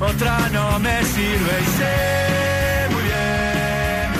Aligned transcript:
otra 0.00 0.48
no 0.50 0.78
me 0.78 1.02
sirve 1.04 1.52
y 1.60 1.64
sé 1.64 2.88
muy 2.90 3.02
bien 3.02 4.12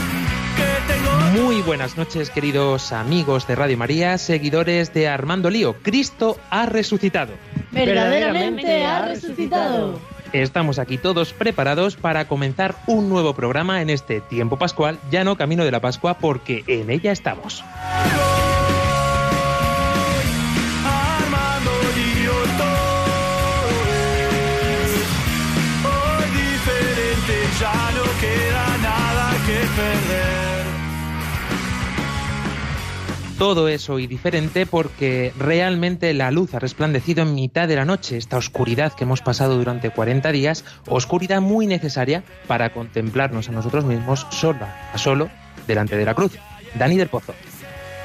que 0.56 0.92
tengo... 0.92 1.44
Muy 1.44 1.62
buenas 1.62 1.96
noches, 1.96 2.30
queridos 2.30 2.92
amigos 2.92 3.46
de 3.46 3.54
Radio 3.54 3.76
María, 3.76 4.18
seguidores 4.18 4.92
de 4.92 5.08
Armando 5.08 5.50
Lío. 5.50 5.74
Cristo 5.82 6.38
ha 6.50 6.66
resucitado. 6.66 7.34
Verdaderamente 7.70 8.84
ha 8.84 9.06
resucitado. 9.06 10.00
Estamos 10.32 10.78
aquí 10.78 10.98
todos 10.98 11.32
preparados 11.32 11.96
para 11.96 12.28
comenzar 12.28 12.76
un 12.86 13.08
nuevo 13.08 13.34
programa 13.34 13.80
en 13.80 13.88
este 13.88 14.20
tiempo 14.20 14.58
pascual, 14.58 14.98
ya 15.10 15.24
no 15.24 15.36
camino 15.36 15.64
de 15.64 15.70
la 15.70 15.80
Pascua, 15.80 16.18
porque 16.18 16.64
en 16.66 16.90
ella 16.90 17.12
estamos. 17.12 17.64
Todo 33.38 33.68
es 33.68 33.88
hoy 33.88 34.08
diferente 34.08 34.66
porque 34.66 35.32
realmente 35.38 36.12
la 36.12 36.32
luz 36.32 36.54
ha 36.54 36.58
resplandecido 36.58 37.22
en 37.22 37.36
mitad 37.36 37.68
de 37.68 37.76
la 37.76 37.84
noche, 37.84 38.16
esta 38.16 38.36
oscuridad 38.36 38.94
que 38.94 39.04
hemos 39.04 39.22
pasado 39.22 39.56
durante 39.56 39.90
40 39.90 40.32
días, 40.32 40.64
oscuridad 40.88 41.40
muy 41.40 41.68
necesaria 41.68 42.24
para 42.48 42.72
contemplarnos 42.72 43.48
a 43.48 43.52
nosotros 43.52 43.84
mismos 43.84 44.26
solo 44.30 44.66
a 44.92 44.98
solo 44.98 45.30
delante 45.68 45.96
de 45.96 46.04
la 46.04 46.14
cruz. 46.14 46.36
Dani 46.74 46.96
del 46.96 47.06
Pozo. 47.06 47.32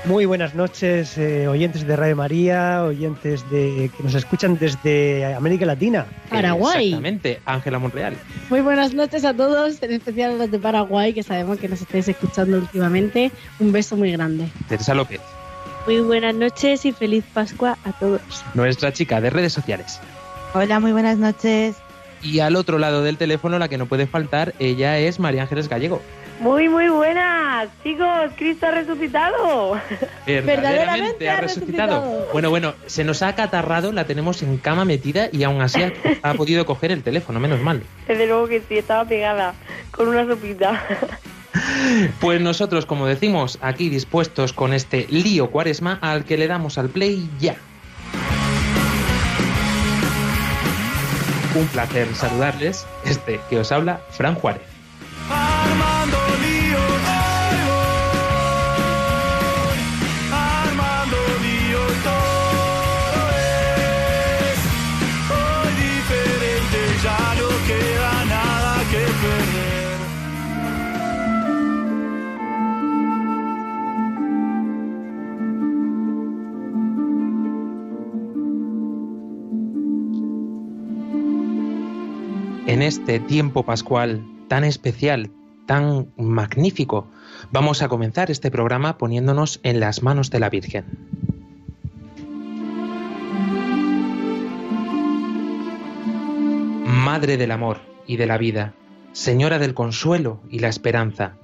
Muy 0.05 0.25
buenas 0.25 0.53
noches, 0.53 1.17
eh, 1.17 1.47
oyentes 1.47 1.87
de 1.87 1.95
Radio 1.95 2.17
María, 2.17 2.83
oyentes 2.83 3.49
de 3.49 3.89
que 3.95 4.03
nos 4.03 4.13
escuchan 4.13 4.57
desde 4.57 5.33
América 5.33 5.65
Latina. 5.65 6.05
Paraguay. 6.29 6.87
Exactamente, 6.87 7.39
Ángela 7.45 7.79
Monreal. 7.79 8.13
Muy 8.49 8.59
buenas 8.59 8.93
noches 8.93 9.23
a 9.23 9.33
todos, 9.33 9.81
en 9.81 9.91
especial 9.93 10.31
a 10.31 10.35
los 10.35 10.51
de 10.51 10.59
Paraguay, 10.59 11.13
que 11.13 11.23
sabemos 11.23 11.57
que 11.57 11.69
nos 11.69 11.81
estáis 11.81 12.05
escuchando 12.09 12.57
últimamente. 12.57 13.31
Un 13.59 13.71
beso 13.71 13.95
muy 13.95 14.11
grande. 14.11 14.49
Teresa 14.67 14.93
López, 14.93 15.21
Muy 15.87 16.01
buenas 16.01 16.35
noches 16.35 16.83
y 16.85 16.91
feliz 16.91 17.23
Pascua 17.33 17.77
a 17.85 17.93
todos. 17.93 18.21
nuestra 18.55 18.91
chica 18.91 19.21
de 19.21 19.29
redes 19.29 19.53
sociales. 19.53 20.01
Hola, 20.53 20.81
muy 20.81 20.91
buenas 20.91 21.17
noches. 21.17 21.77
Y 22.21 22.39
al 22.39 22.57
otro 22.57 22.77
lado 22.77 23.03
del 23.03 23.17
teléfono, 23.17 23.57
la 23.57 23.69
que 23.69 23.77
no 23.77 23.85
puede 23.85 24.05
faltar, 24.05 24.53
ella 24.59 24.97
es 24.99 25.19
María 25.19 25.43
Ángeles 25.43 25.69
Gallego. 25.69 26.01
Muy, 26.44 26.67
muy 26.67 26.89
buenas, 26.89 27.69
chicos. 27.83 28.31
Cristo 28.36 28.66
ha 28.67 28.72
resucitado. 28.72 29.80
Verdaderamente 30.25 31.30
ha 31.30 31.39
resucitado. 31.39 32.27
Bueno, 32.33 32.50
bueno, 32.50 32.73
se 32.85 33.05
nos 33.05 33.22
ha 33.22 33.30
acatarrado, 33.30 33.94
la 33.94 34.03
tenemos 34.03 34.44
en 34.44 34.58
cama 34.58 34.83
metida 34.83 35.30
y 35.31 35.44
aún 35.44 35.61
así 35.61 35.81
ha, 35.81 35.94
ha 36.22 36.33
podido 36.35 36.66
coger 36.66 36.91
el 36.91 37.02
teléfono, 37.02 37.39
menos 37.39 37.61
mal. 37.61 37.81
Desde 38.09 38.27
luego 38.27 38.50
que 38.50 38.61
sí, 38.67 38.77
estaba 38.77 39.05
pegada 39.05 39.53
con 39.91 40.09
una 40.09 40.27
sopita. 40.27 40.83
Pues 42.19 42.41
nosotros, 42.41 42.88
como 42.88 43.05
decimos, 43.05 43.59
aquí 43.61 43.88
dispuestos 43.88 44.53
con 44.53 44.73
este 44.73 45.05
lío 45.11 45.52
cuaresma 45.52 46.00
al 46.02 46.25
que 46.25 46.35
le 46.35 46.47
damos 46.47 46.79
al 46.79 46.90
play 46.90 47.29
ya. 47.40 47.56
Un 51.53 51.67
placer 51.67 52.07
saludarles, 52.16 52.88
este 53.06 53.40
que 53.51 53.59
os 53.59 53.72
habla, 53.72 54.01
Fran 54.09 54.34
Juárez. 54.34 54.72
En 82.73 82.81
este 82.81 83.19
tiempo 83.19 83.61
pascual 83.61 84.25
tan 84.47 84.63
especial, 84.63 85.29
tan 85.67 86.07
magnífico, 86.17 87.07
vamos 87.51 87.84
a 87.84 87.88
comenzar 87.88 88.31
este 88.31 88.50
programa 88.50 88.97
poniéndonos 88.97 89.59
en 89.61 89.79
las 89.79 90.01
manos 90.01 90.31
de 90.31 90.39
la 90.39 90.50
Virgen. 90.50 90.85
Madre 96.88 97.38
del 97.38 97.51
amor 97.51 97.78
y 98.07 98.17
de 98.17 98.25
la 98.25 98.39
vida, 98.39 98.73
Señora 99.11 99.59
del 99.59 99.75
consuelo 99.75 100.41
y 100.50 100.57
la 100.57 100.69
esperanza, 100.69 101.35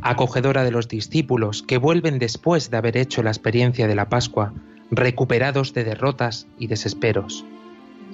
acogedora 0.00 0.64
de 0.64 0.70
los 0.70 0.88
discípulos 0.88 1.62
que 1.62 1.76
vuelven 1.76 2.18
después 2.18 2.70
de 2.70 2.78
haber 2.78 2.96
hecho 2.96 3.22
la 3.22 3.28
experiencia 3.28 3.88
de 3.88 3.94
la 3.94 4.08
Pascua, 4.08 4.54
recuperados 4.90 5.74
de 5.74 5.84
derrotas 5.84 6.46
y 6.58 6.66
desesperos. 6.66 7.44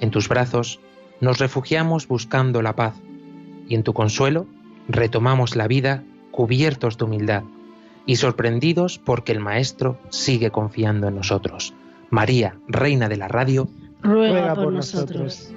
En 0.01 0.11
tus 0.11 0.27
brazos 0.27 0.81
nos 1.21 1.39
refugiamos 1.39 2.07
buscando 2.07 2.61
la 2.61 2.75
paz 2.75 2.95
y 3.67 3.75
en 3.75 3.83
tu 3.83 3.93
consuelo 3.93 4.45
retomamos 4.87 5.55
la 5.55 5.67
vida 5.67 6.03
cubiertos 6.31 6.97
de 6.97 7.05
humildad 7.05 7.43
y 8.05 8.17
sorprendidos 8.17 8.99
porque 8.99 9.31
el 9.31 9.39
Maestro 9.39 9.97
sigue 10.09 10.51
confiando 10.51 11.07
en 11.07 11.15
nosotros. 11.15 11.73
María, 12.09 12.55
Reina 12.67 13.09
de 13.09 13.17
la 13.17 13.27
Radio, 13.27 13.67
Ruega, 14.01 14.53
por, 14.53 14.71
nosotros. 14.71 15.51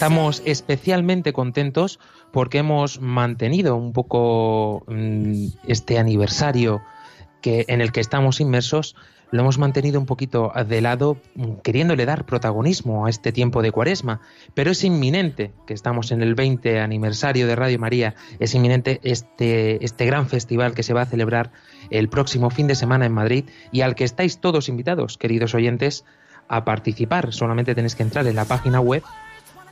Estamos 0.00 0.40
especialmente 0.46 1.34
contentos 1.34 2.00
porque 2.32 2.56
hemos 2.56 3.02
mantenido 3.02 3.76
un 3.76 3.92
poco 3.92 4.82
mm, 4.86 5.48
este 5.66 5.98
aniversario 5.98 6.80
que, 7.42 7.66
en 7.68 7.82
el 7.82 7.92
que 7.92 8.00
estamos 8.00 8.40
inmersos, 8.40 8.96
lo 9.30 9.42
hemos 9.42 9.58
mantenido 9.58 10.00
un 10.00 10.06
poquito 10.06 10.54
de 10.66 10.80
lado, 10.80 11.18
mm, 11.34 11.56
queriéndole 11.62 12.06
dar 12.06 12.24
protagonismo 12.24 13.04
a 13.04 13.10
este 13.10 13.30
tiempo 13.30 13.60
de 13.60 13.72
cuaresma. 13.72 14.22
Pero 14.54 14.70
es 14.70 14.84
inminente, 14.84 15.52
que 15.66 15.74
estamos 15.74 16.12
en 16.12 16.22
el 16.22 16.34
20 16.34 16.80
aniversario 16.80 17.46
de 17.46 17.56
Radio 17.56 17.78
María, 17.78 18.14
es 18.38 18.54
inminente 18.54 19.00
este, 19.02 19.84
este 19.84 20.06
gran 20.06 20.28
festival 20.28 20.72
que 20.72 20.82
se 20.82 20.94
va 20.94 21.02
a 21.02 21.06
celebrar 21.06 21.52
el 21.90 22.08
próximo 22.08 22.48
fin 22.48 22.68
de 22.68 22.74
semana 22.74 23.04
en 23.04 23.12
Madrid 23.12 23.44
y 23.70 23.82
al 23.82 23.94
que 23.94 24.04
estáis 24.04 24.40
todos 24.40 24.70
invitados, 24.70 25.18
queridos 25.18 25.54
oyentes, 25.54 26.06
a 26.48 26.64
participar. 26.64 27.34
Solamente 27.34 27.74
tenéis 27.74 27.96
que 27.96 28.02
entrar 28.02 28.26
en 28.26 28.36
la 28.36 28.46
página 28.46 28.80
web 28.80 29.02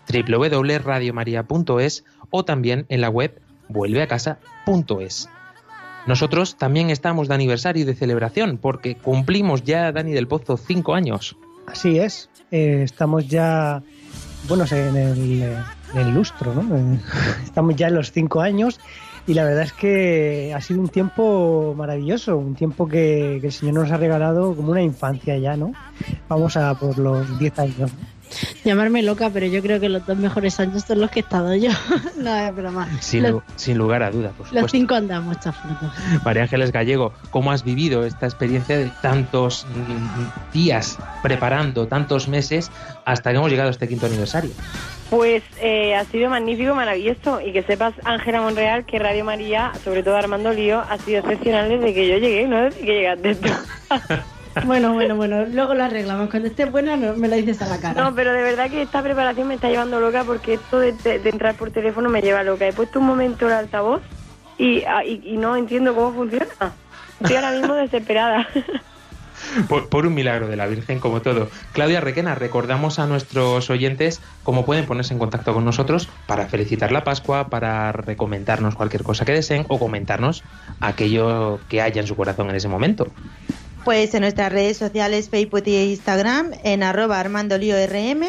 www.radiomaria.es 0.08 2.05
o 2.31 2.44
también 2.44 2.87
en 2.88 3.00
la 3.00 3.10
web 3.10 3.40
vuelveacasa.es. 3.69 5.28
Nosotros 6.06 6.56
también 6.56 6.90
estamos 6.90 7.28
de 7.28 7.34
aniversario 7.34 7.82
y 7.82 7.87
de 7.87 7.94
celebración 7.94 8.58
porque 8.58 8.96
cumplimos 8.96 9.64
ya, 9.64 9.93
Dani 9.93 10.12
del 10.12 10.26
Pozo, 10.26 10.56
cinco 10.56 10.94
años. 10.94 11.37
Así 11.66 11.99
es, 11.99 12.31
eh, 12.50 12.81
estamos 12.82 13.28
ya, 13.28 13.82
bueno, 14.49 14.64
en 14.70 14.96
el, 14.96 16.14
lustro, 16.14 16.55
¿no? 16.55 16.76
Eh, 16.76 16.99
Estamos 17.44 17.76
ya 17.76 17.88
en 17.88 17.94
los 17.94 18.10
cinco 18.10 18.40
años 18.40 18.81
y 19.26 19.34
la 19.34 19.44
verdad 19.44 19.64
es 19.64 19.75
que 19.75 20.55
ha 20.56 20.60
sido 20.62 20.81
un 20.81 20.88
tiempo 20.88 21.75
maravilloso, 21.76 22.38
un 22.38 22.55
tiempo 22.55 22.88
que, 22.88 23.37
que 23.43 23.49
el 23.49 23.52
Señor 23.52 23.75
nos 23.75 23.90
ha 23.90 23.99
regalado 23.99 24.56
como 24.56 24.70
una 24.70 24.82
infancia 24.82 25.37
ya, 25.37 25.58
¿no? 25.58 25.75
vamos 26.28 26.56
a 26.56 26.75
por 26.75 26.99
los 26.99 27.38
10 27.38 27.58
años. 27.58 27.90
Llamarme 28.64 29.02
loca, 29.02 29.30
pero 29.30 29.46
yo 29.46 29.62
creo 29.62 29.80
que 29.80 29.88
los 29.88 30.04
dos 30.06 30.16
mejores 30.19 30.58
años 30.60 30.84
son 30.86 31.00
los 31.00 31.10
que 31.10 31.20
he 31.20 31.22
estado 31.22 31.54
yo. 31.54 31.70
no, 32.19 32.34
es 32.36 32.54
broma. 32.54 32.88
Sin, 33.00 33.22
los, 33.22 33.32
lu- 33.32 33.42
sin 33.56 33.78
lugar 33.78 34.02
a 34.02 34.10
duda, 34.10 34.30
por 34.30 34.40
los 34.40 34.48
supuesto. 34.48 34.69
cinco 34.69 34.94
andamos, 34.94 35.38
chafrutos. 35.40 35.90
María 36.25 36.42
Ángeles 36.42 36.72
Gallego, 36.72 37.12
¿cómo 37.30 37.52
has 37.52 37.64
vivido 37.64 38.04
esta 38.04 38.26
experiencia 38.26 38.76
de 38.78 38.90
tantos 39.02 39.66
mm, 39.75 40.52
días 40.52 40.98
preparando, 41.22 41.86
tantos 41.86 42.28
meses, 42.28 42.70
hasta 43.04 43.30
que 43.30 43.36
hemos 43.36 43.50
llegado 43.50 43.69
a 43.69 43.72
este 43.72 43.88
quinto 43.88 44.06
aniversario? 44.06 44.50
Pues 45.10 45.42
eh, 45.62 45.94
ha 45.94 46.04
sido 46.04 46.28
magnífico, 46.28 46.74
maravilloso. 46.74 47.40
Y 47.40 47.52
que 47.52 47.62
sepas, 47.62 47.94
Ángela 48.04 48.42
Monreal, 48.42 48.84
que 48.84 48.98
Radio 48.98 49.24
María, 49.24 49.72
sobre 49.82 50.02
todo 50.02 50.16
Armando 50.16 50.52
Lío, 50.52 50.81
ha 50.81 50.98
sido 50.98 51.20
excepcional 51.20 51.69
desde 51.70 51.94
que 51.94 52.08
yo 52.08 52.19
llegué, 52.19 52.46
no 52.46 52.62
desde 52.64 52.81
que 52.81 52.92
llegaste 52.92 53.34
tú. 53.36 53.48
Bueno, 54.64 54.93
bueno, 54.94 55.16
bueno, 55.16 55.44
luego 55.46 55.75
lo 55.75 55.84
arreglamos. 55.84 56.31
Cuando 56.31 56.49
esté 56.49 56.64
buena 56.66 56.96
no, 56.96 57.14
me 57.14 57.28
lo 57.28 57.37
dices 57.37 57.60
a 57.62 57.69
la 57.69 57.78
cara. 57.78 58.02
No, 58.05 58.14
pero 58.14 58.32
de 58.32 58.43
verdad 58.43 58.70
que 58.70 58.82
esta 58.82 59.02
preparación 59.02 59.49
me 59.49 59.55
está 59.55 59.69
llevando 59.69 60.00
loca 60.00 60.25
porque 60.25 60.55
esto 60.55 60.78
de, 60.81 60.93
de- 60.93 61.19
de 61.19 61.31
entrar 61.31 61.55
por 61.56 61.70
teléfono 61.70 62.08
me 62.08 62.20
lleva 62.20 62.43
loca. 62.43 62.66
He 62.66 62.72
puesto 62.72 62.99
un 63.00 63.06
momento 63.06 63.46
el 63.46 63.52
altavoz 63.55 64.02
y, 64.58 64.82
ah, 64.84 65.05
y, 65.05 65.20
y 65.25 65.37
no 65.37 65.56
entiendo 65.56 65.94
cómo 65.94 66.12
funciona. 66.12 66.46
Estoy 67.20 67.37
ahora 67.37 67.52
mismo 67.52 67.75
desesperada. 67.75 68.46
Por, 69.69 69.88
por 69.88 70.05
un 70.05 70.14
milagro 70.14 70.49
de 70.49 70.56
la 70.56 70.66
Virgen, 70.66 70.99
como 70.99 71.22
todo. 71.22 71.49
Claudia 71.72 72.00
Requena, 72.00 72.34
recordamos 72.34 72.99
a 72.99 73.06
nuestros 73.06 73.70
oyentes 73.70 74.20
cómo 74.43 74.64
pueden 74.66 74.84
ponerse 74.84 75.12
en 75.14 75.20
contacto 75.20 75.55
con 75.55 75.64
nosotros 75.64 76.08
para 76.26 76.46
felicitar 76.49 76.90
la 76.90 77.05
Pascua, 77.05 77.49
para 77.49 77.93
recomendarnos 77.93 78.75
cualquier 78.75 79.05
cosa 79.05 79.25
que 79.25 79.32
deseen 79.32 79.64
o 79.69 79.78
comentarnos 79.78 80.43
aquello 80.81 81.60
que 81.69 81.81
haya 81.81 82.00
en 82.00 82.08
su 82.08 82.16
corazón 82.16 82.50
en 82.50 82.56
ese 82.56 82.66
momento. 82.66 83.06
Pues 83.84 84.14
en 84.14 84.22
nuestras 84.22 84.52
redes 84.52 84.76
sociales, 84.76 85.30
Facebook 85.30 85.62
e 85.66 85.86
Instagram, 85.86 86.52
en 86.62 86.82
arroba 86.82 87.20
armandolíorm 87.20 88.25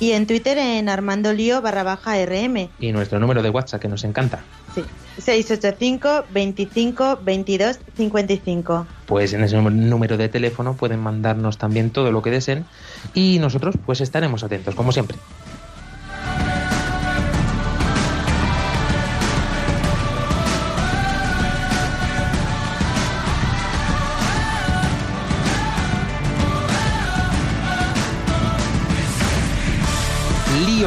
y 0.00 0.12
en 0.12 0.26
Twitter 0.26 0.56
en 0.58 0.88
armandolío 0.88 1.60
barra 1.60 1.82
baja 1.82 2.16
rm. 2.24 2.68
Y 2.80 2.92
nuestro 2.92 3.20
número 3.20 3.42
de 3.42 3.50
WhatsApp 3.50 3.80
que 3.82 3.88
nos 3.88 4.02
encanta. 4.04 4.42
Sí. 4.74 4.82
685 5.18 6.24
25 6.32 7.18
22 7.22 7.78
55. 7.96 8.86
Pues 9.06 9.32
en 9.34 9.44
ese 9.44 9.60
número 9.60 10.16
de 10.16 10.28
teléfono 10.28 10.74
pueden 10.74 11.00
mandarnos 11.00 11.58
también 11.58 11.90
todo 11.90 12.10
lo 12.10 12.22
que 12.22 12.30
deseen 12.30 12.64
y 13.12 13.38
nosotros 13.38 13.74
pues 13.84 14.00
estaremos 14.00 14.42
atentos, 14.42 14.74
como 14.74 14.92
siempre. 14.92 15.18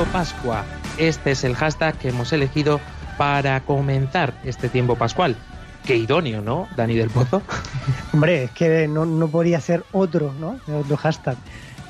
Pascua. 0.06 0.66
Este 0.98 1.32
es 1.32 1.44
el 1.44 1.56
hashtag 1.56 1.98
que 1.98 2.10
hemos 2.10 2.34
elegido 2.34 2.80
para 3.18 3.60
comenzar 3.62 4.34
este 4.44 4.70
tiempo 4.70 4.96
pascual. 4.96 5.36
Qué 5.86 5.98
idóneo, 5.98 6.42
¿no, 6.42 6.68
Dani 6.76 6.96
del 6.96 7.10
Pozo? 7.10 7.42
Hombre, 8.14 8.46
es 8.46 8.52
que 8.52 8.88
no, 8.88 9.06
no 9.06 9.28
podría 9.28 9.60
ser 9.60 9.84
otro, 9.92 10.34
¿no? 10.40 10.60
Otro 10.74 10.98
hashtag. 10.98 11.38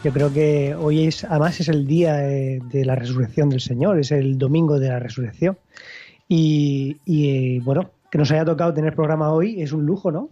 Yo 0.04 0.12
creo 0.12 0.34
que 0.34 0.76
hoy 0.76 1.08
es, 1.08 1.24
además 1.24 1.60
es 1.60 1.70
el 1.70 1.88
día 1.88 2.16
de 2.16 2.86
la 2.86 2.96
resurrección 2.96 3.50
del 3.50 3.62
Señor, 3.62 4.00
es 4.00 4.12
el 4.12 4.38
domingo 4.38 4.80
de 4.80 4.90
la 4.90 5.00
resurrección. 5.00 5.58
Y, 6.28 6.98
y, 7.06 7.30
eh, 7.30 7.62
bueno, 7.64 7.92
que 8.12 8.18
nos 8.18 8.32
haya 8.32 8.46
tocado 8.46 8.74
tener 8.74 8.96
programa 8.96 9.32
hoy 9.32 9.62
es 9.62 9.72
un 9.72 9.86
lujo, 9.86 10.12
¿no? 10.12 10.30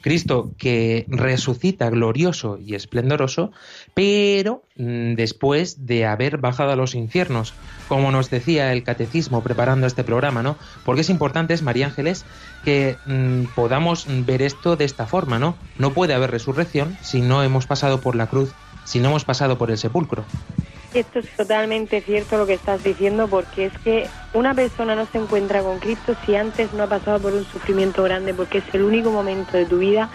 Cristo 0.00 0.52
que 0.58 1.06
resucita 1.08 1.90
glorioso 1.90 2.58
y 2.58 2.74
esplendoroso, 2.74 3.50
pero 3.94 4.62
mm, 4.76 5.14
después 5.14 5.86
de 5.86 6.06
haber 6.06 6.38
bajado 6.38 6.72
a 6.72 6.76
los 6.76 6.94
infiernos, 6.94 7.54
como 7.88 8.10
nos 8.10 8.30
decía 8.30 8.72
el 8.72 8.82
catecismo 8.82 9.42
preparando 9.42 9.86
este 9.86 10.04
programa, 10.04 10.42
¿no? 10.42 10.56
Porque 10.84 11.02
es 11.02 11.10
importante, 11.10 11.54
es 11.54 11.62
María 11.62 11.86
Ángeles, 11.86 12.24
que 12.64 12.96
mm, 13.06 13.54
podamos 13.54 14.06
ver 14.26 14.42
esto 14.42 14.76
de 14.76 14.84
esta 14.84 15.06
forma, 15.06 15.38
¿no? 15.38 15.56
No 15.78 15.92
puede 15.92 16.14
haber 16.14 16.30
resurrección 16.30 16.96
si 17.02 17.20
no 17.20 17.42
hemos 17.42 17.66
pasado 17.66 18.00
por 18.00 18.14
la 18.16 18.28
cruz, 18.28 18.52
si 18.84 19.00
no 19.00 19.08
hemos 19.08 19.24
pasado 19.24 19.58
por 19.58 19.70
el 19.70 19.78
sepulcro. 19.78 20.24
Esto 20.92 21.18
es 21.20 21.26
totalmente 21.36 22.02
cierto 22.02 22.38
lo 22.38 22.46
que 22.46 22.54
estás 22.54 22.82
diciendo 22.82 23.28
porque 23.28 23.66
es 23.66 23.78
que 23.80 24.10
una 24.32 24.54
persona 24.54 24.94
no 24.94 25.06
se 25.06 25.18
encuentra 25.18 25.62
con 25.62 25.80
Cristo 25.80 26.14
si 26.24 26.34
antes 26.34 26.72
no 26.72 26.84
ha 26.84 26.88
pasado 26.88 27.20
por 27.20 27.34
un 27.34 27.44
sufrimiento 27.46 28.02
grande 28.02 28.34
porque 28.34 28.58
es 28.58 28.64
el 28.72 28.82
único 28.82 29.10
momento 29.10 29.56
de 29.56 29.66
tu 29.66 29.78
vida 29.78 30.10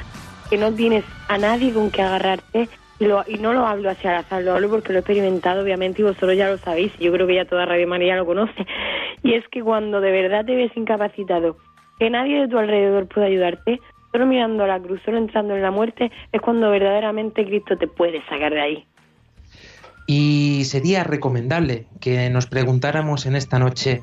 que 0.49 0.57
no 0.57 0.73
tienes 0.73 1.05
a 1.27 1.37
nadie 1.37 1.73
con 1.73 1.91
que 1.91 2.01
agarrarte 2.01 2.69
y, 2.99 3.05
lo- 3.05 3.23
no 3.39 3.53
lo 3.53 3.65
hablo 3.67 3.89
hacia 3.89 4.11
al 4.11 4.25
azar, 4.25 4.43
lo 4.43 4.53
hablo 4.53 4.69
porque 4.69 4.93
lo 4.93 4.99
he 4.99 5.01
experimentado 5.01 5.61
obviamente 5.63 6.01
y 6.01 6.05
vosotros 6.05 6.35
ya 6.37 6.49
lo 6.49 6.57
sabéis 6.59 6.91
y 6.99 7.05
yo 7.05 7.11
creo 7.13 7.27
que 7.27 7.35
ya 7.35 7.45
toda 7.45 7.65
Radio 7.65 7.87
María 7.87 8.15
lo 8.15 8.25
conoce 8.25 8.65
y 9.23 9.33
es 9.35 9.47
que 9.49 9.61
cuando 9.61 10.01
de 10.01 10.11
verdad 10.11 10.45
te 10.45 10.55
ves 10.55 10.71
incapacitado 10.75 11.57
que 11.99 12.09
nadie 12.09 12.41
de 12.41 12.47
tu 12.47 12.57
alrededor 12.57 13.07
puede 13.07 13.27
ayudarte 13.27 13.79
solo 14.11 14.25
mirando 14.25 14.63
a 14.63 14.67
la 14.67 14.79
cruz, 14.79 15.01
solo 15.05 15.17
entrando 15.17 15.55
en 15.55 15.61
la 15.61 15.71
muerte 15.71 16.11
es 16.31 16.41
cuando 16.41 16.69
verdaderamente 16.71 17.45
Cristo 17.45 17.77
te 17.77 17.87
puede 17.87 18.23
sacar 18.25 18.53
de 18.53 18.61
ahí. 18.61 18.85
Y 20.05 20.63
sería 20.65 21.03
recomendable 21.03 21.87
que 21.99 22.29
nos 22.29 22.47
preguntáramos 22.47 23.25
en 23.25 23.35
esta 23.35 23.59
noche 23.59 24.01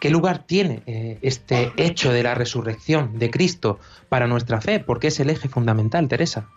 qué 0.00 0.10
lugar 0.10 0.44
tiene 0.44 0.82
eh, 0.86 1.18
este 1.22 1.72
hecho 1.76 2.12
de 2.12 2.22
la 2.22 2.34
resurrección 2.34 3.18
de 3.18 3.30
Cristo 3.30 3.78
para 4.08 4.26
nuestra 4.26 4.60
fe, 4.60 4.80
porque 4.80 5.08
es 5.08 5.20
el 5.20 5.30
eje 5.30 5.48
fundamental, 5.48 6.08
Teresa. 6.08 6.48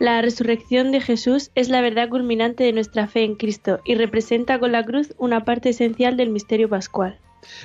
La 0.00 0.22
resurrección 0.22 0.92
de 0.92 1.00
Jesús 1.02 1.50
es 1.54 1.68
la 1.68 1.82
verdad 1.82 2.08
culminante 2.08 2.64
de 2.64 2.72
nuestra 2.72 3.06
fe 3.06 3.22
en 3.22 3.34
Cristo 3.34 3.80
y 3.84 3.96
representa 3.96 4.58
con 4.58 4.72
la 4.72 4.82
cruz 4.82 5.12
una 5.18 5.44
parte 5.44 5.68
esencial 5.68 6.16
del 6.16 6.30
misterio 6.30 6.70
pascual. 6.70 7.18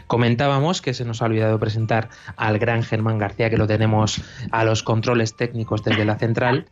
Comentábamos 0.08 0.82
que 0.82 0.94
se 0.94 1.06
nos 1.06 1.22
ha 1.22 1.26
olvidado 1.26 1.60
presentar 1.60 2.10
al 2.36 2.60
gran 2.60 2.84
Germán 2.84 3.18
García, 3.18 3.50
que 3.50 3.58
lo 3.58 3.68
tenemos 3.68 4.22
a 4.52 4.66
los 4.66 4.84
controles 4.84 5.36
técnicos 5.36 5.84
desde 5.84 6.06
la 6.06 6.18
central. 6.18 6.66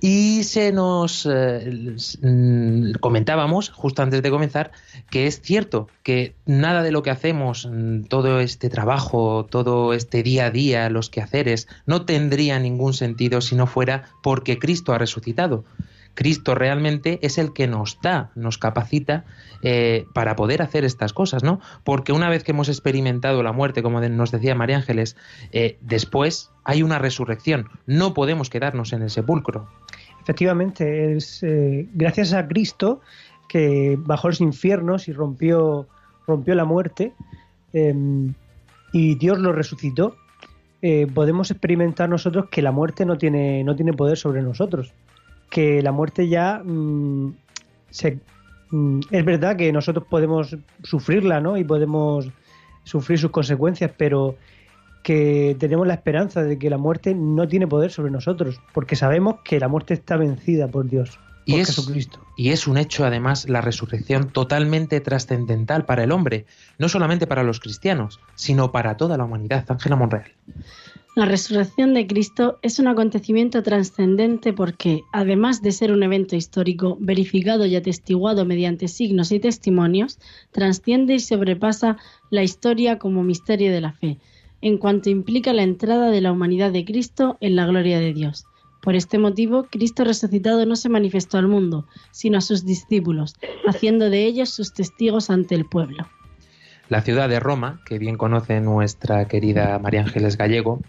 Y 0.00 0.44
se 0.44 0.72
nos 0.72 1.26
eh, 1.30 1.96
mm, 2.22 2.92
comentábamos, 3.00 3.70
justo 3.70 4.02
antes 4.02 4.22
de 4.22 4.30
comenzar, 4.30 4.72
que 5.10 5.26
es 5.26 5.40
cierto 5.40 5.88
que 6.02 6.34
nada 6.46 6.82
de 6.82 6.92
lo 6.92 7.02
que 7.02 7.10
hacemos, 7.10 7.68
mm, 7.70 8.04
todo 8.04 8.40
este 8.40 8.68
trabajo, 8.68 9.46
todo 9.48 9.94
este 9.94 10.22
día 10.22 10.46
a 10.46 10.50
día, 10.50 10.90
los 10.90 11.10
quehaceres, 11.10 11.66
no 11.86 12.04
tendría 12.04 12.58
ningún 12.58 12.94
sentido 12.94 13.40
si 13.40 13.56
no 13.56 13.66
fuera 13.66 14.04
porque 14.22 14.58
Cristo 14.58 14.92
ha 14.92 14.98
resucitado. 14.98 15.64
Cristo 16.14 16.54
realmente 16.54 17.18
es 17.22 17.38
el 17.38 17.52
que 17.52 17.66
nos 17.66 18.00
da, 18.00 18.30
nos 18.34 18.58
capacita 18.58 19.24
eh, 19.62 20.06
para 20.14 20.36
poder 20.36 20.62
hacer 20.62 20.84
estas 20.84 21.12
cosas, 21.12 21.42
¿no? 21.42 21.60
Porque 21.82 22.12
una 22.12 22.28
vez 22.28 22.44
que 22.44 22.52
hemos 22.52 22.68
experimentado 22.68 23.42
la 23.42 23.52
muerte, 23.52 23.82
como 23.82 24.00
nos 24.00 24.30
decía 24.30 24.54
María 24.54 24.76
Ángeles, 24.76 25.16
eh, 25.52 25.76
después 25.80 26.50
hay 26.64 26.82
una 26.82 26.98
resurrección. 26.98 27.68
No 27.86 28.14
podemos 28.14 28.48
quedarnos 28.48 28.92
en 28.92 29.02
el 29.02 29.10
sepulcro. 29.10 29.68
Efectivamente, 30.22 31.16
es 31.16 31.42
eh, 31.42 31.88
gracias 31.92 32.32
a 32.32 32.46
Cristo 32.46 33.00
que 33.48 33.98
bajó 33.98 34.28
los 34.28 34.40
infiernos 34.40 35.08
y 35.08 35.12
rompió, 35.12 35.86
rompió 36.26 36.54
la 36.54 36.64
muerte 36.64 37.12
eh, 37.72 37.94
y 38.92 39.14
Dios 39.16 39.38
lo 39.38 39.52
resucitó. 39.52 40.16
podemos 41.14 41.50
experimentar 41.50 42.08
nosotros 42.08 42.46
que 42.50 42.60
la 42.60 42.70
muerte 42.70 43.06
no 43.06 43.16
tiene, 43.16 43.64
no 43.64 43.74
tiene 43.74 43.92
poder 43.92 44.18
sobre 44.18 44.42
nosotros. 44.42 44.92
Que 45.50 45.82
la 45.82 45.92
muerte 45.92 46.28
ya 46.28 46.60
mm, 46.64 47.34
se- 47.90 48.18
mm, 48.70 49.00
es 49.10 49.24
verdad 49.24 49.56
que 49.56 49.72
nosotros 49.72 50.06
podemos 50.08 50.56
sufrirla, 50.82 51.40
¿no? 51.40 51.56
Y 51.56 51.64
podemos 51.64 52.28
sufrir 52.84 53.18
sus 53.18 53.30
consecuencias, 53.30 53.90
pero 53.96 54.36
que 55.02 55.54
tenemos 55.58 55.86
la 55.86 55.94
esperanza 55.94 56.42
de 56.42 56.58
que 56.58 56.70
la 56.70 56.78
muerte 56.78 57.14
no 57.14 57.46
tiene 57.46 57.66
poder 57.66 57.90
sobre 57.90 58.10
nosotros, 58.10 58.60
porque 58.72 58.96
sabemos 58.96 59.36
que 59.44 59.60
la 59.60 59.68
muerte 59.68 59.92
está 59.94 60.16
vencida 60.16 60.66
por 60.68 60.88
Dios, 60.88 61.18
Y 61.44 61.52
por 61.52 61.60
es, 61.60 61.66
Jesucristo. 61.68 62.20
y 62.38 62.50
es 62.50 62.66
un 62.66 62.78
hecho, 62.78 63.04
además, 63.04 63.46
la 63.48 63.60
resurrección 63.60 64.30
totalmente 64.30 65.00
trascendental 65.02 65.84
para 65.84 66.04
el 66.04 66.10
hombre, 66.12 66.46
no 66.78 66.88
solamente 66.88 67.26
para 67.26 67.42
los 67.42 67.60
cristianos, 67.60 68.18
sino 68.34 68.72
para 68.72 68.96
toda 68.96 69.18
la 69.18 69.24
humanidad. 69.24 69.66
Ángela 69.68 69.94
Monreal. 69.96 70.32
La 71.16 71.26
resurrección 71.26 71.94
de 71.94 72.08
Cristo 72.08 72.58
es 72.62 72.80
un 72.80 72.88
acontecimiento 72.88 73.62
trascendente 73.62 74.52
porque, 74.52 75.02
además 75.12 75.62
de 75.62 75.70
ser 75.70 75.92
un 75.92 76.02
evento 76.02 76.34
histórico 76.34 76.96
verificado 76.98 77.66
y 77.66 77.76
atestiguado 77.76 78.44
mediante 78.44 78.88
signos 78.88 79.30
y 79.30 79.38
testimonios, 79.38 80.18
trasciende 80.50 81.14
y 81.14 81.20
sobrepasa 81.20 81.98
la 82.30 82.42
historia 82.42 82.98
como 82.98 83.22
misterio 83.22 83.70
de 83.70 83.80
la 83.80 83.92
fe, 83.92 84.18
en 84.60 84.76
cuanto 84.76 85.08
implica 85.08 85.52
la 85.52 85.62
entrada 85.62 86.10
de 86.10 86.20
la 86.20 86.32
humanidad 86.32 86.72
de 86.72 86.84
Cristo 86.84 87.36
en 87.40 87.54
la 87.54 87.66
gloria 87.66 88.00
de 88.00 88.12
Dios. 88.12 88.46
Por 88.82 88.96
este 88.96 89.18
motivo, 89.18 89.68
Cristo 89.70 90.02
resucitado 90.02 90.66
no 90.66 90.74
se 90.74 90.88
manifestó 90.88 91.38
al 91.38 91.46
mundo, 91.46 91.86
sino 92.10 92.38
a 92.38 92.40
sus 92.40 92.64
discípulos, 92.64 93.36
haciendo 93.68 94.10
de 94.10 94.26
ellos 94.26 94.50
sus 94.50 94.74
testigos 94.74 95.30
ante 95.30 95.54
el 95.54 95.64
pueblo. 95.64 96.08
La 96.90 97.00
ciudad 97.00 97.30
de 97.30 97.40
Roma, 97.40 97.80
que 97.86 97.98
bien 97.98 98.18
conoce 98.18 98.60
nuestra 98.60 99.26
querida 99.26 99.78
María 99.78 100.02
Ángeles 100.02 100.36
Gallego, 100.36 100.80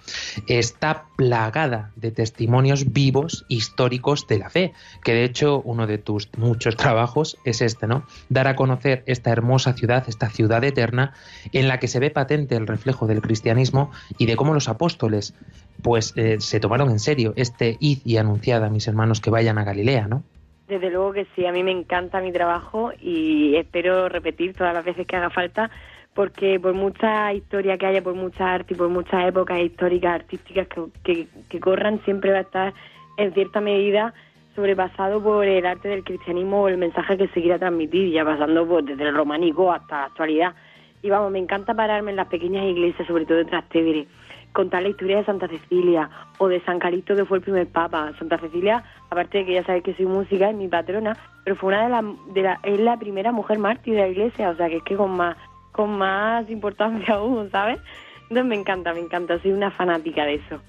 está 0.48 1.06
plagada 1.16 1.92
de 1.96 2.12
testimonios 2.12 2.92
vivos 2.92 3.46
históricos 3.48 4.28
de 4.28 4.40
la 4.40 4.50
fe, 4.50 4.74
que 5.06 5.14
de 5.14 5.24
hecho 5.24 5.62
uno 5.62 5.88
de 5.88 5.98
tus 5.98 6.30
muchos 6.38 6.76
trabajos 6.76 7.38
es 7.46 7.62
este, 7.62 7.88
¿no? 7.88 8.06
Dar 8.28 8.48
a 8.48 8.58
conocer 8.58 9.04
esta 9.06 9.32
hermosa 9.32 9.72
ciudad, 9.72 10.04
esta 10.08 10.30
ciudad 10.30 10.66
eterna, 10.66 11.14
en 11.54 11.70
la 11.70 11.80
que 11.80 11.88
se 11.88 12.00
ve 12.00 12.12
patente 12.12 12.58
el 12.58 12.68
reflejo 12.68 13.08
del 13.08 13.22
cristianismo 13.22 13.90
y 14.18 14.26
de 14.26 14.36
cómo 14.36 14.54
los 14.54 14.68
apóstoles 14.68 15.34
pues 15.82 16.12
eh, 16.18 16.38
se 16.40 16.60
tomaron 16.60 16.90
en 16.90 17.00
serio 17.00 17.34
este 17.38 17.78
id 17.80 18.00
y 18.04 18.18
anunciad 18.18 18.66
a 18.66 18.70
mis 18.70 18.88
hermanos 18.88 19.22
que 19.22 19.30
vayan 19.30 19.58
a 19.58 19.64
Galilea, 19.64 20.08
¿no? 20.10 20.24
Desde 20.68 20.90
luego 20.90 21.14
que 21.14 21.28
sí, 21.36 21.46
a 21.46 21.52
mí 21.52 21.64
me 21.64 21.72
encanta 21.72 22.22
mi 22.22 22.32
trabajo 22.32 22.92
y 23.00 23.56
espero 23.56 24.10
repetir 24.10 24.56
todas 24.56 24.74
las 24.74 24.84
veces 24.84 25.06
que 25.06 25.16
haga 25.16 25.30
falta 25.30 25.70
porque 26.16 26.60
por 26.62 26.74
mucha 26.74 27.34
historia 27.34 27.78
que 27.78 27.86
haya, 27.86 28.02
por 28.02 28.16
mucha 28.16 28.54
arte 28.54 28.74
y 28.74 28.78
por 28.78 28.88
muchas 28.88 29.28
épocas 29.28 29.60
históricas, 29.60 30.16
artísticas 30.16 30.68
que, 31.04 31.28
que, 31.50 31.60
corran, 31.60 32.02
siempre 32.06 32.32
va 32.32 32.38
a 32.38 32.42
estar 32.42 32.74
en 33.18 33.34
cierta 33.34 33.60
medida 33.60 34.14
sobrepasado 34.56 35.22
por 35.22 35.46
el 35.46 35.66
arte 35.66 35.90
del 35.90 36.06
cristianismo 36.06 36.62
o 36.62 36.68
el 36.70 36.78
mensaje 36.78 37.18
que 37.18 37.28
se 37.28 37.42
quiera 37.42 37.60
transmitir, 37.60 38.14
ya 38.14 38.24
pasando 38.24 38.66
pues, 38.66 38.86
desde 38.86 39.04
el 39.04 39.14
románico 39.14 39.74
hasta 39.74 39.98
la 39.98 40.06
actualidad. 40.06 40.56
Y 41.02 41.10
vamos, 41.10 41.32
me 41.32 41.40
encanta 41.40 41.74
pararme 41.74 42.12
en 42.12 42.18
las 42.18 42.30
pequeñas 42.30 42.64
iglesias, 42.64 43.06
sobre 43.06 43.26
todo 43.26 43.38
de 43.38 43.46
Trastevere, 43.46 44.08
contar 44.56 44.82
la 44.82 44.90
historia 44.90 45.18
de 45.18 45.26
Santa 45.26 45.48
Cecilia 45.48 46.10
o 46.40 46.48
de 46.48 46.62
San 46.62 46.80
Calixto, 46.80 47.16
que 47.16 47.26
fue 47.26 47.38
el 47.38 47.44
primer 47.44 47.68
papa. 47.68 48.12
Santa 48.18 48.40
Cecilia, 48.40 48.84
aparte 49.12 49.40
de 49.40 49.46
que 49.46 49.54
ya 49.54 49.64
sabéis 49.64 49.84
que 49.84 49.94
soy 49.94 50.08
música, 50.08 50.50
es 50.50 50.56
mi 50.56 50.68
patrona, 50.68 51.16
pero 51.44 51.56
fue 51.56 51.68
una 51.68 51.84
de 51.84 51.90
las, 51.90 52.04
de 52.34 52.42
la, 52.42 52.60
es 52.64 52.80
la 52.80 52.98
primera 52.98 53.32
mujer 53.32 53.60
mártir 53.60 53.94
de 53.94 54.02
la 54.02 54.08
iglesia, 54.08 54.50
o 54.50 54.56
sea 54.56 54.68
que 54.70 54.78
es 54.78 54.84
que 54.84 54.96
con 54.96 55.12
más, 55.12 55.38
con 55.72 55.98
más 55.98 56.50
importancia 56.50 57.14
aún, 57.16 57.52
¿sabes? 57.52 57.80
Entonces 58.24 58.46
me 58.46 58.56
encanta, 58.56 58.94
me 58.94 59.02
encanta, 59.02 59.40
soy 59.42 59.52
una 59.52 59.70
fanática 59.70 60.26
de 60.26 60.36
eso. 60.36 60.60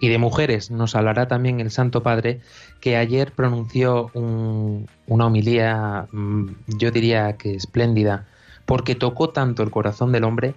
Y 0.00 0.10
de 0.10 0.18
mujeres 0.18 0.70
nos 0.70 0.94
hablará 0.94 1.26
también 1.26 1.58
el 1.58 1.72
Santo 1.72 2.04
Padre, 2.04 2.40
que 2.80 2.96
ayer 2.96 3.32
pronunció 3.32 4.10
un, 4.14 4.86
una 5.06 5.26
homilía, 5.26 6.06
mm, 6.12 6.50
yo 6.78 6.92
diría 6.92 7.32
que 7.36 7.54
espléndida, 7.54 8.28
porque 8.64 8.94
tocó 8.94 9.30
tanto 9.30 9.62
el 9.64 9.70
corazón 9.70 10.12
del 10.12 10.24
hombre 10.24 10.54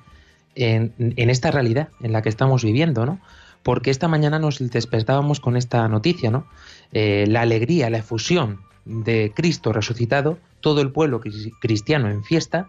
en, 0.56 0.94
esta 1.18 1.52
realidad 1.52 1.90
en 2.02 2.12
la 2.12 2.22
que 2.22 2.30
estamos 2.30 2.64
viviendo, 2.64 3.06
¿no? 3.06 3.20
Porque 3.64 3.92
esta 3.92 4.08
mañana 4.08 4.40
nos 4.40 4.60
despertábamos 4.60 5.40
con 5.40 5.56
esta 5.56 5.88
noticia, 5.88 6.32
¿no? 6.32 6.48
Eh, 6.94 7.26
la 7.28 7.42
alegría, 7.42 7.90
la 7.90 8.00
efusión 8.00 8.62
de 8.86 9.32
Cristo 9.36 9.72
resucitado, 9.72 10.40
todo 10.60 10.82
el 10.82 10.92
pueblo 10.92 11.22
cristiano 11.60 12.10
en 12.10 12.24
fiesta 12.24 12.68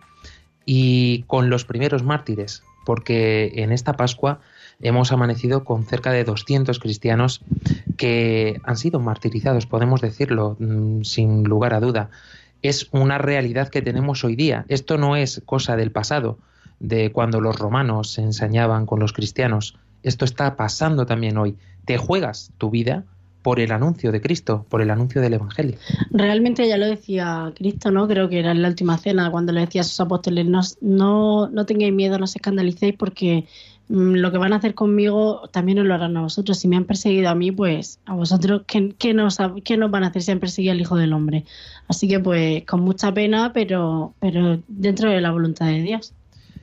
y 0.67 1.25
con 1.27 1.51
los 1.51 1.65
primeros 1.65 2.03
mártires, 2.03 2.63
porque 2.85 3.53
en 3.57 3.73
esta 3.73 3.95
Pascua 3.95 4.41
hemos 4.81 5.13
amanecido 5.13 5.65
con 5.65 5.85
cerca 5.85 6.11
de 6.11 6.25
200 6.25 6.79
cristianos 6.79 7.41
que 7.97 8.61
han 8.65 8.77
sido 8.77 9.01
martirizados, 9.01 9.67
podemos 9.67 10.01
decirlo 10.01 10.57
mm, 10.59 11.03
sin 11.03 11.45
lugar 11.45 11.75
a 11.75 11.81
duda. 11.81 12.11
Es 12.63 12.89
una 12.93 13.19
realidad 13.19 13.69
que 13.69 13.83
tenemos 13.83 14.23
hoy 14.25 14.37
día. 14.37 14.65
Esto 14.69 14.99
no 14.99 15.17
es 15.17 15.43
cosa 15.45 15.77
del 15.77 15.91
pasado, 15.91 16.39
de 16.83 17.13
cuando 17.13 17.41
los 17.41 17.59
romanos 17.59 18.11
se 18.11 18.23
ensañaban 18.23 18.87
con 18.87 18.99
los 18.99 19.13
cristianos. 19.13 19.79
Esto 20.03 20.25
está 20.25 20.57
pasando 20.57 21.07
también 21.07 21.39
hoy. 21.39 21.57
Te 21.85 21.97
juegas 21.97 22.51
tu 22.59 22.71
vida 22.71 23.05
por 23.43 23.61
el 23.61 23.71
anuncio 23.71 24.11
de 24.11 24.21
Cristo, 24.21 24.67
por 24.69 24.83
el 24.83 24.91
anuncio 24.91 25.21
del 25.21 25.35
Evangelio. 25.35 25.77
Realmente 26.11 26.67
ya 26.67 26.77
lo 26.79 26.87
decía 26.87 27.53
Cristo, 27.55 27.93
¿no? 27.93 28.09
Creo 28.09 28.29
que 28.29 28.41
era 28.41 28.51
en 28.51 28.63
la 28.63 28.69
última 28.69 28.99
cena 28.99 29.31
cuando 29.31 29.53
le 29.53 29.61
decía 29.61 29.83
a 29.83 29.85
sus 29.85 30.01
apóstoles, 30.01 30.45
no, 30.45 30.61
no, 30.81 31.49
no 31.49 31.67
tengáis 31.67 31.93
miedo, 31.93 32.19
no 32.19 32.25
os 32.25 32.35
escandalicéis 32.35 32.97
porque 32.97 33.47
mm, 33.89 34.15
lo 34.15 34.33
que 34.33 34.39
van 34.39 34.53
a 34.53 34.57
hacer 34.57 34.75
conmigo 34.75 35.49
también 35.53 35.79
os 35.79 35.87
lo 35.87 35.95
harán 35.95 36.17
a 36.17 36.23
vosotros. 36.23 36.59
Si 36.59 36.67
me 36.67 36.77
han 36.77 36.85
perseguido 36.85 37.29
a 37.29 37.37
mí, 37.37 37.53
pues 37.53 38.01
a 38.07 38.15
vosotros, 38.15 38.63
¿qué, 38.67 38.93
qué, 38.99 39.15
nos, 39.15 39.39
qué 39.63 39.77
nos 39.77 39.91
van 39.93 40.03
a 40.03 40.09
hacer 40.09 40.23
si 40.23 40.33
han 40.33 40.41
perseguido 40.41 40.73
al 40.73 40.81
Hijo 40.81 40.97
del 40.97 41.13
Hombre? 41.13 41.45
Así 41.87 42.09
que 42.09 42.19
pues 42.19 42.65
con 42.65 42.81
mucha 42.81 43.15
pena, 43.15 43.53
pero, 43.53 44.15
pero 44.19 44.61
dentro 44.67 45.11
de 45.11 45.21
la 45.21 45.31
voluntad 45.31 45.67
de 45.67 45.83
Dios. 45.83 46.13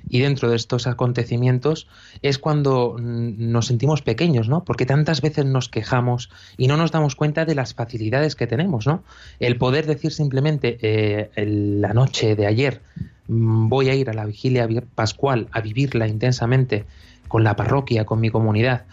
Y 0.10 0.20
dentro 0.20 0.50
de 0.50 0.56
estos 0.56 0.88
acontecimientos 0.88 1.88
es 2.22 2.40
cuando 2.40 2.98
nos 3.00 3.68
sentimos 3.68 4.02
pequeños, 4.02 4.50
¿no? 4.50 4.64
Porque 4.64 4.86
tantas 4.86 5.22
veces 5.22 5.46
nos 5.46 5.70
quejamos 5.70 6.30
y 6.58 6.68
no 6.68 6.78
nos 6.78 6.92
damos 6.92 7.16
cuenta 7.16 7.46
de 7.46 7.56
las 7.56 7.74
facilidades 7.74 8.36
que 8.36 8.48
tenemos, 8.48 8.88
¿no? 8.88 9.04
El 9.40 9.58
poder 9.58 9.86
decir 9.86 10.12
simplemente 10.12 10.78
eh, 10.82 11.30
la 11.36 11.94
noche 11.94 12.36
de 12.36 12.48
ayer 12.48 12.82
voy 13.28 13.90
a 13.90 13.96
ir 13.96 14.10
a 14.10 14.14
la 14.14 14.26
vigilia 14.26 14.68
pascual 14.96 15.48
a 15.52 15.62
vivirla 15.62 16.08
intensamente 16.08 16.86
con 17.28 17.44
la 17.44 17.56
parroquia, 17.56 18.06
con 18.06 18.20
mi 18.20 18.32
comunidad. 18.32 18.86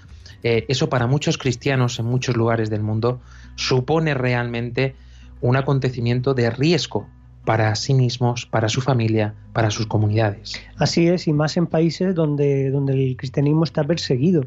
Eh, 0.43 0.67
eso 0.69 0.89
para 0.91 1.07
muchos 1.07 1.39
cristianos 1.39 1.99
en 1.99 2.07
muchos 2.07 2.37
lugares 2.37 2.69
del 2.69 2.83
mundo 2.83 3.21
supone 3.55 4.13
realmente 4.15 4.95
un 5.41 5.57
acontecimiento 5.57 6.35
de 6.35 6.51
riesgo 6.51 7.09
para 7.47 7.75
sí 7.77 7.95
mismos, 7.95 8.45
para 8.45 8.69
su 8.69 8.83
familia, 8.83 9.33
para 9.55 9.71
sus 9.71 9.87
comunidades. 9.87 10.61
Así 10.77 11.07
es, 11.07 11.29
y 11.29 11.33
más 11.33 11.57
en 11.57 11.69
países 11.69 12.15
donde, 12.15 12.71
donde 12.71 12.93
el 12.93 13.17
cristianismo 13.17 13.63
está 13.65 13.85
perseguido, 13.85 14.45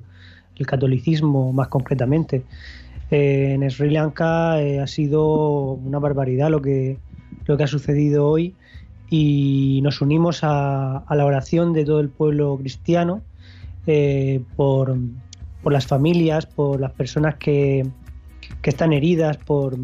el 0.57 0.67
catolicismo 0.67 1.53
más 1.53 1.69
concretamente. 1.69 2.43
Eh, 3.09 3.53
en 3.53 3.71
Sri 3.71 3.89
Lanka 3.89 4.61
eh, 4.61 4.81
ha 4.81 4.85
sido 4.85 5.71
una 5.73 5.97
barbaridad 5.97 6.49
lo 6.49 6.61
que, 6.61 6.97
lo 7.45 7.57
que 7.57 7.63
ha 7.63 7.67
sucedido 7.67 8.27
hoy 8.27 8.53
y 9.09 9.79
nos 9.81 10.01
unimos 10.01 10.43
a, 10.43 10.97
a 10.97 11.15
la 11.15 11.25
oración 11.25 11.71
de 11.71 11.85
todo 11.85 12.01
el 12.01 12.09
pueblo 12.09 12.57
cristiano 12.57 13.21
eh, 13.87 14.41
por, 14.57 14.97
por, 15.63 15.71
las 15.71 15.87
familias, 15.87 16.45
por 16.45 16.81
las 16.81 16.91
personas 16.91 17.35
que, 17.35 17.87
que 18.61 18.69
están 18.69 18.91
heridas, 18.91 19.37
por, 19.37 19.77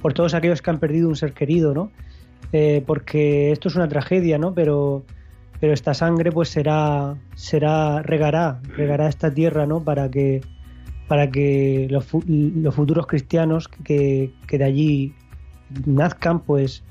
por 0.00 0.14
todos 0.14 0.32
aquellos 0.32 0.62
que 0.62 0.70
han 0.70 0.78
perdido 0.78 1.08
un 1.08 1.16
ser 1.16 1.32
querido, 1.32 1.74
¿no? 1.74 1.90
Eh, 2.52 2.82
porque 2.86 3.52
esto 3.52 3.68
es 3.68 3.76
una 3.76 3.88
tragedia, 3.88 4.38
¿no? 4.38 4.54
Pero, 4.54 5.04
pero 5.60 5.72
esta 5.72 5.94
sangre 5.94 6.32
pues 6.32 6.48
será, 6.48 7.16
será, 7.34 8.02
regará, 8.02 8.60
regará 8.76 9.08
esta 9.08 9.32
tierra, 9.32 9.66
¿no? 9.66 9.82
Para 9.82 10.10
que, 10.10 10.42
para 11.08 11.30
que 11.30 11.86
los, 11.90 12.06
los 12.26 12.74
futuros 12.74 13.06
cristianos 13.06 13.68
que, 13.68 14.32
que, 14.46 14.58
de 14.58 14.64
allí 14.64 15.14
nazcan, 15.84 16.40
pues, 16.40 16.82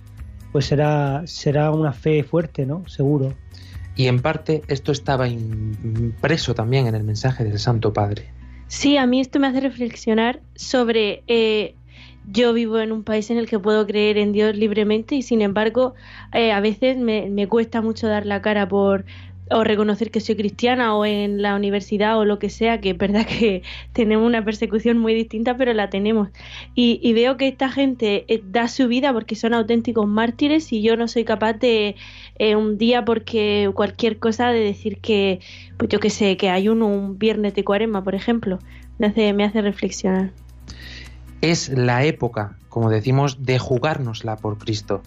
pues 0.52 0.66
será, 0.66 1.24
será 1.26 1.72
una 1.72 1.94
fe 1.94 2.24
fuerte, 2.24 2.66
¿no? 2.66 2.88
Seguro. 2.88 3.34
Y 3.96 4.08
en 4.08 4.22
parte 4.22 4.62
esto 4.68 4.92
estaba 4.92 5.28
impreso 5.28 6.54
también 6.54 6.88
en 6.88 6.96
el 6.96 7.04
mensaje 7.04 7.46
del 7.46 7.60
Santo 7.60 7.94
Padre. 7.94 8.30
Sí, 8.68 8.98
a 8.98 9.06
mí 9.06 9.22
esto 9.22 9.40
me 9.40 9.48
hace 9.48 9.62
reflexionar 9.62 10.42
sobre 10.56 11.24
eh, 11.28 11.76
yo 12.32 12.54
vivo 12.54 12.80
en 12.80 12.92
un 12.92 13.04
país 13.04 13.30
en 13.30 13.38
el 13.38 13.48
que 13.48 13.60
puedo 13.60 13.86
creer 13.86 14.18
en 14.18 14.32
Dios 14.32 14.56
libremente 14.56 15.16
y 15.16 15.22
sin 15.22 15.42
embargo 15.42 15.96
eh, 16.34 16.52
a 16.52 16.60
veces 16.60 16.98
me, 16.98 17.30
me, 17.30 17.48
cuesta 17.48 17.82
mucho 17.82 18.08
dar 18.08 18.26
la 18.26 18.42
cara 18.42 18.68
por 18.68 19.06
o 19.52 19.64
reconocer 19.64 20.10
que 20.10 20.22
soy 20.22 20.36
cristiana 20.36 20.96
o 20.96 21.06
en 21.06 21.42
la 21.42 21.56
universidad 21.56 22.18
o 22.18 22.26
lo 22.26 22.40
que 22.40 22.50
sea, 22.50 22.82
que 22.82 22.92
es 22.92 22.98
verdad 22.98 23.26
que 23.26 23.62
tenemos 23.94 24.26
una 24.26 24.44
persecución 24.44 24.98
muy 24.98 25.14
distinta, 25.14 25.56
pero 25.56 25.74
la 25.74 25.90
tenemos. 25.90 26.30
Y, 26.74 27.00
y 27.04 27.14
veo 27.14 27.38
que 27.38 27.48
esta 27.48 27.70
gente 27.70 28.26
eh, 28.28 28.42
da 28.44 28.68
su 28.68 28.88
vida 28.88 29.14
porque 29.14 29.36
son 29.36 29.54
auténticos 29.54 30.08
mártires 30.08 30.72
y 30.74 30.82
yo 30.82 30.98
no 30.98 31.08
soy 31.08 31.26
capaz 31.26 31.54
de 31.54 31.96
eh, 32.40 32.56
un 32.56 32.78
día 32.78 33.06
porque 33.06 33.70
cualquier 33.74 34.18
cosa 34.18 34.50
de 34.50 34.60
decir 34.60 34.98
que, 34.98 35.40
pues 35.78 35.90
yo 35.90 36.00
que 36.00 36.10
sé, 36.10 36.38
que 36.38 36.50
hay 36.50 36.68
uno 36.70 36.88
un 36.88 37.20
viernes 37.20 37.54
de 37.54 37.64
cuaresma, 37.64 38.04
por 38.04 38.16
ejemplo, 38.16 38.60
me 38.98 39.08
hace, 39.08 39.34
me 39.34 39.44
hace 39.44 39.62
reflexionar 39.62 40.32
es 41.42 41.70
la 41.70 42.04
época, 42.04 42.58
como 42.70 42.90
decimos, 42.90 43.44
de 43.44 43.60
jugárnosla 43.60 44.38
por 44.38 44.58
Cristo. 44.58 45.02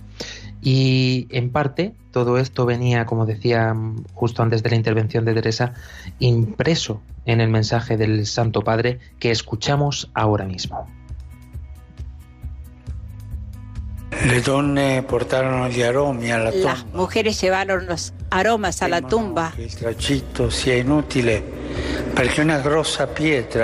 Y 0.60 1.28
en 1.30 1.50
parte 1.50 1.94
todo 2.10 2.38
esto 2.38 2.66
venía, 2.66 3.06
como 3.06 3.26
decía 3.26 3.74
justo 4.14 4.42
antes 4.42 4.62
de 4.62 4.70
la 4.70 4.76
intervención 4.76 5.24
de 5.24 5.34
Teresa, 5.34 5.74
impreso 6.18 7.00
en 7.26 7.40
el 7.40 7.48
mensaje 7.48 7.96
del 7.96 8.26
Santo 8.26 8.62
Padre 8.62 8.98
que 9.18 9.30
escuchamos 9.30 10.10
ahora 10.14 10.44
mismo. 10.44 10.88
Las 16.64 16.86
mujeres 16.92 17.40
llevaron 17.40 17.86
los 17.86 18.12
aromas 18.30 18.82
a 18.82 18.88
la 18.88 19.00
tumba 19.02 19.52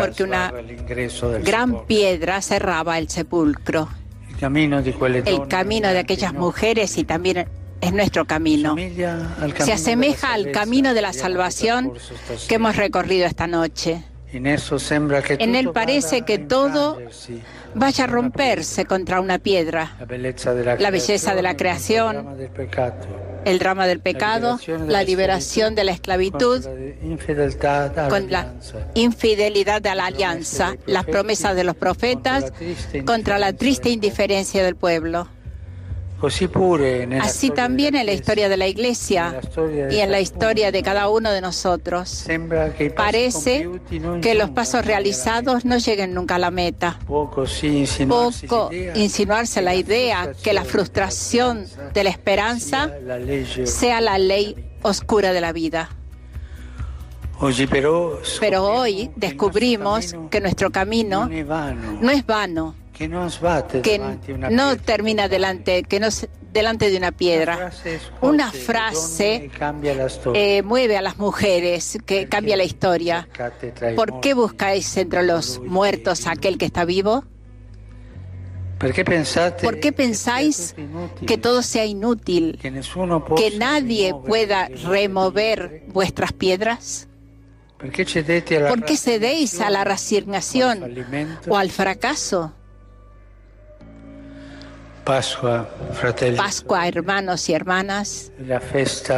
porque 0.00 0.22
una 0.22 0.52
gran 1.42 1.86
piedra 1.86 2.40
cerraba 2.42 2.98
el 2.98 3.08
sepulcro. 3.08 3.88
El 4.40 5.48
camino 5.48 5.88
de 5.88 5.98
aquellas 5.98 6.34
mujeres 6.34 6.98
y 6.98 7.04
también 7.04 7.48
es 7.80 7.92
nuestro 7.92 8.24
camino. 8.26 8.76
Se 9.58 9.72
asemeja 9.72 10.32
al 10.32 10.50
camino 10.50 10.94
de 10.94 11.02
la 11.02 11.12
salvación 11.12 11.92
que 12.48 12.56
hemos 12.56 12.76
recorrido 12.76 13.26
esta 13.26 13.46
noche. 13.46 14.04
En 14.32 15.54
él 15.54 15.70
parece 15.72 16.22
que 16.22 16.38
todo 16.38 16.98
vaya 17.74 18.04
a 18.04 18.06
romperse 18.08 18.84
contra 18.84 19.20
una 19.20 19.38
piedra. 19.38 19.96
La 20.78 20.90
belleza 20.90 21.34
de 21.34 21.42
la 21.42 21.56
creación, 21.56 22.36
el 23.44 23.58
drama 23.58 23.86
del 23.86 24.00
pecado, 24.00 24.58
la 24.86 25.02
liberación 25.02 25.74
de 25.74 25.84
la 25.84 25.92
esclavitud, 25.92 26.64
con 28.08 28.30
la 28.30 28.54
infidelidad 28.94 29.82
de 29.82 29.94
la 29.94 30.06
alianza, 30.06 30.76
las 30.86 31.04
promesas 31.04 31.56
de 31.56 31.64
los 31.64 31.76
profetas, 31.76 32.52
contra 33.04 33.38
la 33.38 33.52
triste 33.52 33.90
indiferencia 33.90 34.64
del 34.64 34.76
pueblo. 34.76 35.28
Así 37.20 37.50
también 37.50 37.94
en 37.94 38.06
la 38.06 38.12
historia 38.12 38.48
de 38.48 38.56
la 38.56 38.66
Iglesia 38.66 39.40
y 39.90 39.98
en 39.98 40.10
la 40.10 40.20
historia 40.20 40.72
de 40.72 40.82
cada 40.82 41.08
uno 41.08 41.30
de 41.30 41.40
nosotros. 41.40 42.26
Parece 42.96 43.68
que 44.22 44.34
los 44.34 44.50
pasos 44.50 44.84
realizados 44.84 45.64
no 45.64 45.78
lleguen 45.78 46.14
nunca 46.14 46.36
a 46.36 46.38
la 46.38 46.50
meta. 46.50 46.98
Poco 47.06 48.70
insinuarse 48.94 49.62
la 49.62 49.74
idea 49.74 50.32
que 50.42 50.52
la 50.52 50.64
frustración 50.64 51.66
de 51.92 52.04
la 52.04 52.10
esperanza 52.10 52.90
sea 53.64 54.00
la 54.00 54.18
ley 54.18 54.56
oscura 54.82 55.32
de 55.32 55.40
la 55.40 55.52
vida. 55.52 55.90
Pero 58.40 58.64
hoy 58.64 59.10
descubrimos 59.16 60.14
que 60.30 60.40
nuestro 60.40 60.70
camino 60.70 61.28
no 61.28 62.10
es 62.10 62.26
vano 62.26 62.74
que 62.94 63.08
no 64.50 64.76
termina 64.76 65.28
delante, 65.28 65.82
que 65.82 66.00
no 66.00 66.08
delante 66.52 66.90
de 66.90 66.96
una 66.96 67.12
piedra. 67.12 67.72
Una 68.20 68.52
frase 68.52 69.50
eh, 70.34 70.62
mueve 70.62 70.96
a 70.96 71.02
las 71.02 71.18
mujeres, 71.18 71.98
que 72.06 72.28
cambia 72.28 72.56
la 72.56 72.64
historia. 72.64 73.28
¿Por 73.96 74.20
qué 74.20 74.34
buscáis 74.34 74.96
entre 74.96 75.24
los 75.24 75.60
muertos 75.60 76.26
aquel 76.26 76.56
que 76.56 76.66
está 76.66 76.84
vivo? 76.84 77.24
¿Por 78.78 78.92
qué 79.80 79.92
pensáis 79.92 80.74
que 81.26 81.38
todo 81.38 81.62
sea 81.62 81.86
inútil, 81.86 82.58
que 82.60 83.58
nadie 83.58 84.14
pueda 84.14 84.68
remover 84.68 85.84
vuestras 85.88 86.32
piedras? 86.32 87.08
¿Por 87.78 87.90
qué 87.90 88.96
cedéis 88.96 89.60
a 89.60 89.70
la 89.70 89.84
resignación 89.84 90.82
o 91.48 91.56
al 91.56 91.70
fracaso? 91.70 92.52
Pascua, 95.04 95.68
fratelli. 95.92 96.36
Pascua, 96.36 96.88
hermanos 96.88 97.48
y 97.50 97.52
hermanas, 97.52 98.32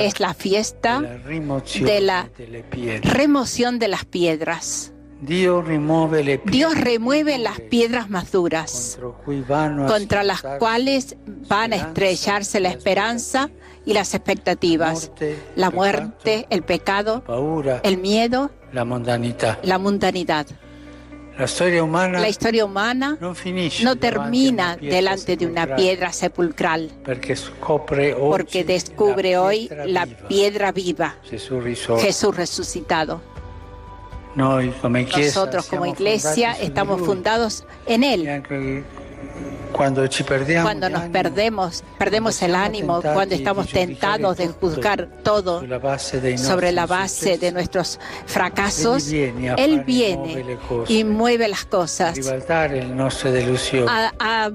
es 0.00 0.20
la 0.20 0.34
fiesta 0.34 1.00
de 1.00 2.00
la 2.00 2.28
remoción 3.02 3.78
de 3.78 3.88
las 3.88 4.04
piedras. 4.04 4.92
Dios 5.20 5.64
remueve 5.64 7.38
las 7.38 7.60
piedras 7.60 8.10
más 8.10 8.32
duras 8.32 8.98
contra 9.86 10.24
las 10.24 10.42
cuales 10.58 11.16
van 11.48 11.72
a 11.72 11.76
estrellarse 11.76 12.60
la 12.60 12.70
esperanza 12.70 13.48
y 13.86 13.94
las 13.94 14.12
expectativas, 14.14 15.10
la 15.54 15.70
muerte, 15.70 16.46
el 16.50 16.62
pecado, 16.62 17.22
el 17.82 17.96
miedo, 17.98 18.50
la 18.72 19.78
mundanidad. 19.78 20.46
La 21.38 22.28
historia 22.28 22.64
humana, 22.64 23.18
no, 23.82 23.96
termina 23.96 24.76
delante 24.76 25.36
de 25.36 25.46
una 25.46 25.76
piedra 25.76 26.12
sepulcral, 26.12 26.90
porque 27.04 28.64
descubre 28.64 29.36
hoy 29.38 29.70
la 29.86 30.06
piedra 30.06 30.72
viva, 30.72 31.16
Jesús 31.24 32.36
resucitado. 32.36 33.20
Nosotros 34.34 35.66
como 35.66 35.86
iglesia 35.86 36.52
estamos 36.60 37.00
fundados 37.02 37.64
en 37.86 38.02
Él. 38.02 38.84
Cuando, 40.62 40.88
nos 40.88 41.02
perdemos, 41.08 41.84
perdemos 41.98 42.40
el 42.40 42.54
ánimo, 42.54 43.02
cuando 43.02 43.34
estamos 43.34 43.68
tentados 43.68 44.38
de 44.38 44.48
juzgar 44.48 45.08
todo 45.22 45.62
sobre 46.36 46.72
la 46.72 46.86
base 46.86 47.36
de 47.36 47.52
nuestros 47.52 48.00
fracasos, 48.24 49.12
Él 49.12 49.82
viene 49.86 50.58
y 50.88 51.04
mueve 51.04 51.48
las 51.48 51.66
cosas. 51.66 52.18
a, 53.88 54.50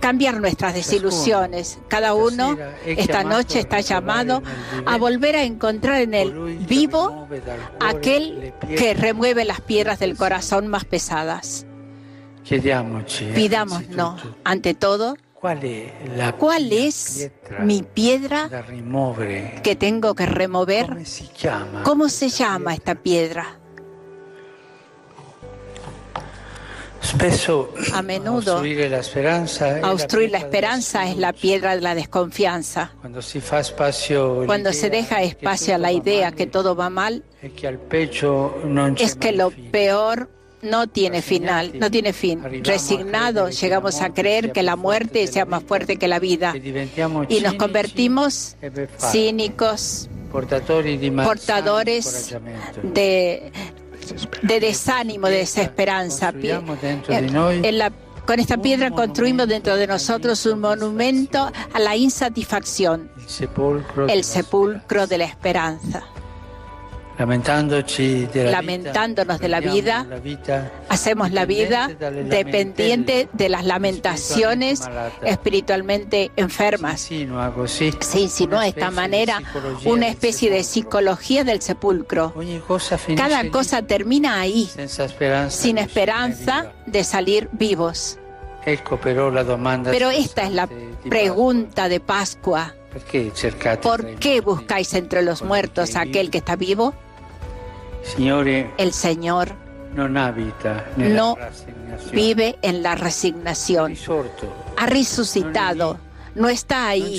cambiar 0.00 0.40
nuestras 0.40 0.74
desilusiones. 0.74 1.78
Cada 1.88 2.14
uno 2.14 2.56
esta 2.84 3.24
noche 3.24 3.60
está 3.60 3.80
llamado 3.80 4.42
a 4.84 4.98
volver 4.98 5.36
a 5.36 5.42
encontrar 5.42 6.00
en 6.00 6.14
Él 6.14 6.58
vivo 6.68 7.28
aquel 7.80 8.52
que 8.76 8.94
remueve 8.94 9.44
las 9.44 9.60
piedras 9.60 9.98
del 9.98 10.16
corazón 10.16 10.68
más 10.68 10.84
pesadas. 10.84 11.66
Pidámonos, 12.48 14.22
ante 14.44 14.74
todo, 14.74 15.16
¿cuál 15.34 16.72
es 16.72 17.30
mi 17.60 17.82
piedra 17.82 18.48
que 19.62 19.74
tengo 19.74 20.14
que 20.14 20.26
remover? 20.26 20.96
¿Cómo 21.82 22.08
se 22.08 22.28
llama 22.28 22.74
esta 22.74 22.94
piedra? 22.94 23.58
A 27.92 28.02
menudo, 28.02 28.56
obstruir 28.56 30.30
la 30.30 30.38
esperanza 30.38 31.08
es 31.08 31.16
la 31.16 31.32
piedra 31.32 31.76
de 31.76 31.80
la 31.80 31.94
desconfianza. 31.94 32.92
Cuando 34.46 34.72
se 34.72 34.90
deja 34.90 35.22
espacio 35.22 35.74
a 35.74 35.78
la 35.78 35.92
idea 35.92 36.32
que 36.32 36.46
todo 36.46 36.74
va 36.74 36.90
mal, 36.90 37.24
es 38.98 39.14
que 39.14 39.32
lo 39.32 39.50
peor 39.70 40.35
no 40.62 40.86
tiene 40.86 41.22
final, 41.22 41.72
no 41.78 41.90
tiene 41.90 42.12
fin. 42.12 42.42
Resignados 42.64 43.60
llegamos 43.60 44.00
a 44.00 44.12
creer 44.12 44.52
que 44.52 44.62
la 44.62 44.76
muerte 44.76 45.26
sea 45.26 45.44
más 45.44 45.62
fuerte 45.62 45.96
que 45.96 46.08
la 46.08 46.18
vida. 46.18 46.54
Y 47.28 47.40
nos 47.40 47.54
convertimos 47.54 48.56
cínicos, 48.98 50.08
portadores 50.30 52.36
de, 52.82 53.52
de 54.42 54.60
desánimo, 54.60 55.28
de 55.28 55.38
desesperanza. 55.38 56.32
con 58.26 58.40
esta 58.40 58.58
piedra 58.58 58.90
construimos 58.90 59.48
dentro 59.48 59.76
de 59.76 59.86
nosotros 59.86 60.44
un 60.46 60.60
monumento 60.60 61.50
a 61.72 61.78
la 61.78 61.96
insatisfacción, 61.96 63.10
el 64.08 64.24
sepulcro 64.24 65.06
de 65.06 65.18
la 65.18 65.24
esperanza 65.24 66.04
lamentándonos 67.18 69.40
de 69.40 69.48
la 69.48 69.60
vida, 69.60 70.06
hacemos 70.88 71.32
la 71.32 71.46
vida 71.46 71.88
dependiente 71.88 73.28
de 73.32 73.48
las 73.48 73.64
lamentaciones 73.64 74.82
espiritualmente 75.22 76.30
enfermas. 76.36 77.00
Se 77.00 78.20
insinúa 78.20 78.62
de 78.62 78.68
esta 78.68 78.90
manera 78.90 79.42
una 79.84 80.08
especie 80.08 80.50
de 80.50 80.62
psicología 80.62 81.44
del 81.44 81.62
sepulcro. 81.62 82.34
Cada 83.16 83.48
cosa 83.50 83.82
termina 83.82 84.40
ahí, 84.40 84.68
sin 85.48 85.78
esperanza 85.78 86.72
de 86.86 87.04
salir 87.04 87.48
vivos. 87.52 88.18
Pero 88.64 90.10
esta 90.10 90.42
es 90.42 90.52
la 90.52 90.68
pregunta 91.08 91.88
de 91.88 92.00
Pascua. 92.00 92.74
¿Por 93.82 94.06
qué 94.16 94.40
buscáis 94.40 94.94
entre 94.94 95.22
los 95.22 95.42
muertos 95.42 95.94
a 95.96 96.00
aquel 96.00 96.30
que 96.30 96.38
está 96.38 96.56
vivo? 96.56 96.94
El 98.78 98.92
Señor 98.92 99.52
no 99.94 101.38
vive 102.12 102.58
en 102.62 102.82
la 102.82 102.94
resignación. 102.94 103.94
Ha 104.76 104.86
resucitado. 104.86 105.98
No 106.34 106.50
está 106.50 106.88
ahí. 106.88 107.18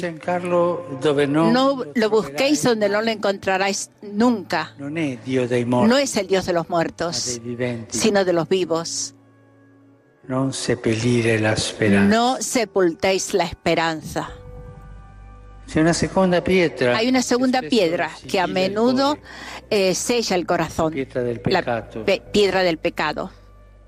No 1.28 1.84
lo 1.96 2.10
busquéis 2.10 2.62
donde 2.62 2.88
no 2.88 3.02
lo 3.02 3.10
encontraráis 3.10 3.90
nunca. 4.04 4.74
No 4.78 5.98
es 5.98 6.18
el 6.18 6.28
Dios 6.28 6.46
de 6.46 6.54
los 6.54 6.70
muertos, 6.70 7.40
sino 7.90 8.26
de 8.26 8.34
los 8.34 8.48
vivos. 8.48 9.16
No 12.02 12.38
sepultéis 12.42 13.34
la 13.34 13.46
esperanza. 13.46 14.30
Hay 15.74 15.82
una 15.82 15.94
segunda 15.94 16.42
piedra. 16.42 16.98
Hay 16.98 17.10
una 17.10 17.22
segunda 17.22 17.62
piedra 17.62 18.12
que 18.28 18.40
a 18.40 18.48
menudo 18.48 19.18
eh, 19.70 19.94
sella 19.94 20.36
el 20.36 20.46
corazón. 20.46 20.94
La 21.46 21.90
piedra 22.32 22.64
del 22.64 22.78
pecado. 22.78 23.32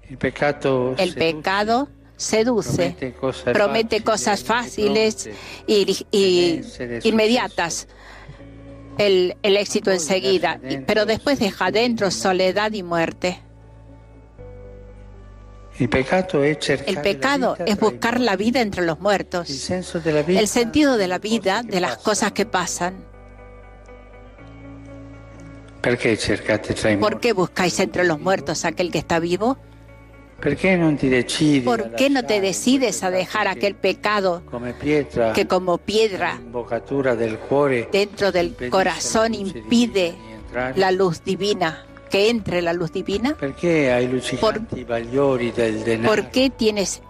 El 0.09 0.17
pecado, 0.17 0.95
el 0.97 1.13
pecado 1.13 1.87
seduce, 2.17 3.13
promete 3.53 4.01
cosas, 4.01 4.43
fáciles 4.43 5.29
y, 5.67 6.61
inmediatas. 7.03 7.87
El, 8.97 9.37
el 9.43 9.55
éxito 9.55 9.91
enseguida, 9.91 10.59
pero 10.85 11.05
después 11.05 11.39
deja 11.39 11.71
dentro 11.71 12.11
soledad 12.11 12.73
y 12.73 12.83
muerte. 12.83 13.39
El 15.79 15.89
pecado 17.01 17.55
es, 17.65 17.79
buscar 17.79 18.19
la 18.19 18.35
vida 18.35 18.59
entre 18.59 18.85
los 18.85 18.99
muertos, 18.99 19.69
el 19.69 20.47
sentido 20.47 20.97
de 20.97 21.07
la 21.07 21.19
vida, 21.19 21.63
de 21.63 21.79
las 21.79 21.97
cosas 21.97 22.33
que 22.33 22.45
pasan. 22.45 23.05
¿Por 26.99 27.19
qué 27.21 27.31
buscáis 27.31 27.79
entre 27.79 28.03
los 28.03 28.19
muertos 28.19 28.65
aquel 28.65 28.91
que 28.91 28.97
está 28.97 29.19
vivo? 29.19 29.57
¿Por 30.41 31.95
qué 31.95 32.09
no 32.09 32.25
te 32.25 32.41
decides 32.41 33.03
a 33.03 33.11
dejar 33.11 33.47
aquel 33.47 33.75
pecado 33.75 34.43
que 35.33 35.47
como 35.47 35.77
piedra 35.77 36.39
dentro 37.91 38.31
del 38.31 38.55
corazón 38.69 39.33
impide 39.33 40.15
la 40.75 40.91
luz 40.91 41.23
divina? 41.23 41.85
Que 42.09 42.29
entre 42.29 42.61
la 42.61 42.73
luz 42.73 42.91
divina? 42.91 43.35
¿Por, 43.35 44.61
¿Por 46.05 46.31
qué 46.31 46.49
tienes 46.49 47.01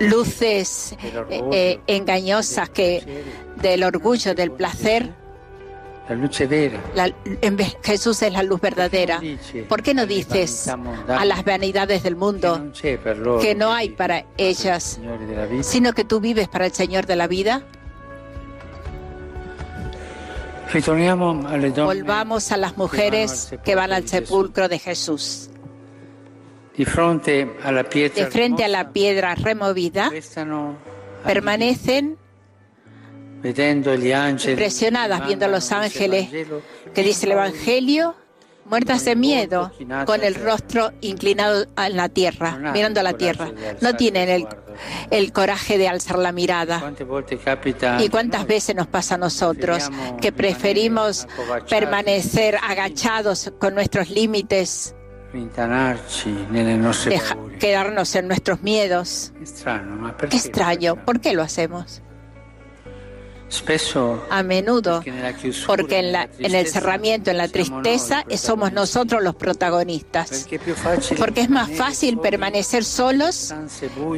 luces 0.00 0.96
eh, 1.02 1.42
eh, 1.52 1.80
engañosas 1.86 2.70
que 2.70 3.24
del 3.60 3.82
orgullo, 3.84 4.34
del 4.34 4.50
placer? 4.50 5.12
La, 6.94 7.12
en 7.24 7.56
vez, 7.56 7.76
Jesús 7.82 8.22
es 8.22 8.32
la 8.32 8.44
luz 8.44 8.60
verdadera. 8.60 9.20
¿Por 9.68 9.82
qué 9.82 9.92
no 9.92 10.06
dices 10.06 10.68
a 10.68 11.24
las 11.24 11.44
vanidades 11.44 12.02
del 12.04 12.14
mundo 12.14 12.70
que 13.40 13.54
no 13.56 13.72
hay 13.72 13.90
para 13.90 14.24
ellas, 14.36 15.00
sino 15.62 15.92
que 15.92 16.04
tú 16.04 16.20
vives 16.20 16.48
para 16.48 16.66
el 16.66 16.72
Señor 16.72 17.06
de 17.06 17.16
la 17.16 17.26
vida? 17.26 17.66
Volvamos 21.84 22.52
a 22.52 22.56
las 22.56 22.76
mujeres 22.76 23.54
que 23.64 23.74
van 23.74 23.92
al 23.92 24.08
sepulcro 24.08 24.68
de 24.68 24.78
Jesús. 24.78 25.50
De 26.76 26.84
frente 28.30 28.64
a 28.64 28.68
la 28.68 28.92
piedra 28.92 29.34
removida, 29.34 30.10
permanecen 31.24 32.18
impresionadas 33.44 35.26
viendo 35.26 35.46
a 35.46 35.48
los 35.48 35.72
ángeles 35.72 36.28
que 36.94 37.02
dice 37.02 37.26
el 37.26 37.32
Evangelio, 37.32 38.14
muertas 38.64 39.04
de 39.04 39.16
miedo, 39.16 39.72
con 40.04 40.22
el 40.22 40.34
rostro 40.34 40.92
inclinado 41.00 41.66
en 41.76 41.96
la 41.96 42.08
tierra, 42.08 42.58
mirando 42.72 43.00
a 43.00 43.02
la 43.02 43.14
tierra. 43.14 43.52
No 43.80 43.94
tienen 43.96 44.28
el, 44.28 44.46
el 45.10 45.32
coraje 45.32 45.78
de 45.78 45.88
alzar 45.88 46.18
la 46.18 46.32
mirada. 46.32 46.82
¿Y 48.00 48.08
cuántas 48.08 48.46
veces 48.46 48.74
nos 48.74 48.86
pasa 48.86 49.16
a 49.16 49.18
nosotros 49.18 49.90
que 50.20 50.32
preferimos 50.32 51.26
permanecer 51.68 52.56
agachados 52.62 53.52
con 53.58 53.74
nuestros 53.74 54.10
límites? 54.10 54.94
quedarnos 57.58 58.14
en 58.14 58.28
nuestros 58.28 58.62
miedos. 58.62 59.32
Extraño, 60.30 61.04
¿por 61.04 61.20
qué 61.20 61.34
lo 61.34 61.42
hacemos? 61.42 62.02
A 64.30 64.42
menudo, 64.42 65.02
porque 65.66 65.98
en, 65.98 66.12
la, 66.12 66.28
en, 66.38 66.54
el 66.54 66.66
cerramiento, 66.66 67.30
en 67.30 67.38
la 67.38 67.48
tristeza, 67.48 68.24
somos 68.36 68.72
nosotros 68.72 69.22
los 69.22 69.34
protagonistas. 69.34 70.48
Porque 71.18 71.40
es 71.42 71.50
más 71.50 71.70
fácil 71.70 72.18
permanecer 72.18 72.84
solos 72.84 73.54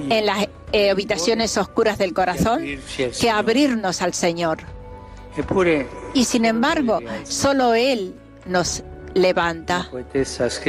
en 0.09 0.27
las 0.27 0.49
eh, 0.73 0.91
habitaciones 0.91 1.57
oscuras 1.57 1.99
del 1.99 2.15
corazón 2.15 2.65
que 3.21 3.31
abrirnos 3.31 4.03
al 4.03 4.15
Señor. 4.15 4.59
Y 6.15 6.25
sin 6.25 6.45
embargo, 6.45 7.01
solo 7.25 7.75
Él 7.75 8.15
nos 8.47 8.83
levanta. 9.19 9.89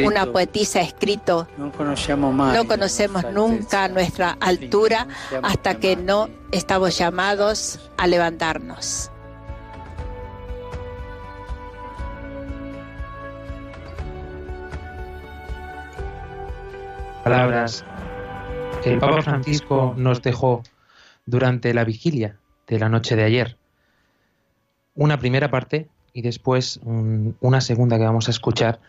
Una 0.03 0.25
poetisa 0.25 0.79
ha 0.79 0.83
escrito, 0.83 1.47
no 1.57 1.71
conocemos 1.71 3.25
nunca 3.31 3.87
nuestra 3.87 4.37
altura 4.39 5.07
hasta 5.41 5.75
que 5.79 5.95
no 5.95 6.29
estamos 6.51 6.97
llamados 6.97 7.89
a 7.97 8.07
levantarnos. 8.07 9.11
Palabras 17.23 17.85
que 18.81 18.93
el 18.93 18.99
Papa 18.99 19.21
Francisco 19.21 19.93
nos 19.97 20.21
dejó 20.21 20.63
durante 21.25 21.73
la 21.73 21.83
vigilia 21.83 22.37
de 22.67 22.79
la 22.79 22.89
noche 22.89 23.15
de 23.15 23.23
ayer. 23.23 23.57
Una 24.95 25.19
primera 25.19 25.51
parte 25.51 25.89
y 26.13 26.21
después 26.21 26.79
una 26.83 27.61
segunda 27.61 27.97
que 27.97 28.05
vamos 28.05 28.27
a 28.27 28.31
escuchar 28.31 28.79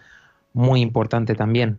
muy 0.52 0.80
importante 0.80 1.34
también. 1.34 1.78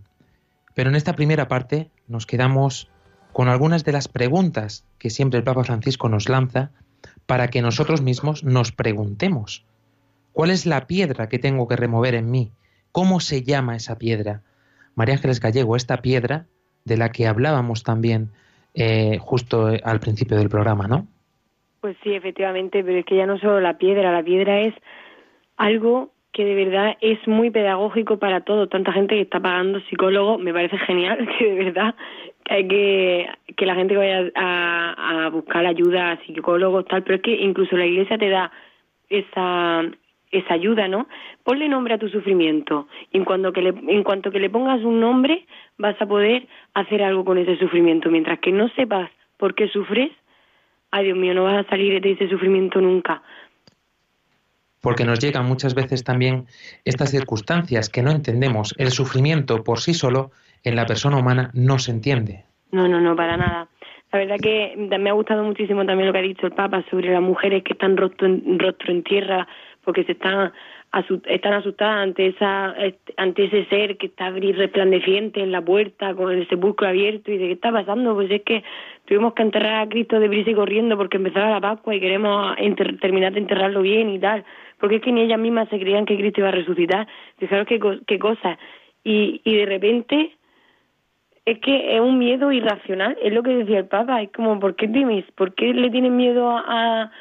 Pero 0.73 0.89
en 0.89 0.95
esta 0.95 1.13
primera 1.13 1.47
parte 1.47 1.89
nos 2.07 2.25
quedamos 2.25 2.89
con 3.33 3.47
algunas 3.47 3.83
de 3.83 3.91
las 3.91 4.07
preguntas 4.07 4.85
que 4.97 5.09
siempre 5.09 5.37
el 5.37 5.43
Papa 5.43 5.63
Francisco 5.63 6.09
nos 6.09 6.29
lanza 6.29 6.71
para 7.25 7.47
que 7.49 7.61
nosotros 7.61 8.01
mismos 8.01 8.43
nos 8.43 8.71
preguntemos, 8.71 9.65
¿cuál 10.33 10.49
es 10.49 10.65
la 10.65 10.87
piedra 10.87 11.29
que 11.29 11.39
tengo 11.39 11.67
que 11.67 11.75
remover 11.75 12.15
en 12.15 12.29
mí? 12.29 12.51
¿Cómo 12.91 13.19
se 13.19 13.43
llama 13.43 13.75
esa 13.75 13.97
piedra? 13.97 14.41
María 14.95 15.15
Ángeles 15.15 15.39
Gallego, 15.39 15.75
esta 15.75 16.01
piedra 16.01 16.45
de 16.83 16.97
la 16.97 17.11
que 17.11 17.27
hablábamos 17.27 17.83
también 17.83 18.31
eh, 18.73 19.17
justo 19.19 19.71
al 19.83 19.99
principio 19.99 20.37
del 20.37 20.49
programa, 20.49 20.87
¿no? 20.87 21.07
Pues 21.81 21.97
sí, 22.03 22.13
efectivamente, 22.13 22.83
pero 22.83 22.99
es 22.99 23.05
que 23.05 23.17
ya 23.17 23.25
no 23.25 23.39
solo 23.39 23.59
la 23.59 23.77
piedra, 23.77 24.11
la 24.11 24.23
piedra 24.23 24.61
es 24.61 24.73
algo 25.61 26.09
que 26.33 26.43
de 26.43 26.55
verdad 26.55 26.97
es 27.01 27.19
muy 27.27 27.51
pedagógico 27.51 28.17
para 28.17 28.41
todo. 28.41 28.67
Tanta 28.67 28.91
gente 28.91 29.15
que 29.15 29.21
está 29.21 29.39
pagando 29.39 29.79
psicólogo, 29.81 30.39
me 30.39 30.53
parece 30.53 30.77
genial 30.79 31.27
que 31.37 31.45
de 31.45 31.63
verdad 31.63 31.95
que 32.45 33.29
que 33.55 33.65
la 33.65 33.75
gente 33.75 33.95
vaya 33.95 34.31
a, 34.35 35.25
a 35.25 35.29
buscar 35.29 35.65
ayuda 35.65 36.11
a 36.11 36.17
psicólogos 36.25 36.85
tal, 36.85 37.03
pero 37.03 37.17
es 37.17 37.21
que 37.21 37.35
incluso 37.35 37.77
la 37.77 37.85
iglesia 37.85 38.17
te 38.17 38.29
da 38.29 38.51
esa 39.09 39.83
esa 40.31 40.53
ayuda, 40.53 40.87
¿no? 40.87 41.07
Ponle 41.43 41.69
nombre 41.69 41.93
a 41.93 41.97
tu 41.97 42.09
sufrimiento 42.09 42.87
y 43.11 43.17
en 43.17 43.25
cuanto 43.25 43.53
que 43.53 43.61
le, 43.61 43.69
en 43.69 44.03
cuanto 44.03 44.31
que 44.31 44.39
le 44.39 44.49
pongas 44.49 44.81
un 44.83 44.99
nombre 44.99 45.45
vas 45.77 46.01
a 46.01 46.07
poder 46.07 46.47
hacer 46.73 47.03
algo 47.03 47.23
con 47.23 47.37
ese 47.37 47.57
sufrimiento. 47.57 48.09
Mientras 48.09 48.39
que 48.39 48.51
no 48.51 48.69
sepas 48.69 49.11
por 49.37 49.53
qué 49.53 49.67
sufres, 49.67 50.11
ay 50.89 51.05
Dios 51.05 51.17
mío, 51.17 51.33
no 51.33 51.43
vas 51.43 51.65
a 51.65 51.69
salir 51.69 52.01
de 52.01 52.11
ese 52.11 52.29
sufrimiento 52.29 52.81
nunca 52.81 53.21
porque 54.81 55.05
nos 55.05 55.19
llegan 55.19 55.45
muchas 55.45 55.75
veces 55.75 56.03
también 56.03 56.45
estas 56.85 57.11
circunstancias 57.11 57.89
que 57.89 58.01
no 58.01 58.11
entendemos. 58.11 58.75
El 58.77 58.89
sufrimiento 58.89 59.63
por 59.63 59.79
sí 59.79 59.93
solo 59.93 60.31
en 60.63 60.75
la 60.75 60.85
persona 60.85 61.17
humana 61.17 61.51
no 61.53 61.79
se 61.79 61.91
entiende. 61.91 62.43
No, 62.71 62.87
no, 62.87 62.99
no, 62.99 63.15
para 63.15 63.37
nada. 63.37 63.67
La 64.11 64.19
verdad 64.19 64.37
que 64.41 64.75
me 64.77 65.09
ha 65.09 65.13
gustado 65.13 65.43
muchísimo 65.43 65.85
también 65.85 66.07
lo 66.07 66.13
que 66.13 66.19
ha 66.19 66.23
dicho 66.23 66.47
el 66.47 66.53
Papa 66.53 66.83
sobre 66.89 67.11
las 67.11 67.21
mujeres 67.21 67.63
que 67.63 67.73
están 67.73 67.95
rostro 67.95 68.27
en, 68.27 68.59
rostro 68.59 68.91
en 68.91 69.03
tierra 69.03 69.47
porque 69.85 70.03
se 70.03 70.11
están 70.13 70.51
están 71.25 71.53
asustadas 71.53 72.03
ante 72.03 72.27
esa 72.27 72.75
ante 73.15 73.45
ese 73.45 73.65
ser 73.67 73.95
que 73.95 74.07
está 74.07 74.29
resplandeciente 74.29 75.41
en 75.41 75.53
la 75.53 75.61
puerta 75.61 76.13
con 76.13 76.29
el 76.29 76.47
sepulcro 76.49 76.89
abierto 76.89 77.31
y 77.31 77.37
de 77.37 77.47
qué 77.47 77.53
está 77.53 77.71
pasando 77.71 78.13
pues 78.13 78.29
es 78.29 78.41
que 78.41 78.61
tuvimos 79.05 79.33
que 79.33 79.43
enterrar 79.43 79.83
a 79.83 79.87
Cristo 79.87 80.19
de 80.19 80.27
prisa 80.27 80.49
y 80.49 80.55
corriendo 80.55 80.97
porque 80.97 81.15
empezaba 81.15 81.49
la 81.49 81.61
Pascua 81.61 81.95
y 81.95 82.01
queremos 82.01 82.57
terminar 82.99 83.31
de 83.31 83.39
enterrarlo 83.39 83.81
bien 83.81 84.09
y 84.09 84.19
tal 84.19 84.43
porque 84.81 84.97
es 84.97 85.01
que 85.01 85.11
ni 85.11 85.21
ellas 85.21 85.39
mismas 85.39 85.69
se 85.69 85.79
creían 85.79 86.05
que 86.05 86.17
Cristo 86.17 86.41
iba 86.41 86.49
a 86.49 86.53
resucitar. 86.53 87.07
Fijaros 87.37 87.67
qué, 87.67 87.79
qué 88.07 88.19
cosa. 88.19 88.57
Y, 89.03 89.41
y 89.45 89.55
de 89.55 89.65
repente 89.65 90.31
es 91.45 91.59
que 91.59 91.95
es 91.95 92.01
un 92.01 92.17
miedo 92.17 92.51
irracional, 92.51 93.17
es 93.21 93.33
lo 93.33 93.43
que 93.43 93.55
decía 93.55 93.79
el 93.79 93.87
Papa, 93.87 94.21
es 94.21 94.31
como, 94.31 94.59
¿por 94.59 94.75
qué 94.75 94.87
temes? 94.87 95.25
¿Por 95.31 95.53
qué 95.55 95.73
le 95.73 95.89
tienes 95.89 96.11
miedo 96.11 96.49
a, 96.49 97.11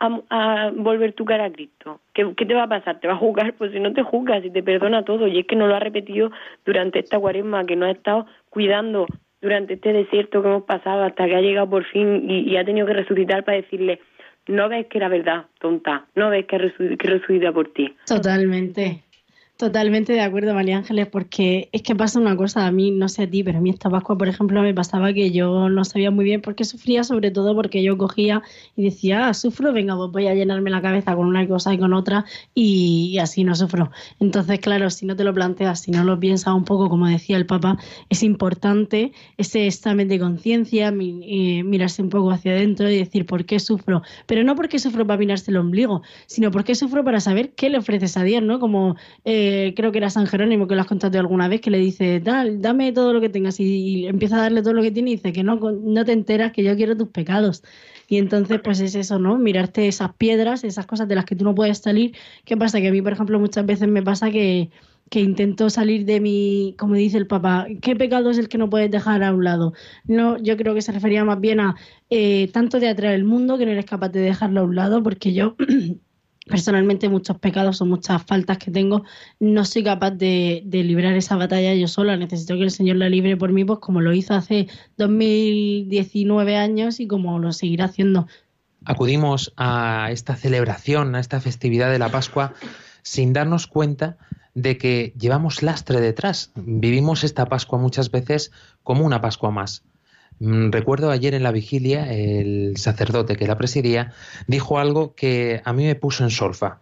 a, 0.00 0.20
a 0.30 0.70
volver 0.74 1.12
tu 1.12 1.24
cara 1.24 1.44
a 1.44 1.52
Cristo? 1.52 2.00
¿Qué, 2.12 2.34
¿Qué 2.36 2.46
te 2.46 2.54
va 2.54 2.64
a 2.64 2.68
pasar? 2.68 3.00
¿Te 3.00 3.08
va 3.08 3.14
a 3.14 3.18
juzgar? 3.18 3.54
Pues 3.58 3.72
si 3.72 3.80
no 3.80 3.92
te 3.92 4.02
juzgas 4.02 4.44
y 4.44 4.50
te 4.50 4.62
perdona 4.62 5.04
todo. 5.04 5.26
Y 5.26 5.38
es 5.38 5.46
que 5.46 5.56
no 5.56 5.66
lo 5.66 5.76
ha 5.76 5.80
repetido 5.80 6.30
durante 6.64 6.98
esta 7.00 7.18
cuaresma, 7.18 7.64
que 7.64 7.76
nos 7.76 7.88
ha 7.88 7.92
estado 7.92 8.26
cuidando 8.48 9.06
durante 9.42 9.74
este 9.74 9.92
desierto 9.92 10.42
que 10.42 10.48
hemos 10.48 10.64
pasado 10.64 11.02
hasta 11.04 11.26
que 11.26 11.36
ha 11.36 11.40
llegado 11.40 11.70
por 11.70 11.84
fin 11.84 12.28
y 12.28 12.56
ha 12.56 12.64
tenido 12.64 12.86
que 12.86 12.92
resucitar 12.92 13.44
para 13.44 13.56
decirle, 13.56 14.00
no 14.50 14.68
ves 14.68 14.86
que 14.88 14.98
era 14.98 15.08
verdad, 15.08 15.46
tonta, 15.60 16.06
no 16.14 16.30
ves 16.30 16.46
que, 16.46 16.58
resucita 16.58 17.52
por 17.52 17.72
ti. 17.72 17.94
Totalmente. 18.06 19.02
Totalmente 19.60 20.14
de 20.14 20.22
acuerdo, 20.22 20.54
María 20.54 20.78
Ángeles, 20.78 21.06
porque 21.08 21.68
es 21.72 21.82
que 21.82 21.94
pasa 21.94 22.18
una 22.18 22.34
cosa, 22.34 22.66
a 22.66 22.72
mí, 22.72 22.90
no 22.92 23.10
sé 23.10 23.24
a 23.24 23.30
ti, 23.30 23.44
pero 23.44 23.58
a 23.58 23.60
mí 23.60 23.68
esta 23.68 23.90
Pascua, 23.90 24.16
por 24.16 24.26
ejemplo, 24.26 24.62
me 24.62 24.72
pasaba 24.72 25.12
que 25.12 25.32
yo 25.32 25.68
no 25.68 25.84
sabía 25.84 26.10
muy 26.10 26.24
bien 26.24 26.40
por 26.40 26.54
qué 26.54 26.64
sufría, 26.64 27.04
sobre 27.04 27.30
todo 27.30 27.54
porque 27.54 27.82
yo 27.82 27.98
cogía 27.98 28.40
y 28.74 28.84
decía, 28.84 29.28
ah, 29.28 29.34
sufro, 29.34 29.70
venga, 29.74 29.94
pues 29.98 30.12
voy 30.12 30.28
a 30.28 30.34
llenarme 30.34 30.70
la 30.70 30.80
cabeza 30.80 31.14
con 31.14 31.26
una 31.26 31.46
cosa 31.46 31.74
y 31.74 31.78
con 31.78 31.92
otra 31.92 32.24
y, 32.54 33.18
así 33.18 33.44
no 33.44 33.54
sufro. 33.54 33.90
Entonces, 34.18 34.60
claro, 34.60 34.88
si 34.88 35.04
no 35.04 35.14
te 35.14 35.24
lo 35.24 35.34
planteas, 35.34 35.80
si 35.80 35.90
no 35.90 36.04
lo 36.04 36.18
piensas 36.18 36.54
un 36.54 36.64
poco, 36.64 36.88
como 36.88 37.06
decía 37.06 37.36
el 37.36 37.44
Papa, 37.44 37.76
es 38.08 38.22
importante 38.22 39.12
ese 39.36 39.66
examen 39.66 40.08
de 40.08 40.18
conciencia, 40.18 40.88
eh, 40.88 41.62
mirarse 41.64 42.00
un 42.00 42.08
poco 42.08 42.30
hacia 42.30 42.52
adentro 42.52 42.88
y 42.88 42.96
decir 42.96 43.26
por 43.26 43.44
qué 43.44 43.60
sufro, 43.60 44.00
pero 44.24 44.42
no 44.42 44.54
porque 44.54 44.78
sufro 44.78 45.06
para 45.06 45.18
mirarse 45.18 45.50
el 45.50 45.58
ombligo, 45.58 46.00
sino 46.26 46.50
porque 46.50 46.74
sufro 46.74 47.04
para 47.04 47.20
saber 47.20 47.52
qué 47.52 47.68
le 47.68 47.76
ofreces 47.76 48.16
a 48.16 48.22
Dios, 48.22 48.42
¿no? 48.42 48.58
Como... 48.58 48.96
Eh, 49.26 49.49
creo 49.76 49.92
que 49.92 49.98
era 49.98 50.10
San 50.10 50.26
Jerónimo 50.26 50.66
que 50.66 50.74
lo 50.74 50.80
has 50.80 50.86
contado 50.86 51.18
alguna 51.18 51.48
vez, 51.48 51.60
que 51.60 51.70
le 51.70 51.78
dice, 51.78 52.20
dame 52.20 52.92
todo 52.92 53.12
lo 53.12 53.20
que 53.20 53.28
tengas 53.28 53.60
y, 53.60 54.06
empieza 54.06 54.36
a 54.36 54.42
darle 54.42 54.62
todo 54.62 54.74
lo 54.74 54.82
que 54.82 54.90
tiene 54.90 55.10
y 55.10 55.16
dice 55.16 55.32
que 55.32 55.42
no, 55.42 55.56
no 55.56 56.04
te 56.04 56.12
enteras 56.12 56.52
que 56.52 56.62
yo 56.62 56.76
quiero 56.76 56.96
tus 56.96 57.08
pecados. 57.08 57.62
Y 58.08 58.18
entonces, 58.18 58.60
pues 58.62 58.80
es 58.80 58.94
eso, 58.96 59.18
¿no? 59.18 59.38
Mirarte 59.38 59.86
esas 59.86 60.14
piedras, 60.14 60.64
esas 60.64 60.86
cosas 60.86 61.06
de 61.06 61.14
las 61.14 61.24
que 61.24 61.36
tú 61.36 61.44
no 61.44 61.54
puedes 61.54 61.78
salir. 61.78 62.16
¿Qué 62.44 62.56
pasa? 62.56 62.80
Que 62.80 62.88
a 62.88 62.92
mí, 62.92 63.00
por 63.02 63.12
ejemplo, 63.12 63.38
muchas 63.38 63.64
veces 63.64 63.88
me 63.88 64.02
pasa 64.02 64.30
que, 64.32 64.70
que 65.10 65.20
intento 65.20 65.70
salir 65.70 66.04
de 66.06 66.20
mi, 66.20 66.74
como 66.78 66.94
dice 66.94 67.18
el 67.18 67.26
Papa, 67.26 67.66
¿qué 67.82 67.96
pecado 67.96 68.30
es 68.30 68.38
el 68.38 68.48
que 68.48 68.58
no 68.58 68.70
puedes 68.70 68.90
dejar 68.90 69.22
a 69.24 69.32
un 69.32 69.44
lado? 69.44 69.74
No, 70.04 70.38
yo 70.38 70.56
creo 70.56 70.74
que 70.74 70.82
se 70.82 70.92
refería 70.92 71.24
más 71.24 71.40
bien 71.40 71.60
a 71.60 71.76
eh, 72.10 72.48
tanto 72.52 72.80
de 72.80 72.88
atraer 72.88 73.14
el 73.14 73.24
mundo 73.24 73.58
que 73.58 73.66
no 73.66 73.72
eres 73.72 73.86
capaz 73.86 74.10
de 74.10 74.20
dejarlo 74.20 74.60
a 74.60 74.64
un 74.64 74.76
lado, 74.76 75.02
porque 75.02 75.32
yo 75.32 75.56
personalmente 76.50 77.08
muchos 77.08 77.38
pecados 77.38 77.80
o 77.80 77.86
muchas 77.86 78.22
faltas 78.22 78.58
que 78.58 78.70
tengo, 78.70 79.04
no 79.38 79.64
soy 79.64 79.84
capaz 79.84 80.10
de, 80.10 80.62
de, 80.66 80.84
librar 80.84 81.14
esa 81.14 81.36
batalla 81.36 81.74
yo 81.74 81.88
sola. 81.88 82.16
Necesito 82.16 82.54
que 82.56 82.64
el 82.64 82.70
Señor 82.70 82.96
la 82.96 83.08
libre 83.08 83.36
por 83.36 83.52
mí, 83.52 83.64
pues 83.64 83.78
como 83.78 84.00
lo 84.00 84.12
hizo 84.12 84.34
hace 84.34 84.68
2019 84.98 86.56
años 86.56 87.00
y 87.00 87.06
como 87.06 87.38
lo 87.38 87.52
seguirá 87.52 87.86
haciendo. 87.86 88.26
Acudimos 88.84 89.52
a 89.56 90.08
esta 90.10 90.36
celebración, 90.36 91.14
a 91.14 91.20
esta 91.20 91.40
festividad 91.40 91.90
de 91.90 91.98
la 91.98 92.10
Pascua, 92.10 92.54
sin 93.02 93.32
darnos 93.32 93.66
cuenta 93.66 94.16
de 94.54 94.78
que 94.78 95.14
llevamos 95.18 95.62
lastre 95.62 96.00
detrás. 96.00 96.50
Vivimos 96.54 97.24
esta 97.24 97.46
Pascua 97.46 97.78
muchas 97.78 98.10
veces 98.10 98.50
como 98.82 99.04
una 99.04 99.20
Pascua 99.20 99.50
más. 99.50 99.84
Mm, 100.40 100.70
recuerdo 100.70 101.10
ayer 101.10 101.34
en 101.34 101.42
la 101.42 101.52
vigilia, 101.52 102.12
el 102.12 102.76
sacerdote 102.76 103.36
que 103.36 103.46
la 103.46 103.58
presidía 103.58 104.12
dijo 104.46 104.78
algo 104.78 105.14
que 105.14 105.60
a 105.64 105.72
mí 105.72 105.84
me 105.84 105.94
puso 105.94 106.24
en 106.24 106.30
solfa. 106.30 106.80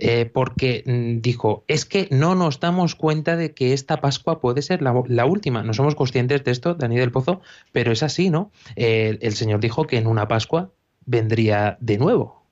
Eh, 0.00 0.24
porque 0.24 0.82
mm, 0.86 1.20
dijo, 1.20 1.64
es 1.68 1.84
que 1.84 2.08
no 2.10 2.34
nos 2.34 2.58
damos 2.58 2.96
cuenta 2.96 3.36
de 3.36 3.54
que 3.54 3.72
esta 3.72 4.00
Pascua 4.00 4.40
puede 4.40 4.62
ser 4.62 4.82
la, 4.82 5.24
última. 5.24 5.62
No 5.62 5.72
somos 5.72 5.94
conscientes 5.94 6.42
de 6.42 6.50
esto, 6.50 6.74
Dani 6.74 6.96
del 6.96 7.12
Pozo, 7.12 7.42
pero 7.70 7.92
es 7.92 8.02
así, 8.02 8.30
¿no? 8.30 8.50
el 8.74 9.34
Señor 9.34 9.60
dijo 9.60 9.86
que 9.86 9.98
en 9.98 10.08
una 10.08 10.26
Pascua 10.26 10.72
vendría 11.06 11.76
de 11.80 11.98
nuevo. 11.98 12.42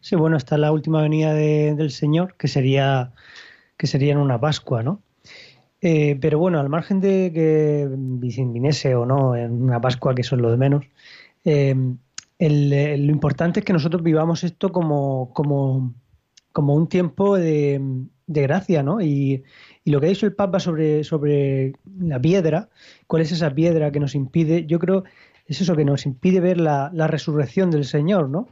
Sí, 0.00 0.14
bueno, 0.14 0.36
está 0.36 0.56
la 0.58 0.70
última 0.70 1.02
venida 1.02 1.34
del 1.34 1.90
Señor, 1.90 2.36
que 2.36 2.46
sería, 2.46 3.12
que 3.76 3.88
sería 3.88 4.12
en 4.12 4.18
una 4.18 4.40
Pascua, 4.40 4.84
¿no? 4.84 5.02
Eh, 5.88 6.18
pero 6.20 6.40
bueno, 6.40 6.58
al 6.58 6.68
margen 6.68 7.00
de 7.00 7.30
que 7.32 7.88
viniese 7.88 8.96
o 8.96 9.06
no 9.06 9.36
en 9.36 9.62
una 9.62 9.80
Pascua, 9.80 10.16
que 10.16 10.22
eso 10.22 10.34
es 10.34 10.42
lo 10.42 10.50
de 10.50 10.56
menos, 10.56 10.84
eh, 11.44 11.76
lo 12.40 13.12
importante 13.12 13.60
es 13.60 13.64
que 13.64 13.72
nosotros 13.72 14.02
vivamos 14.02 14.42
esto 14.42 14.72
como, 14.72 15.30
como, 15.32 15.94
como 16.50 16.74
un 16.74 16.88
tiempo 16.88 17.36
de, 17.36 17.80
gracia, 18.26 18.82
¿no? 18.82 19.00
Y, 19.00 19.44
lo 19.84 20.00
que 20.00 20.06
ha 20.06 20.08
dicho 20.08 20.26
el 20.26 20.34
Papa 20.34 20.58
sobre, 20.58 21.04
sobre 21.04 21.74
la 22.00 22.20
piedra, 22.20 22.68
cuál 23.06 23.22
es 23.22 23.30
esa 23.30 23.54
piedra 23.54 23.92
que 23.92 24.00
nos 24.00 24.16
impide, 24.16 24.66
yo 24.66 24.80
creo, 24.80 25.04
es 25.46 25.60
eso 25.60 25.76
que 25.76 25.84
nos 25.84 26.04
impide 26.04 26.40
ver 26.40 26.58
la, 26.58 26.90
resurrección 27.06 27.70
del 27.70 27.84
Señor, 27.84 28.28
¿no? 28.28 28.48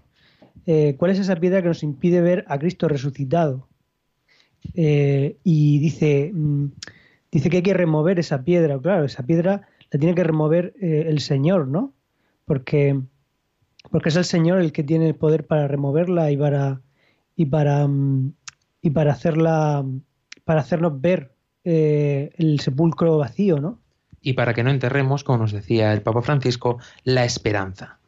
Eh, 0.66 0.94
¿Cuál 0.97 1.11
es 1.11 1.18
esa 1.18 1.35
piedra 1.35 1.62
que 1.62 1.68
nos 1.68 1.83
impide 1.83 2.20
ver 2.20 2.44
a 2.47 2.61
Cristo 2.61 2.87
resucitado? 2.87 3.66
y 4.73 5.79
dice, 5.79 6.31
mm, 6.33 6.68
dice 7.35 7.51
que 7.51 7.59
hay 7.59 7.62
que 7.62 7.75
remover 7.75 8.18
esa 8.20 8.44
piedra. 8.44 8.79
Claro, 8.79 9.05
esa 9.05 9.25
piedra 9.25 9.68
la 9.90 9.99
tiene 9.99 10.14
que 10.14 10.23
remover 10.23 10.73
eh, 10.81 11.07
el 11.09 11.20
Señor, 11.20 11.66
¿no? 11.66 11.92
Porque, 12.44 13.01
porque 13.90 14.09
es 14.09 14.16
el 14.16 14.25
Señor 14.25 14.61
el 14.61 14.73
que 14.73 14.85
tiene 14.85 15.09
el 15.09 15.16
poder 15.16 15.44
para 15.44 15.66
removerla 15.66 16.31
y 16.31 16.37
para 16.37 16.81
y 17.37 17.47
para 17.47 17.88
mm, 17.88 18.33
y 18.83 18.90
para 18.90 19.12
hacerla 19.12 19.85
para 20.44 20.61
hacernos 20.61 21.01
ver 21.01 21.33
eh, 21.64 22.31
el 22.37 22.61
sepulcro 22.61 23.18
vacío, 23.18 23.59
¿no? 23.59 23.81
Y 24.20 24.35
para 24.35 24.55
que 24.55 24.62
no 24.62 24.70
enterremos, 24.70 25.25
como 25.25 25.38
nos 25.38 25.53
decía 25.53 25.92
el 25.92 26.03
Papa 26.03 26.23
Francisco, 26.23 26.79
la 27.03 27.25
esperanza 27.25 27.99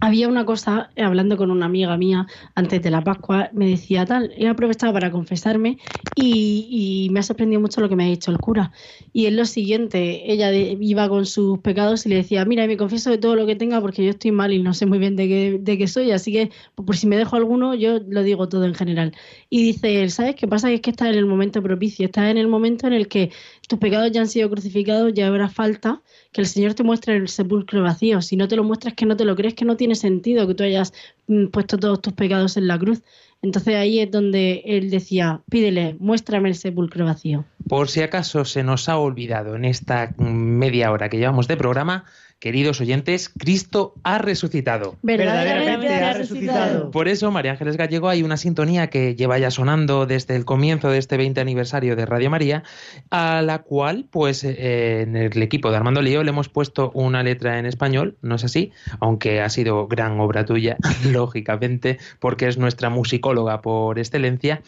había 0.00 0.28
una 0.28 0.44
cosa, 0.44 0.90
hablando 0.96 1.36
con 1.36 1.50
una 1.50 1.66
amiga 1.66 1.96
mía 1.96 2.26
antes 2.54 2.82
de 2.82 2.90
la 2.90 3.02
Pascua, 3.02 3.50
me 3.52 3.68
decía 3.68 4.04
tal, 4.04 4.32
he 4.36 4.46
aprovechado 4.46 4.92
para 4.92 5.10
confesarme 5.10 5.78
y, 6.14 7.08
me 7.10 7.20
ha 7.20 7.22
sorprendido 7.22 7.60
mucho 7.60 7.80
lo 7.80 7.88
que 7.88 7.96
me 7.96 8.04
ha 8.04 8.08
dicho 8.08 8.30
el 8.30 8.38
cura. 8.38 8.72
Y 9.12 9.26
es 9.26 9.32
lo 9.32 9.44
siguiente, 9.46 10.30
ella 10.30 10.52
iba 10.52 11.08
con 11.08 11.24
sus 11.24 11.58
pecados 11.60 12.04
y 12.04 12.10
le 12.10 12.16
decía, 12.16 12.44
mira, 12.44 12.66
me 12.66 12.76
confieso 12.76 13.10
de 13.10 13.18
todo 13.18 13.36
lo 13.36 13.46
que 13.46 13.56
tenga 13.56 13.80
porque 13.80 14.04
yo 14.04 14.10
estoy 14.10 14.32
mal 14.32 14.52
y 14.52 14.62
no 14.62 14.74
sé 14.74 14.86
muy 14.86 14.98
bien 14.98 15.16
de 15.16 15.28
qué, 15.28 15.58
de 15.60 15.78
qué 15.78 15.88
soy, 15.88 16.10
así 16.10 16.32
que 16.32 16.50
por 16.74 16.96
si 16.96 17.06
me 17.06 17.16
dejo 17.16 17.36
alguno, 17.36 17.74
yo 17.74 17.98
lo 18.06 18.22
digo 18.22 18.48
todo 18.48 18.64
en 18.64 18.74
general. 18.74 19.14
Y 19.50 19.62
dice, 19.62 20.08
¿sabes 20.10 20.34
qué 20.36 20.46
pasa? 20.46 20.70
Es 20.70 20.80
que 20.80 20.90
estás 20.90 21.08
en 21.08 21.16
el 21.16 21.26
momento 21.26 21.62
propicio, 21.62 22.06
estás 22.06 22.30
en 22.30 22.38
el 22.38 22.48
momento 22.48 22.86
en 22.86 22.92
el 22.92 23.08
que 23.08 23.30
tus 23.68 23.78
pecados 23.78 24.12
ya 24.12 24.20
han 24.20 24.28
sido 24.28 24.50
crucificados, 24.50 25.12
ya 25.14 25.26
habrá 25.26 25.48
falta 25.48 26.02
que 26.32 26.40
el 26.40 26.46
Señor 26.46 26.74
te 26.74 26.82
muestre 26.82 27.16
el 27.16 27.28
sepulcro 27.28 27.82
vacío. 27.82 28.20
Si 28.22 28.36
no 28.36 28.48
te 28.48 28.56
lo 28.56 28.64
muestras, 28.64 28.94
que 28.94 29.06
no 29.06 29.16
te 29.16 29.24
lo 29.24 29.36
crees, 29.36 29.54
que 29.54 29.64
no 29.64 29.76
tiene 29.76 29.94
sentido 29.94 30.46
que 30.46 30.54
tú 30.54 30.64
hayas 30.64 30.92
mm, 31.28 31.46
puesto 31.46 31.78
todos 31.78 32.00
tus 32.02 32.12
pecados 32.12 32.56
en 32.56 32.66
la 32.66 32.78
cruz. 32.78 33.02
Entonces 33.42 33.74
ahí 33.74 34.00
es 34.00 34.10
donde 34.10 34.62
él 34.64 34.90
decía, 34.90 35.42
pídele, 35.50 35.96
muéstrame 35.98 36.48
el 36.48 36.54
sepulcro 36.54 37.04
vacío. 37.04 37.44
Por 37.68 37.88
si 37.88 38.02
acaso 38.02 38.44
se 38.44 38.62
nos 38.62 38.88
ha 38.88 38.98
olvidado 38.98 39.56
en 39.56 39.64
esta 39.64 40.14
media 40.18 40.92
hora 40.92 41.08
que 41.08 41.18
llevamos 41.18 41.48
de 41.48 41.56
programa, 41.56 42.04
Queridos 42.38 42.82
oyentes, 42.82 43.30
Cristo 43.30 43.94
ha 44.02 44.18
resucitado. 44.18 44.96
Verdaderamente 45.00 45.94
ha 45.94 46.12
resucitado. 46.12 46.90
Por 46.90 47.08
eso, 47.08 47.30
María 47.30 47.52
Ángeles 47.52 47.78
Gallego, 47.78 48.10
hay 48.10 48.22
una 48.22 48.36
sintonía 48.36 48.88
que 48.88 49.14
lleva 49.14 49.38
ya 49.38 49.50
sonando 49.50 50.04
desde 50.04 50.36
el 50.36 50.44
comienzo 50.44 50.90
de 50.90 50.98
este 50.98 51.16
20 51.16 51.40
aniversario 51.40 51.96
de 51.96 52.04
Radio 52.04 52.28
María, 52.28 52.62
a 53.10 53.40
la 53.40 53.62
cual, 53.62 54.06
pues, 54.10 54.44
eh, 54.44 55.00
en 55.00 55.16
el 55.16 55.42
equipo 55.42 55.70
de 55.70 55.78
Armando 55.78 56.02
Lío 56.02 56.22
le 56.22 56.28
hemos 56.28 56.50
puesto 56.50 56.90
una 56.92 57.22
letra 57.22 57.58
en 57.58 57.64
español, 57.64 58.18
¿no 58.20 58.34
es 58.34 58.44
así? 58.44 58.70
Aunque 59.00 59.40
ha 59.40 59.48
sido 59.48 59.88
gran 59.88 60.20
obra 60.20 60.44
tuya, 60.44 60.76
lógicamente, 61.10 61.98
porque 62.20 62.48
es 62.48 62.58
nuestra 62.58 62.90
musicóloga 62.90 63.62
por 63.62 63.98
excelencia. 63.98 64.60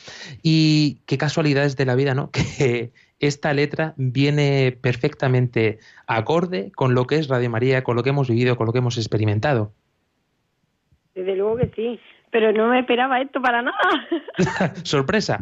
Y 0.42 1.00
qué 1.04 1.18
casualidades 1.18 1.76
de 1.76 1.84
la 1.84 1.96
vida, 1.96 2.14
¿no? 2.14 2.30
Que 2.58 2.87
esta 3.20 3.52
letra 3.52 3.94
viene 3.96 4.76
perfectamente 4.80 5.78
acorde 6.06 6.70
con 6.72 6.94
lo 6.94 7.06
que 7.06 7.16
es 7.16 7.28
Radio 7.28 7.50
María, 7.50 7.82
con 7.82 7.96
lo 7.96 8.02
que 8.02 8.10
hemos 8.10 8.28
vivido, 8.28 8.56
con 8.56 8.66
lo 8.66 8.72
que 8.72 8.78
hemos 8.78 8.96
experimentado. 8.96 9.72
Desde 11.14 11.34
luego 11.34 11.56
que 11.56 11.70
sí, 11.74 12.00
pero 12.30 12.52
no 12.52 12.68
me 12.68 12.80
esperaba 12.80 13.20
esto 13.20 13.40
para 13.42 13.62
nada. 13.62 13.78
Sorpresa. 14.84 15.40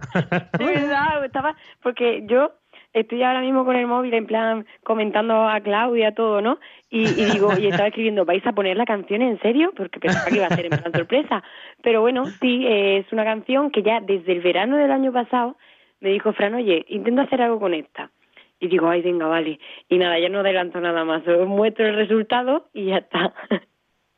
De 0.59 0.65
verdad, 0.65 1.25
estaba, 1.25 1.57
porque 1.83 2.25
yo 2.27 2.53
estoy 2.95 3.23
ahora 3.23 3.43
mismo 3.43 3.65
con 3.67 3.77
el 3.77 3.87
móvil 3.87 4.15
en 4.15 4.27
plan 4.27 4.67
comentando 4.83 5.47
a 5.47 5.61
Claudia 5.61 6.15
todo, 6.15 6.41
¿no? 6.41 6.59
Y, 6.89 7.05
digo, 7.05 7.53
y 7.59 7.67
estaba 7.67 7.89
escribiendo, 7.89 8.25
¿vais 8.25 8.47
a 8.47 8.53
poner 8.53 8.77
la 8.77 8.87
canción 8.87 9.21
en 9.21 9.39
serio? 9.41 9.73
Porque 9.77 10.01
pensaba 10.01 10.31
que 10.31 10.37
iba 10.37 10.47
a 10.47 10.55
ser 10.55 10.67
en 10.67 10.81
plan 10.81 10.93
sorpresa. 10.93 11.43
Pero 11.83 12.01
bueno, 12.01 12.25
sí, 12.41 12.65
es 12.67 13.13
una 13.13 13.25
canción 13.25 13.71
que 13.71 13.83
ya 13.83 14.01
desde 14.01 14.33
el 14.33 14.41
verano 14.41 14.77
del 14.77 14.91
año 14.91 15.13
pasado 15.13 15.57
me 16.01 16.11
dijo 16.11 16.33
Fran, 16.33 16.55
oye, 16.55 16.85
intento 16.89 17.23
hacer 17.23 17.43
algo 17.43 17.61
con 17.61 17.75
esta. 17.75 18.11
Y 18.59 18.69
digo, 18.69 18.89
ay, 18.89 19.03
venga, 19.03 19.27
vale. 19.27 19.59
Y 19.89 19.99
nada, 19.99 20.19
ya 20.19 20.29
no 20.29 20.41
adelanto 20.41 20.81
nada 20.81 21.05
más, 21.05 21.27
os 21.29 21.47
muestro 21.47 21.87
el 21.87 21.97
resultado 21.97 22.69
y 22.73 22.87
ya 22.87 22.99
está. 22.99 23.35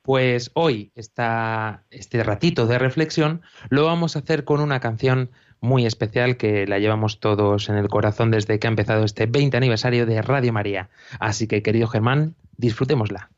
Pues 0.03 0.51
hoy, 0.55 0.91
esta, 0.95 1.85
este 1.91 2.25
ratito 2.25 2.67
de 2.67 2.79
reflexión, 2.79 3.43
lo 3.69 3.85
vamos 3.85 4.17
a 4.17 4.21
hacer 4.21 4.45
con 4.45 4.63
una 4.63 4.81
canción 4.81 5.29
muy 5.61 5.85
especial 5.85 6.39
que 6.39 6.67
la 6.67 6.79
llevamos 6.79 7.21
todos 7.21 7.69
en 7.69 7.77
el 7.77 7.89
corazón 7.89 8.31
desde 8.31 8.59
que 8.59 8.67
ha 8.67 8.71
empezado 8.71 9.05
este 9.05 9.27
20 9.27 9.59
aniversario 9.59 10.07
de 10.07 10.23
Radio 10.23 10.51
María. 10.55 10.89
Así 11.21 11.47
que, 11.47 11.63
querido 11.63 11.89
Germán, 11.89 12.37
disfrutémosla. 12.57 13.29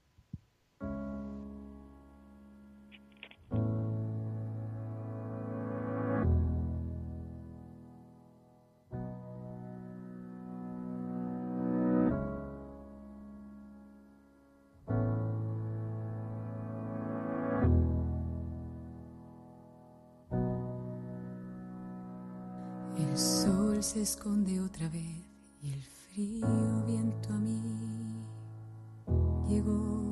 Se 23.83 24.03
esconde 24.03 24.61
otra 24.61 24.90
vez 24.90 25.25
y 25.62 25.73
el 25.73 25.83
frío 25.83 26.85
viento 26.87 27.33
a 27.33 27.38
mí 27.38 28.23
llegó. 29.49 30.03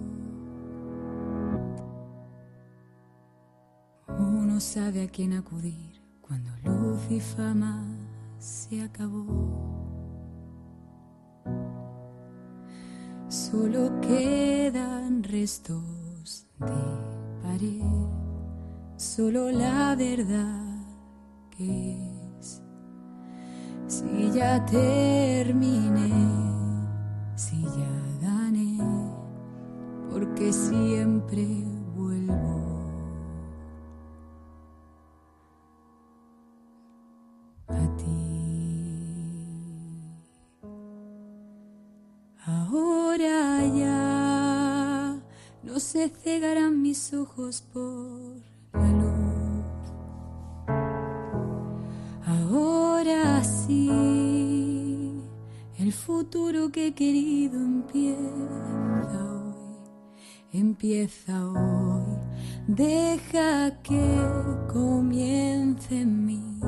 Uno 4.09 4.59
sabe 4.59 5.03
a 5.03 5.09
quién 5.09 5.35
acudir 5.35 6.01
cuando 6.23 6.51
luz 6.65 6.99
y 7.11 7.21
fama 7.21 7.85
se 8.39 8.81
acabó. 8.81 9.27
Solo 13.29 14.01
quedan 14.01 15.23
restos 15.25 16.47
de 16.59 17.43
pared, 17.43 17.83
solo 18.97 19.51
la 19.51 19.95
verdad 19.95 20.87
que 21.51 22.18
si 23.89 24.31
ya 24.37 24.61
terminé, 24.67 26.13
si 27.35 27.63
ya 27.65 27.95
gané, 28.21 28.77
porque 30.11 30.53
siempre 30.53 31.65
vuelvo. 31.97 32.59
A 37.69 37.97
ti. 37.97 38.29
Ahora 42.45 43.65
ya 43.75 45.19
no 45.63 45.81
se 45.81 46.11
cegarán 46.11 46.83
mis 46.83 47.15
ojos 47.15 47.63
por 47.73 48.58
el 55.89 55.95
futuro 55.95 56.71
que 56.71 56.89
he 56.89 56.93
querido 56.93 57.57
empieza 57.57 58.19
hoy, 59.17 59.55
empieza 60.53 61.49
hoy. 61.49 62.19
Deja 62.67 63.81
que 63.83 64.05
comience 64.71 66.03
en 66.03 66.27
mí 66.27 66.61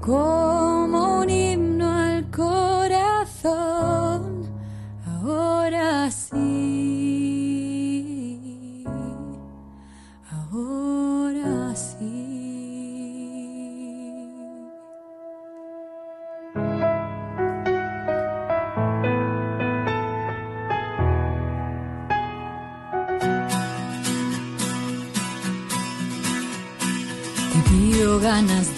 como 0.00 1.22
un 1.22 1.28
himno 1.28 1.90
al 1.90 2.30
corazón. 2.30 3.42
Ahora 5.04 6.08
sí, 6.12 6.57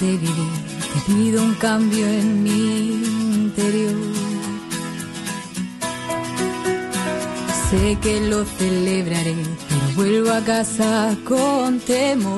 de 0.01 0.17
vivir, 0.17 0.53
te 0.95 1.13
pido 1.13 1.43
un 1.43 1.55
cambio 1.55 2.07
en 2.07 2.43
mi 2.43 2.93
interior. 3.45 3.95
Sé 7.71 7.99
que 8.01 8.21
lo 8.21 8.45
celebraré, 8.45 9.37
pero 9.69 9.83
vuelvo 9.97 10.33
a 10.33 10.41
casa 10.41 11.15
con 11.29 11.81
temor. 11.81 12.31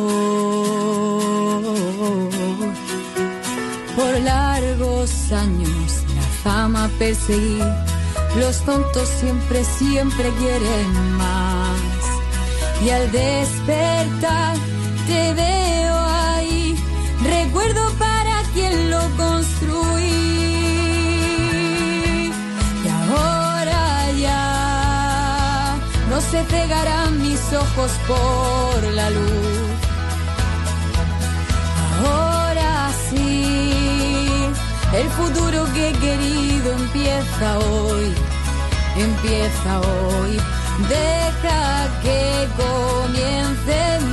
Por 3.96 4.20
largos 4.20 5.32
años 5.32 6.02
la 6.16 6.22
fama 6.42 6.90
perseguí, 6.98 7.60
los 8.38 8.60
tontos 8.64 9.08
siempre, 9.20 9.64
siempre 9.64 10.30
quieren 10.38 11.16
más. 11.16 11.80
Y 12.84 12.90
al 12.90 13.12
despertar 13.12 14.56
te 15.06 15.32
veo 15.34 16.01
recuerdo 17.32 17.82
para 17.98 18.42
quien 18.54 18.90
lo 18.90 19.02
construí. 19.16 20.22
Y 22.84 22.88
ahora 23.00 24.10
ya 24.26 25.76
no 26.10 26.20
se 26.20 26.44
cegarán 26.44 27.20
mis 27.22 27.42
ojos 27.52 27.90
por 28.10 28.92
la 28.98 29.10
luz. 29.10 29.78
Ahora 32.04 32.90
sí, 33.08 33.44
el 35.00 35.08
futuro 35.18 35.58
que 35.74 35.90
he 35.90 35.92
querido 36.06 36.72
empieza 36.72 37.58
hoy, 37.58 38.12
empieza 38.96 39.80
hoy. 39.80 40.32
Deja 40.88 41.88
que 42.02 42.48
comience 42.56 44.11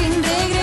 இருக்கின்றேன் 0.00 0.57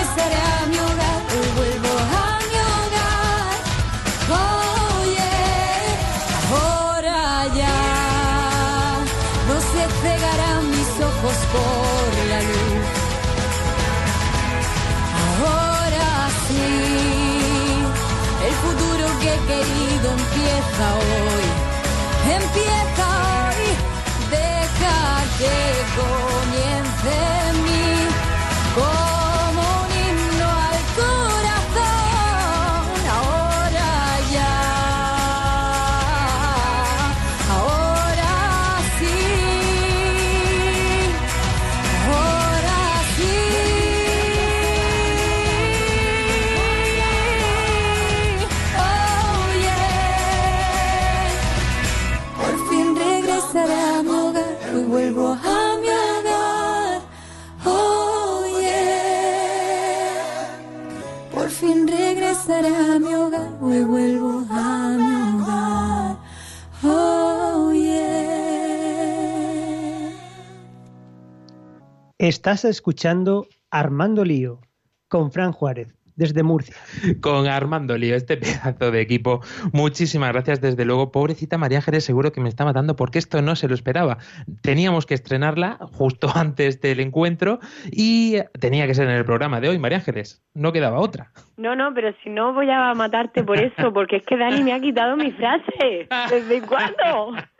Estás 72.27 72.65
escuchando 72.65 73.45
Armando 73.69 74.25
Lío 74.25 74.59
con 75.07 75.31
Fran 75.31 75.51
Juárez 75.51 75.93
desde 76.15 76.41
Murcia. 76.41 76.75
con 77.21 77.45
Armando 77.45 77.95
Lío, 77.99 78.15
este 78.15 78.35
pedazo 78.35 78.89
de 78.89 78.99
equipo. 78.99 79.41
Muchísimas 79.73 80.33
gracias, 80.33 80.59
desde 80.59 80.85
luego. 80.85 81.11
Pobrecita 81.11 81.59
María 81.59 81.77
Ángeles, 81.77 82.03
seguro 82.03 82.31
que 82.31 82.41
me 82.41 82.49
está 82.49 82.65
matando 82.65 82.95
porque 82.95 83.19
esto 83.19 83.43
no 83.43 83.55
se 83.55 83.67
lo 83.67 83.75
esperaba. 83.75 84.17
Teníamos 84.63 85.05
que 85.05 85.13
estrenarla 85.13 85.77
justo 85.93 86.27
antes 86.33 86.81
del 86.81 86.99
encuentro 86.99 87.59
y 87.91 88.37
tenía 88.59 88.87
que 88.87 88.95
ser 88.95 89.07
en 89.07 89.17
el 89.17 89.25
programa 89.25 89.61
de 89.61 89.69
hoy, 89.69 89.77
María 89.77 89.99
Ángeles. 89.99 90.43
No 90.55 90.73
quedaba 90.73 91.01
otra. 91.01 91.31
No, 91.57 91.75
no, 91.75 91.93
pero 91.93 92.11
si 92.23 92.31
no 92.31 92.55
voy 92.55 92.71
a 92.71 92.91
matarte 92.95 93.43
por 93.43 93.59
eso, 93.59 93.93
porque 93.93 94.15
es 94.15 94.25
que 94.25 94.35
Dani 94.35 94.63
me 94.63 94.73
ha 94.73 94.79
quitado 94.79 95.15
mi 95.15 95.31
frase. 95.31 96.07
¿Desde 96.31 96.61
cuándo? 96.63 97.35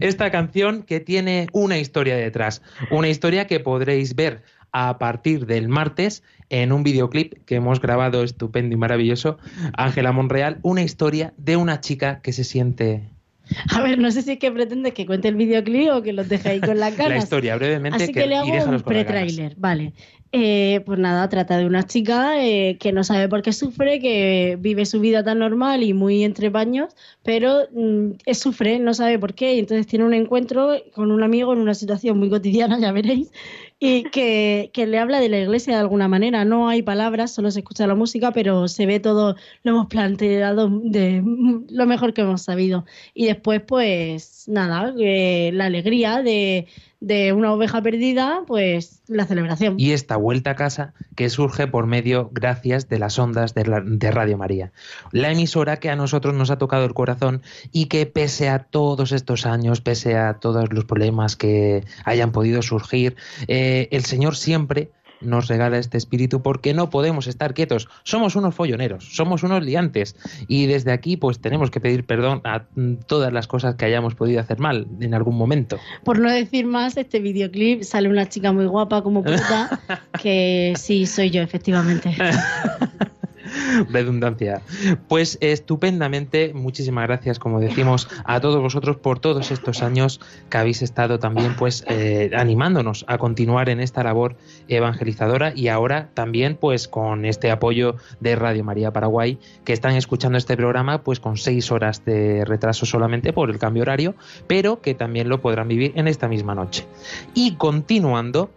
Esta 0.00 0.30
canción 0.30 0.82
que 0.82 1.00
tiene 1.00 1.46
una 1.52 1.78
historia 1.78 2.16
detrás, 2.16 2.62
una 2.90 3.08
historia 3.08 3.46
que 3.46 3.60
podréis 3.60 4.14
ver 4.14 4.42
a 4.72 4.98
partir 4.98 5.46
del 5.46 5.68
martes 5.68 6.22
en 6.50 6.72
un 6.72 6.82
videoclip 6.82 7.44
que 7.44 7.56
hemos 7.56 7.80
grabado 7.80 8.22
estupendo 8.22 8.74
y 8.74 8.78
maravilloso, 8.78 9.38
Ángela 9.74 10.12
Monreal, 10.12 10.58
una 10.62 10.82
historia 10.82 11.34
de 11.36 11.56
una 11.56 11.80
chica 11.80 12.20
que 12.20 12.32
se 12.32 12.44
siente 12.44 13.08
A 13.74 13.82
ver, 13.82 13.98
no 13.98 14.10
sé 14.10 14.22
si 14.22 14.32
es 14.32 14.38
que 14.38 14.50
pretendes 14.52 14.94
que 14.94 15.06
cuente 15.06 15.28
el 15.28 15.36
videoclip 15.36 15.90
o 15.90 16.02
que 16.02 16.12
los 16.12 16.28
deje 16.28 16.48
ahí 16.50 16.60
con 16.60 16.78
la 16.80 16.90
cara. 16.90 17.10
la 17.10 17.16
historia 17.18 17.56
brevemente 17.56 18.02
Así 18.02 18.12
que, 18.12 18.26
le 18.26 18.36
hago 18.36 18.52
un 18.52 18.82
pre-trailer. 18.82 19.54
Vale. 19.56 19.92
Eh, 20.30 20.82
pues 20.84 20.98
nada, 20.98 21.26
trata 21.30 21.56
de 21.56 21.64
una 21.64 21.84
chica 21.86 22.44
eh, 22.44 22.76
que 22.78 22.92
no 22.92 23.02
sabe 23.02 23.30
por 23.30 23.40
qué 23.40 23.54
sufre, 23.54 23.98
que 23.98 24.58
vive 24.60 24.84
su 24.84 25.00
vida 25.00 25.24
tan 25.24 25.38
normal 25.38 25.82
y 25.82 25.94
muy 25.94 26.22
entre 26.22 26.50
paños, 26.50 26.94
pero 27.22 27.60
mm, 27.72 28.10
es- 28.26 28.38
sufre, 28.38 28.78
no 28.78 28.92
sabe 28.92 29.18
por 29.18 29.32
qué, 29.32 29.54
y 29.54 29.60
entonces 29.60 29.86
tiene 29.86 30.04
un 30.04 30.12
encuentro 30.12 30.72
con 30.92 31.12
un 31.12 31.22
amigo 31.22 31.54
en 31.54 31.60
una 31.60 31.72
situación 31.72 32.18
muy 32.18 32.28
cotidiana, 32.28 32.78
ya 32.80 32.92
veréis, 32.92 33.32
y 33.80 34.04
que, 34.04 34.70
que 34.72 34.86
le 34.86 34.98
habla 34.98 35.20
de 35.20 35.28
la 35.28 35.38
iglesia 35.38 35.74
de 35.74 35.80
alguna 35.80 36.08
manera. 36.08 36.44
No 36.44 36.68
hay 36.68 36.82
palabras, 36.82 37.32
solo 37.32 37.50
se 37.50 37.60
escucha 37.60 37.86
la 37.86 37.94
música, 37.94 38.32
pero 38.32 38.68
se 38.68 38.86
ve 38.86 39.00
todo, 39.00 39.36
lo 39.62 39.70
hemos 39.70 39.86
planteado 39.86 40.68
de 40.68 41.22
lo 41.70 41.86
mejor 41.86 42.12
que 42.14 42.22
hemos 42.22 42.42
sabido. 42.42 42.84
Y 43.14 43.26
después, 43.26 43.62
pues 43.62 44.44
nada, 44.48 44.94
eh, 44.98 45.50
la 45.54 45.66
alegría 45.66 46.22
de, 46.22 46.66
de 47.00 47.32
una 47.32 47.52
oveja 47.52 47.80
perdida, 47.80 48.42
pues 48.46 49.02
la 49.06 49.24
celebración. 49.24 49.74
y 49.78 49.92
esta 49.92 50.16
vuelta 50.16 50.50
a 50.50 50.56
casa 50.56 50.94
que 51.14 51.30
surge 51.30 51.66
por 51.66 51.86
medio, 51.86 52.28
gracias, 52.32 52.88
de 52.88 52.98
las 52.98 53.18
ondas 53.18 53.54
de, 53.54 54.10
Radio 54.10 54.38
María. 54.38 54.72
La 55.12 55.30
emisora 55.30 55.78
que 55.78 55.90
a 55.90 55.96
nosotros 55.96 56.34
nos 56.34 56.50
ha 56.50 56.58
tocado 56.58 56.84
el 56.84 56.94
corazón 56.94 57.42
y 57.72 57.86
que 57.86 58.06
pese 58.06 58.48
a 58.48 58.60
todos 58.60 59.12
estos 59.12 59.46
años, 59.46 59.80
pese 59.80 60.16
a 60.16 60.34
todos 60.34 60.72
los 60.72 60.84
problemas 60.84 61.36
que 61.36 61.84
hayan 62.04 62.32
podido 62.32 62.62
surgir, 62.62 63.16
eh, 63.46 63.88
el 63.92 64.04
Señor 64.04 64.36
siempre 64.36 64.90
nos 65.20 65.48
regala 65.48 65.78
este 65.78 65.98
espíritu 65.98 66.42
porque 66.42 66.74
no 66.74 66.90
podemos 66.90 67.26
estar 67.26 67.54
quietos. 67.54 67.88
Somos 68.04 68.36
unos 68.36 68.54
folloneros, 68.54 69.04
somos 69.14 69.42
unos 69.42 69.64
liantes 69.64 70.16
y 70.46 70.66
desde 70.66 70.92
aquí 70.92 71.16
pues 71.16 71.40
tenemos 71.40 71.70
que 71.70 71.80
pedir 71.80 72.04
perdón 72.04 72.40
a 72.44 72.64
todas 73.06 73.32
las 73.32 73.46
cosas 73.46 73.74
que 73.76 73.84
hayamos 73.84 74.14
podido 74.14 74.40
hacer 74.40 74.58
mal 74.58 74.86
en 75.00 75.14
algún 75.14 75.36
momento. 75.36 75.78
Por 76.04 76.18
no 76.18 76.30
decir 76.30 76.66
más, 76.66 76.96
este 76.96 77.20
videoclip 77.20 77.82
sale 77.82 78.08
una 78.08 78.28
chica 78.28 78.52
muy 78.52 78.66
guapa 78.66 79.02
como 79.02 79.22
puta, 79.22 79.80
que 80.22 80.74
sí, 80.76 81.06
soy 81.06 81.30
yo, 81.30 81.42
efectivamente. 81.42 82.16
redundancia. 83.90 84.62
Pues 85.08 85.38
estupendamente, 85.40 86.52
muchísimas 86.54 87.06
gracias, 87.06 87.38
como 87.38 87.60
decimos, 87.60 88.08
a 88.24 88.40
todos 88.40 88.60
vosotros 88.60 88.96
por 88.96 89.20
todos 89.20 89.50
estos 89.50 89.82
años 89.82 90.20
que 90.50 90.58
habéis 90.58 90.82
estado 90.82 91.18
también 91.18 91.54
pues 91.56 91.84
eh, 91.88 92.30
animándonos 92.36 93.04
a 93.08 93.18
continuar 93.18 93.68
en 93.68 93.80
esta 93.80 94.02
labor 94.02 94.36
evangelizadora 94.68 95.52
y 95.54 95.68
ahora 95.68 96.10
también 96.14 96.56
pues 96.56 96.88
con 96.88 97.24
este 97.24 97.50
apoyo 97.50 97.96
de 98.20 98.36
Radio 98.36 98.64
María 98.64 98.92
Paraguay 98.92 99.38
que 99.64 99.72
están 99.72 99.94
escuchando 99.94 100.38
este 100.38 100.56
programa 100.56 101.02
pues 101.02 101.20
con 101.20 101.36
seis 101.36 101.70
horas 101.70 102.04
de 102.04 102.44
retraso 102.44 102.86
solamente 102.86 103.32
por 103.32 103.50
el 103.50 103.58
cambio 103.58 103.82
horario, 103.82 104.14
pero 104.46 104.80
que 104.80 104.94
también 104.94 105.28
lo 105.28 105.40
podrán 105.40 105.68
vivir 105.68 105.92
en 105.94 106.08
esta 106.08 106.28
misma 106.28 106.54
noche. 106.54 106.86
Y 107.34 107.54
continuando 107.56 108.50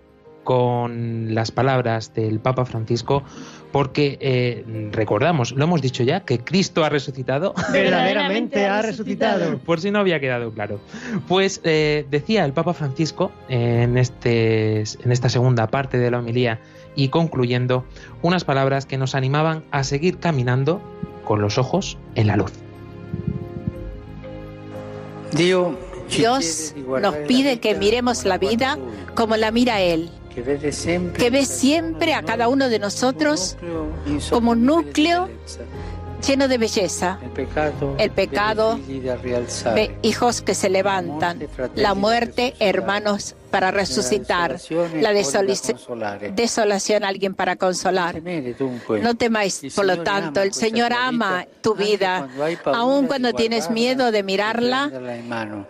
con 0.43 1.33
las 1.33 1.51
palabras 1.51 2.13
del 2.13 2.39
Papa 2.39 2.65
Francisco, 2.65 3.23
porque 3.71 4.17
eh, 4.19 4.89
recordamos, 4.91 5.53
lo 5.53 5.63
hemos 5.63 5.81
dicho 5.81 6.03
ya, 6.03 6.21
que 6.21 6.39
Cristo 6.39 6.83
ha 6.83 6.89
resucitado. 6.89 7.53
Verdaderamente 7.71 8.65
ha 8.67 8.81
resucitado. 8.81 9.59
Por 9.59 9.79
si 9.79 9.91
no 9.91 9.99
había 9.99 10.19
quedado 10.19 10.51
claro. 10.51 10.79
Pues 11.27 11.61
eh, 11.63 12.05
decía 12.09 12.45
el 12.45 12.53
Papa 12.53 12.73
Francisco 12.73 13.31
en, 13.49 13.97
este, 13.97 14.79
en 14.79 15.11
esta 15.11 15.29
segunda 15.29 15.67
parte 15.67 15.97
de 15.97 16.11
la 16.11 16.19
homilía 16.19 16.59
y 16.95 17.09
concluyendo 17.09 17.85
unas 18.21 18.43
palabras 18.43 18.85
que 18.85 18.97
nos 18.97 19.15
animaban 19.15 19.63
a 19.71 19.83
seguir 19.83 20.17
caminando 20.17 20.81
con 21.23 21.41
los 21.41 21.57
ojos 21.57 21.97
en 22.15 22.27
la 22.27 22.35
luz. 22.35 22.51
Dios 25.31 26.75
nos 27.01 27.15
pide 27.27 27.59
que 27.59 27.75
miremos 27.75 28.25
la 28.25 28.37
vida 28.37 28.77
como 29.15 29.37
la 29.37 29.51
mira 29.51 29.79
Él, 29.79 30.09
que 30.33 31.29
ve 31.29 31.45
siempre 31.45 32.13
a 32.13 32.23
cada 32.23 32.47
uno 32.47 32.69
de 32.69 32.79
nosotros 32.79 33.57
como 34.29 34.51
un 34.51 34.65
núcleo 34.65 35.29
lleno 36.25 36.47
de 36.47 36.57
belleza. 36.57 37.19
El 37.97 38.11
pecado 38.11 38.79
ve 39.75 39.95
hijos 40.01 40.41
que 40.41 40.55
se 40.55 40.69
levantan, 40.69 41.47
la 41.75 41.93
muerte, 41.93 42.55
hermanos 42.59 43.35
para 43.51 43.69
resucitar, 43.71 44.57
la 45.01 45.11
desoli- 45.13 46.33
desolación, 46.33 47.03
alguien 47.03 47.35
para 47.35 47.55
consolar. 47.57 48.21
No 49.01 49.15
temáis, 49.15 49.61
por 49.75 49.85
lo 49.85 50.01
tanto, 50.03 50.41
el 50.41 50.53
Señor 50.53 50.91
ama 50.93 51.45
tu 51.61 51.75
vida, 51.75 52.27
aun 52.73 53.07
cuando 53.07 53.33
tienes 53.33 53.69
miedo 53.69 54.11
de 54.11 54.23
mirarla 54.23 54.89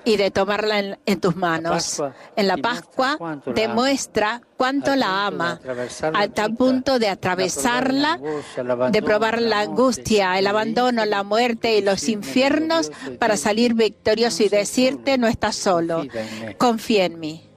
y 0.05 0.17
de 0.17 0.31
tomarla 0.31 0.79
en, 0.79 0.97
en 1.05 1.19
tus 1.19 1.35
manos. 1.35 2.01
En 2.35 2.47
la 2.47 2.57
Pascua 2.57 3.17
demuestra 3.53 4.41
cuánto 4.57 4.95
la 4.95 5.25
ama, 5.27 5.59
a 6.13 6.27
tal 6.27 6.55
punto 6.55 6.99
de 6.99 7.07
atravesarla, 7.09 8.19
de 8.91 9.01
probar 9.01 9.41
la 9.41 9.59
angustia, 9.61 10.37
el 10.37 10.45
abandono, 10.47 11.03
la 11.05 11.23
muerte 11.23 11.77
y 11.77 11.81
los 11.81 12.07
infiernos 12.07 12.91
para 13.19 13.37
salir 13.37 13.73
victorioso 13.73 14.43
y 14.43 14.49
decirte, 14.49 15.17
no 15.17 15.27
estás 15.27 15.55
solo, 15.55 16.03
confía 16.57 17.05
en 17.05 17.19
mí. 17.19 17.47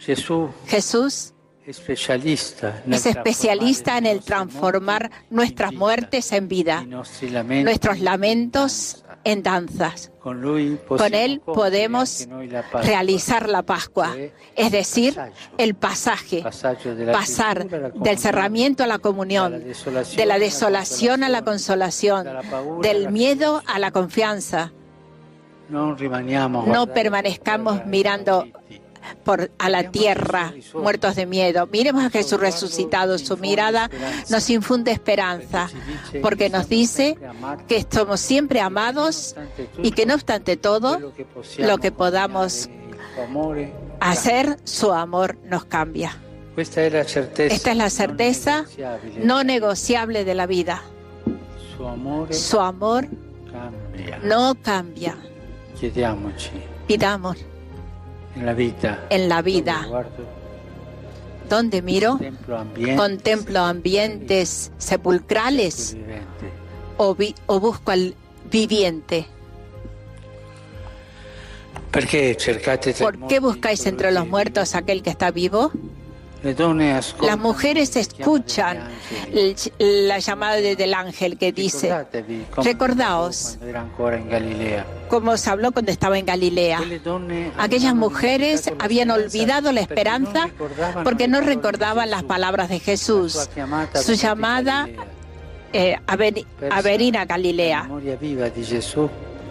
Jesús 0.00 1.34
es 1.66 3.06
especialista 3.06 3.98
en 3.98 4.06
el 4.06 4.22
transformar 4.22 5.10
nuestras 5.28 5.72
muertes 5.74 6.32
en 6.32 6.48
vida, 6.48 6.84
nuestros 6.84 8.00
lamentos 8.00 9.04
en 9.24 9.42
danzas. 9.42 10.10
Con 10.20 11.14
Él 11.14 11.40
podemos 11.44 12.26
realizar 12.82 13.48
la 13.48 13.62
Pascua, 13.62 14.16
es 14.56 14.72
decir, 14.72 15.16
el 15.58 15.74
pasaje, 15.74 16.42
pasar 17.12 17.68
del 17.94 18.18
cerramiento 18.18 18.82
a 18.82 18.86
la 18.86 18.98
comunión, 18.98 19.62
de 20.16 20.26
la 20.26 20.38
desolación 20.38 21.22
a 21.22 21.28
la 21.28 21.44
consolación, 21.44 22.26
del 22.82 23.10
miedo 23.10 23.62
a 23.66 23.78
la 23.78 23.90
confianza. 23.90 24.72
No 25.68 26.86
permanezcamos 26.92 27.86
mirando 27.86 28.46
por 29.24 29.50
a 29.58 29.68
la 29.68 29.90
tierra, 29.90 30.52
muertos 30.74 31.16
de 31.16 31.26
miedo. 31.26 31.66
Miremos 31.66 32.04
a 32.04 32.10
Jesús 32.10 32.40
resucitado. 32.40 33.18
Su 33.18 33.36
mirada 33.36 33.90
nos 34.28 34.48
infunde 34.50 34.92
esperanza, 34.92 35.68
porque 36.22 36.50
nos 36.50 36.68
dice 36.68 37.16
que 37.68 37.86
somos 37.90 38.20
siempre 38.20 38.60
amados 38.60 39.34
y 39.82 39.92
que 39.92 40.06
no 40.06 40.14
obstante 40.14 40.56
todo, 40.56 41.12
lo 41.58 41.78
que 41.78 41.92
podamos 41.92 42.68
hacer, 44.00 44.58
su 44.64 44.92
amor 44.92 45.38
nos 45.44 45.64
cambia. 45.64 46.16
Questa 46.60 46.82
è 46.82 46.90
la 46.90 47.04
certezza 47.04 47.54
Esta 47.54 47.70
es 47.70 47.76
la 47.76 47.88
certeza 47.88 48.66
no 49.22 49.44
negociable 49.44 50.24
de 50.24 50.34
la 50.34 50.46
vida. 50.46 50.82
Su 52.30 52.60
amor 52.60 53.08
cambia. 53.50 54.18
no 54.22 54.54
cambia. 54.60 55.16
Chiediamoci 55.78 56.50
Pidamos 58.34 58.36
nella 58.36 58.54
vita 58.54 59.06
en 59.10 59.28
la 59.28 59.42
vida. 59.42 59.86
¿Dónde 61.48 61.82
miro? 61.82 62.16
templo 62.18 62.56
ambiente 62.58 62.96
Contemplo 62.96 63.60
ambientes 63.60 64.70
sepulcrales 64.78 65.96
o, 66.96 67.14
vi- 67.14 67.34
o 67.46 67.58
busco 67.58 67.90
al 67.90 68.14
viviente. 68.50 69.26
¿Por 71.90 73.26
qué 73.26 73.40
buscáis 73.40 73.84
entre 73.86 74.12
los 74.12 74.28
muertos 74.28 74.76
aquel 74.76 75.02
que 75.02 75.10
está 75.10 75.32
vivo? 75.32 75.72
Las 77.26 77.38
mujeres 77.38 77.96
escuchan 77.96 78.88
la 79.78 80.18
llamada 80.18 80.56
de- 80.56 80.76
del 80.76 80.94
ángel 80.94 81.36
que 81.38 81.52
dice, 81.52 81.88
recordaos 82.64 83.58
como 85.08 85.36
se 85.36 85.50
habló 85.50 85.72
cuando 85.72 85.90
estaba 85.92 86.18
en 86.18 86.26
Galilea. 86.26 86.78
Aquellas 87.58 87.94
mujeres 87.94 88.70
habían 88.78 89.10
olvidado 89.10 89.72
la 89.72 89.80
esperanza 89.80 90.48
porque 91.04 91.28
no 91.28 91.40
recordaban 91.40 92.10
las 92.10 92.22
palabras 92.22 92.68
de 92.68 92.78
Jesús, 92.80 93.48
su 94.02 94.14
llamada 94.14 94.88
eh, 95.72 95.96
a, 96.06 96.16
ven- 96.16 96.44
a 96.70 96.82
venir 96.82 97.16
a 97.18 97.24
Galilea. 97.26 97.88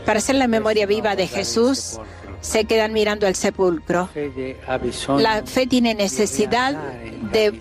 Para 0.05 0.19
hacer 0.19 0.35
la 0.35 0.47
memoria 0.47 0.85
viva 0.85 1.15
de 1.15 1.27
Jesús, 1.27 1.99
se 2.41 2.65
quedan 2.65 2.93
mirando 2.93 3.27
el 3.27 3.35
sepulcro. 3.35 4.09
La 5.17 5.43
fe 5.45 5.67
tiene 5.67 5.95
necesidad 5.95 6.73
de 7.31 7.59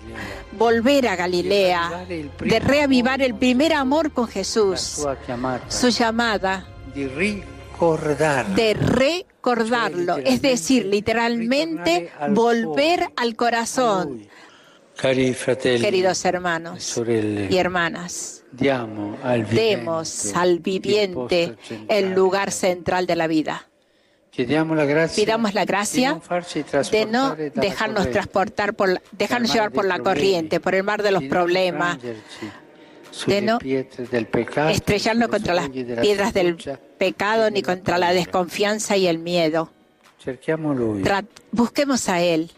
volver 0.57 1.07
a 1.07 1.15
Galilea, 1.15 2.05
de 2.07 2.59
reavivar 2.59 3.21
el 3.21 3.35
primer 3.35 3.73
amor 3.73 4.11
con 4.11 4.27
Jesús, 4.27 5.05
su 5.67 5.89
llamada 5.89 6.65
de 8.55 8.73
recordarlo, 8.73 10.17
es 10.17 10.41
decir, 10.41 10.85
literalmente 10.85 12.11
volver 12.29 13.07
al 13.15 13.35
corazón, 13.35 14.27
Cari 14.97 15.33
fratelli 15.33 15.79
queridos 15.79 16.25
hermanos 16.25 16.83
sorelle, 16.83 17.47
y 17.49 17.57
hermanas. 17.57 18.43
al 19.23 19.49
Demos 19.49 20.35
al 20.35 20.59
viviente 20.59 21.55
el 21.87 22.13
lugar 22.13 22.51
central 22.51 23.07
de 23.07 23.15
la 23.15 23.27
vida. 23.27 23.68
Pidamos 24.35 25.53
la 25.53 25.65
gracia 25.65 26.21
de 26.91 27.05
no 27.05 27.35
dejarnos 27.35 28.11
transportar 28.11 28.73
por, 28.73 29.01
dejarnos 29.11 29.53
llevar 29.53 29.71
por 29.71 29.85
la 29.85 29.99
corriente, 29.99 30.59
por 30.59 30.75
el 30.75 30.83
mar 30.83 31.03
de 31.03 31.11
los 31.11 31.23
problemas, 31.23 31.97
de 33.27 33.41
no 33.41 33.59
estrellarnos 34.69 35.29
contra 35.29 35.53
las 35.53 35.69
piedras 35.69 36.33
del 36.33 36.57
pecado 36.97 37.49
ni 37.49 37.61
contra 37.61 37.97
la 37.97 38.13
desconfianza 38.13 38.97
y 38.97 39.07
el 39.07 39.19
miedo. 39.19 39.71
Busquemos 41.51 42.07
a 42.07 42.21
Él, 42.21 42.51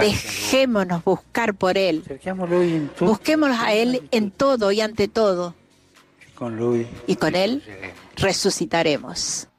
dejémonos 0.00 1.04
buscar 1.04 1.54
por 1.54 1.78
Él, 1.78 2.04
busquémonos 3.00 3.58
a 3.58 3.72
Él 3.72 4.02
en 4.10 4.30
todo 4.30 4.70
y 4.70 4.80
ante 4.80 5.08
todo, 5.08 5.54
y 7.06 7.16
con 7.16 7.34
Él 7.34 7.62
resucitaremos. 8.16 9.49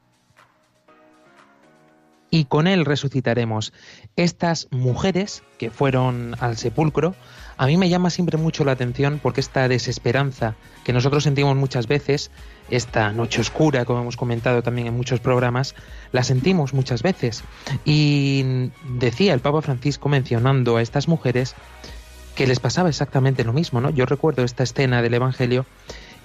Y 2.32 2.46
con 2.46 2.66
él 2.66 2.86
resucitaremos. 2.86 3.74
Estas 4.16 4.66
mujeres 4.70 5.44
que 5.58 5.70
fueron 5.70 6.34
al 6.40 6.56
sepulcro, 6.56 7.14
a 7.58 7.66
mí 7.66 7.76
me 7.76 7.90
llama 7.90 8.08
siempre 8.08 8.38
mucho 8.38 8.64
la 8.64 8.72
atención 8.72 9.20
porque 9.22 9.42
esta 9.42 9.68
desesperanza 9.68 10.56
que 10.82 10.94
nosotros 10.94 11.24
sentimos 11.24 11.54
muchas 11.56 11.86
veces, 11.86 12.30
esta 12.70 13.12
noche 13.12 13.42
oscura, 13.42 13.84
como 13.84 14.00
hemos 14.00 14.16
comentado 14.16 14.62
también 14.62 14.86
en 14.86 14.96
muchos 14.96 15.20
programas, 15.20 15.74
la 16.10 16.24
sentimos 16.24 16.72
muchas 16.72 17.02
veces. 17.02 17.44
Y 17.84 18.70
decía 18.98 19.34
el 19.34 19.40
Papa 19.40 19.60
Francisco 19.60 20.08
mencionando 20.08 20.78
a 20.78 20.82
estas 20.82 21.08
mujeres 21.08 21.54
que 22.34 22.46
les 22.46 22.60
pasaba 22.60 22.88
exactamente 22.88 23.44
lo 23.44 23.52
mismo, 23.52 23.82
¿no? 23.82 23.90
Yo 23.90 24.06
recuerdo 24.06 24.42
esta 24.42 24.62
escena 24.62 25.02
del 25.02 25.12
Evangelio 25.12 25.66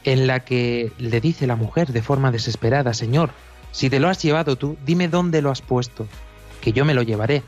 en 0.05 0.25
la 0.25 0.39
que 0.39 0.93
le 0.99 1.19
dice 1.19 1.47
la 1.47 1.57
mujer 1.57 1.91
de 1.91 2.01
forma 2.01 2.31
desesperada, 2.31 2.93
Señor, 2.93 3.31
si 3.71 3.89
te 3.89 3.99
lo 3.99 4.09
has 4.09 4.21
llevado 4.21 4.55
tú, 4.55 4.77
dime 4.85 5.07
dónde 5.07 5.41
lo 5.41 5.51
has 5.51 5.61
puesto, 5.61 6.07
que 6.61 6.73
yo 6.73 6.85
me 6.85 6.93
lo 6.93 7.03
llevaré. 7.03 7.43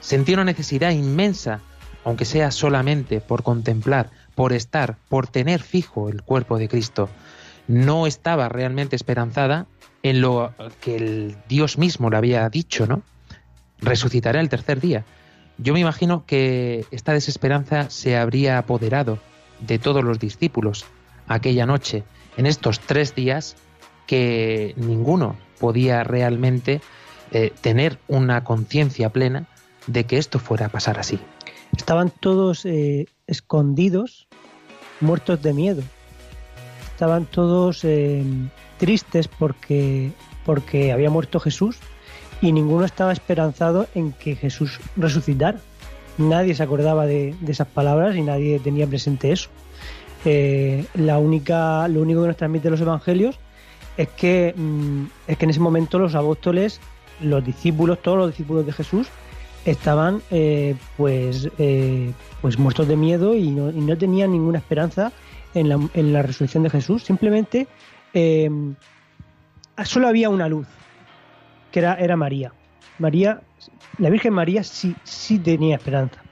Sentí 0.00 0.34
una 0.34 0.44
necesidad 0.44 0.90
inmensa, 0.90 1.60
aunque 2.04 2.24
sea 2.24 2.50
solamente 2.50 3.20
por 3.20 3.42
contemplar, 3.42 4.10
por 4.34 4.52
estar, 4.52 4.96
por 5.08 5.26
tener 5.26 5.62
fijo 5.62 6.08
el 6.08 6.22
cuerpo 6.22 6.58
de 6.58 6.68
Cristo. 6.68 7.08
No 7.68 8.06
estaba 8.06 8.48
realmente 8.48 8.96
esperanzada 8.96 9.66
en 10.02 10.20
lo 10.20 10.54
que 10.80 11.34
Dios 11.48 11.78
mismo 11.78 12.10
le 12.10 12.16
había 12.16 12.48
dicho, 12.48 12.86
¿no? 12.86 13.02
Resucitará 13.78 14.40
el 14.40 14.48
tercer 14.48 14.80
día. 14.80 15.04
Yo 15.58 15.72
me 15.72 15.80
imagino 15.80 16.24
que 16.26 16.84
esta 16.90 17.12
desesperanza 17.12 17.90
se 17.90 18.16
habría 18.16 18.58
apoderado 18.58 19.18
de 19.60 19.78
todos 19.78 20.04
los 20.04 20.18
discípulos 20.18 20.84
aquella 21.26 21.66
noche, 21.66 22.04
en 22.36 22.46
estos 22.46 22.78
tres 22.80 23.14
días 23.14 23.56
que 24.06 24.74
ninguno 24.76 25.36
podía 25.58 26.04
realmente 26.04 26.80
eh, 27.32 27.52
tener 27.60 27.98
una 28.08 28.44
conciencia 28.44 29.10
plena 29.10 29.46
de 29.86 30.04
que 30.04 30.18
esto 30.18 30.38
fuera 30.38 30.66
a 30.66 30.68
pasar 30.68 30.98
así. 30.98 31.18
Estaban 31.76 32.10
todos 32.10 32.64
eh, 32.64 33.06
escondidos, 33.26 34.28
muertos 35.00 35.42
de 35.42 35.52
miedo. 35.52 35.82
Estaban 36.92 37.26
todos 37.26 37.84
eh, 37.84 38.22
tristes 38.78 39.28
porque, 39.28 40.12
porque 40.44 40.92
había 40.92 41.10
muerto 41.10 41.40
Jesús 41.40 41.78
y 42.40 42.52
ninguno 42.52 42.84
estaba 42.84 43.12
esperanzado 43.12 43.86
en 43.94 44.12
que 44.12 44.36
Jesús 44.36 44.80
resucitara. 44.96 45.58
Nadie 46.18 46.54
se 46.54 46.62
acordaba 46.62 47.06
de, 47.06 47.34
de 47.40 47.52
esas 47.52 47.66
palabras 47.66 48.16
y 48.16 48.22
nadie 48.22 48.58
tenía 48.60 48.86
presente 48.86 49.32
eso. 49.32 49.50
La 50.94 51.18
única, 51.18 51.86
lo 51.86 52.00
único 52.00 52.22
que 52.22 52.28
nos 52.28 52.36
transmiten 52.36 52.72
los 52.72 52.80
evangelios 52.80 53.38
es 53.96 54.08
que, 54.08 54.54
mm, 54.56 55.04
es 55.26 55.38
que 55.38 55.44
en 55.44 55.50
ese 55.50 55.60
momento 55.60 55.98
los 55.98 56.14
apóstoles, 56.14 56.80
los 57.20 57.44
discípulos, 57.44 58.00
todos 58.02 58.18
los 58.18 58.28
discípulos 58.28 58.66
de 58.66 58.72
Jesús, 58.72 59.08
estaban 59.64 60.22
eh, 60.30 60.76
pues, 60.96 61.48
eh, 61.58 62.12
pues 62.40 62.58
muertos 62.58 62.86
de 62.86 62.96
miedo 62.96 63.34
y 63.34 63.50
no, 63.50 63.72
no 63.72 63.98
tenían 63.98 64.32
ninguna 64.32 64.58
esperanza 64.58 65.12
en 65.54 65.68
la, 65.68 65.78
en 65.94 66.12
la 66.12 66.22
resurrección 66.22 66.62
de 66.62 66.70
Jesús. 66.70 67.02
Simplemente 67.02 67.66
eh, 68.14 68.50
solo 69.84 70.08
había 70.08 70.28
una 70.28 70.48
luz, 70.48 70.66
que 71.72 71.80
era, 71.80 71.94
era 71.94 72.16
María. 72.16 72.52
María, 72.98 73.42
la 73.98 74.10
Virgen 74.10 74.32
María 74.32 74.62
sí, 74.62 74.94
sí 75.04 75.38
tenía 75.38 75.76
esperanza. 75.76 76.22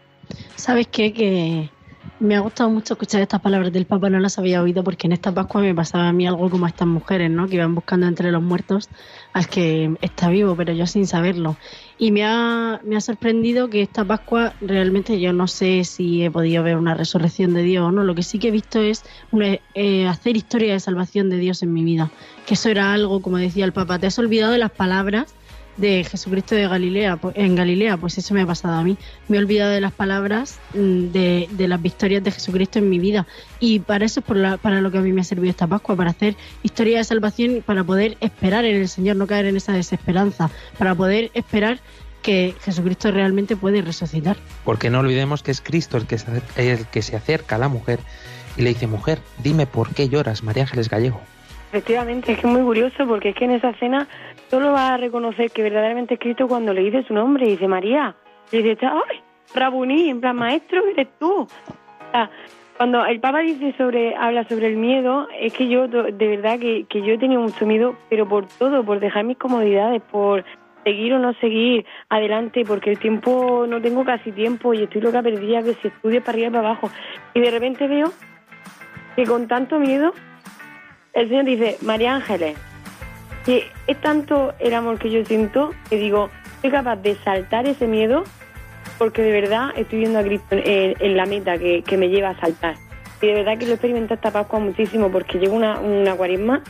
¿Sabes 0.56 0.86
qué? 0.88 1.12
Que 1.12 1.70
me 2.18 2.36
ha 2.36 2.40
gustado 2.40 2.70
mucho 2.70 2.94
escuchar 2.94 3.20
estas 3.22 3.40
palabras 3.40 3.72
del 3.72 3.86
Papa, 3.86 4.08
no 4.08 4.18
las 4.20 4.38
había 4.38 4.62
oído 4.62 4.82
porque 4.84 5.06
en 5.08 5.12
esta 5.12 5.32
Pascua 5.34 5.60
me 5.60 5.74
pasaba 5.74 6.08
a 6.08 6.12
mí 6.12 6.26
algo 6.26 6.48
como 6.48 6.64
a 6.66 6.68
estas 6.68 6.86
mujeres, 6.88 7.30
¿no? 7.30 7.48
Que 7.48 7.56
iban 7.56 7.74
buscando 7.74 8.06
entre 8.06 8.30
los 8.30 8.42
muertos 8.42 8.90
al 9.32 9.48
que 9.48 9.94
está 10.00 10.28
vivo, 10.30 10.56
pero 10.56 10.72
yo 10.72 10.86
sin 10.86 11.06
saberlo. 11.06 11.58
Y 11.98 12.12
me 12.12 12.24
ha, 12.24 12.80
me 12.84 12.96
ha 12.96 13.00
sorprendido 13.00 13.68
que 13.68 13.82
esta 13.82 14.06
Pascua 14.06 14.56
realmente 14.60 15.20
yo 15.20 15.32
no 15.32 15.48
sé 15.48 15.84
si 15.84 16.22
he 16.22 16.30
podido 16.30 16.62
ver 16.62 16.76
una 16.76 16.94
resurrección 16.94 17.52
de 17.52 17.62
Dios 17.62 17.84
o 17.84 17.92
no. 17.92 18.04
Lo 18.04 18.14
que 18.14 18.22
sí 18.22 18.38
que 18.38 18.48
he 18.48 18.50
visto 18.52 18.80
es 18.80 19.02
una- 19.30 19.58
eh, 19.74 20.06
hacer 20.06 20.36
historia 20.36 20.72
de 20.72 20.80
salvación 20.80 21.28
de 21.30 21.38
Dios 21.38 21.62
en 21.62 21.72
mi 21.72 21.84
vida. 21.84 22.12
Que 22.44 22.54
eso 22.54 22.68
era 22.70 22.92
algo, 22.92 23.22
como 23.22 23.38
decía 23.38 23.64
el 23.64 23.72
Papa, 23.72 23.98
te 23.98 24.06
has 24.06 24.18
olvidado 24.18 24.52
de 24.52 24.58
las 24.58 24.72
palabras 24.72 25.36
de 25.76 26.04
Jesucristo 26.04 26.54
de 26.54 26.68
Galilea, 26.68 27.16
pues, 27.16 27.36
en 27.36 27.56
Galilea, 27.56 27.96
pues 27.96 28.16
eso 28.18 28.32
me 28.34 28.42
ha 28.42 28.46
pasado 28.46 28.74
a 28.74 28.82
mí. 28.84 28.96
Me 29.28 29.36
he 29.36 29.40
olvidado 29.40 29.70
de 29.72 29.80
las 29.80 29.92
palabras 29.92 30.58
mm, 30.74 31.06
de, 31.12 31.48
de 31.50 31.68
las 31.68 31.82
victorias 31.82 32.22
de 32.22 32.30
Jesucristo 32.30 32.78
en 32.78 32.88
mi 32.88 32.98
vida. 32.98 33.26
Y 33.60 33.80
para 33.80 34.04
eso 34.04 34.20
es 34.20 34.26
por 34.26 34.36
la- 34.36 34.56
para 34.56 34.80
lo 34.80 34.90
que 34.90 34.98
a 34.98 35.00
mí 35.00 35.12
me 35.12 35.20
ha 35.22 35.24
servido 35.24 35.50
esta 35.50 35.66
Pascua, 35.66 35.96
para 35.96 36.10
hacer 36.10 36.36
historia 36.62 36.98
de 36.98 37.04
salvación 37.04 37.62
para 37.64 37.82
poder 37.84 38.16
esperar 38.20 38.64
en 38.64 38.76
el 38.76 38.88
Señor, 38.88 39.16
no 39.16 39.26
caer 39.26 39.46
en 39.46 39.56
esa 39.56 39.72
desesperanza, 39.72 40.50
para 40.78 40.94
poder 40.94 41.30
esperar 41.34 41.78
que 42.22 42.54
Jesucristo 42.62 43.10
realmente 43.10 43.54
puede 43.56 43.82
resucitar. 43.82 44.36
Porque 44.64 44.88
no 44.90 45.00
olvidemos 45.00 45.42
que 45.42 45.50
es 45.50 45.60
Cristo 45.60 45.96
el 45.98 46.06
que 46.06 46.16
se 46.18 46.30
acerca, 46.30 46.62
el 46.62 46.86
que 46.86 47.02
se 47.02 47.16
acerca 47.16 47.56
a 47.56 47.58
la 47.58 47.68
mujer 47.68 48.00
y 48.56 48.62
le 48.62 48.70
dice, 48.70 48.86
mujer, 48.86 49.18
dime 49.42 49.66
por 49.66 49.90
qué 49.92 50.08
lloras, 50.08 50.42
María 50.42 50.62
Ángeles 50.62 50.88
Gallego. 50.88 51.20
Efectivamente, 51.74 52.30
es 52.30 52.38
que 52.38 52.46
es 52.46 52.52
muy 52.52 52.62
curioso 52.62 53.04
porque 53.04 53.30
es 53.30 53.34
que 53.34 53.46
en 53.46 53.50
esa 53.50 53.70
escena 53.70 54.06
solo 54.48 54.70
va 54.70 54.94
a 54.94 54.96
reconocer 54.96 55.50
que 55.50 55.60
verdaderamente 55.60 56.14
es 56.14 56.20
Cristo 56.20 56.46
cuando 56.46 56.72
le 56.72 56.82
dice 56.82 57.02
su 57.02 57.12
nombre 57.12 57.48
dice 57.48 57.66
María. 57.66 58.14
Y 58.52 58.62
dice, 58.62 58.86
¡ay! 58.86 59.20
Rabuní, 59.56 60.08
en 60.08 60.20
plan, 60.20 60.36
maestro, 60.36 60.86
eres 60.86 61.08
tú. 61.18 61.32
O 61.40 62.10
sea, 62.12 62.30
cuando 62.76 63.04
el 63.04 63.18
Papa 63.18 63.40
dice 63.40 63.74
sobre, 63.76 64.14
habla 64.14 64.46
sobre 64.48 64.68
el 64.68 64.76
miedo, 64.76 65.26
es 65.36 65.52
que 65.52 65.66
yo 65.66 65.88
de 65.88 66.28
verdad 66.28 66.60
que, 66.60 66.86
que 66.88 67.02
yo 67.02 67.14
he 67.14 67.18
tenido 67.18 67.40
mucho 67.40 67.66
miedo, 67.66 67.96
pero 68.08 68.28
por 68.28 68.46
todo, 68.46 68.84
por 68.84 69.00
dejar 69.00 69.24
mis 69.24 69.38
comodidades, 69.38 70.00
por 70.00 70.44
seguir 70.84 71.14
o 71.14 71.18
no 71.18 71.34
seguir 71.40 71.84
adelante, 72.08 72.62
porque 72.64 72.90
el 72.92 73.00
tiempo, 73.00 73.66
no 73.68 73.82
tengo 73.82 74.04
casi 74.04 74.30
tiempo 74.30 74.74
y 74.74 74.84
estoy 74.84 75.00
loca 75.00 75.24
perdida, 75.24 75.64
que 75.64 75.74
si 75.74 75.88
estudio 75.88 76.20
para 76.20 76.34
arriba 76.34 76.46
y 76.46 76.52
para 76.52 76.68
abajo. 76.68 76.88
Y 77.34 77.40
de 77.40 77.50
repente 77.50 77.88
veo 77.88 78.12
que 79.16 79.24
con 79.24 79.48
tanto 79.48 79.80
miedo 79.80 80.12
el 81.14 81.28
Señor 81.28 81.44
dice, 81.44 81.78
María 81.80 82.16
Ángeles, 82.16 82.56
que 83.44 83.70
es 83.86 84.00
tanto 84.00 84.52
el 84.58 84.74
amor 84.74 84.98
que 84.98 85.10
yo 85.10 85.24
siento 85.24 85.72
que 85.88 85.96
digo, 85.96 86.30
soy 86.60 86.70
capaz 86.70 86.96
de 86.96 87.14
saltar 87.16 87.66
ese 87.66 87.86
miedo 87.86 88.24
porque 88.98 89.22
de 89.22 89.32
verdad 89.32 89.70
estoy 89.76 90.00
viendo 90.00 90.18
a 90.18 90.22
Cristo 90.22 90.46
en, 90.50 91.16
la 91.16 91.26
meta 91.26 91.58
que, 91.58 91.82
que 91.82 91.96
me 91.96 92.08
lleva 92.08 92.30
a 92.30 92.40
saltar. 92.40 92.74
Y 93.20 93.26
de 93.26 93.34
verdad 93.34 93.58
que 93.58 93.64
lo 93.64 93.72
he 93.72 93.74
experimentado 93.74 94.14
esta 94.14 94.30
Pascua 94.30 94.58
muchísimo 94.58 95.10
porque 95.10 95.38
llevo 95.38 95.56
una, 95.56 95.78
una 95.78 96.14
cuaresma, 96.14 96.62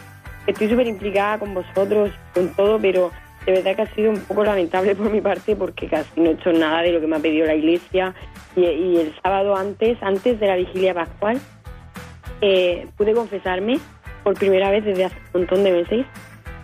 estoy 0.46 0.68
súper 0.68 0.86
implicada 0.86 1.38
con 1.38 1.54
vosotros, 1.54 2.10
con 2.34 2.48
todo, 2.54 2.78
pero 2.78 3.10
de 3.46 3.52
verdad 3.52 3.76
que 3.76 3.82
ha 3.82 3.94
sido 3.94 4.10
un 4.10 4.20
poco 4.20 4.44
lamentable 4.44 4.94
por 4.94 5.10
mi 5.10 5.20
parte 5.20 5.56
porque 5.56 5.86
casi 5.86 6.20
no 6.20 6.30
he 6.30 6.32
hecho 6.32 6.52
nada 6.52 6.82
de 6.82 6.92
lo 6.92 7.00
que 7.00 7.06
me 7.06 7.16
ha 7.16 7.20
pedido 7.20 7.46
la 7.46 7.54
iglesia. 7.54 8.14
Y, 8.56 8.62
y 8.62 8.96
el 8.98 9.14
sábado 9.22 9.56
antes, 9.56 9.98
antes 10.02 10.38
de 10.38 10.46
la 10.46 10.56
vigilia 10.56 10.94
pascual, 10.94 11.40
eh, 12.40 12.86
pude 12.96 13.14
confesarme 13.14 13.78
por 14.24 14.34
primera 14.34 14.70
vez 14.70 14.84
desde 14.84 15.04
hace 15.04 15.16
un 15.32 15.42
montón 15.42 15.62
de 15.62 15.72
meses. 15.72 16.06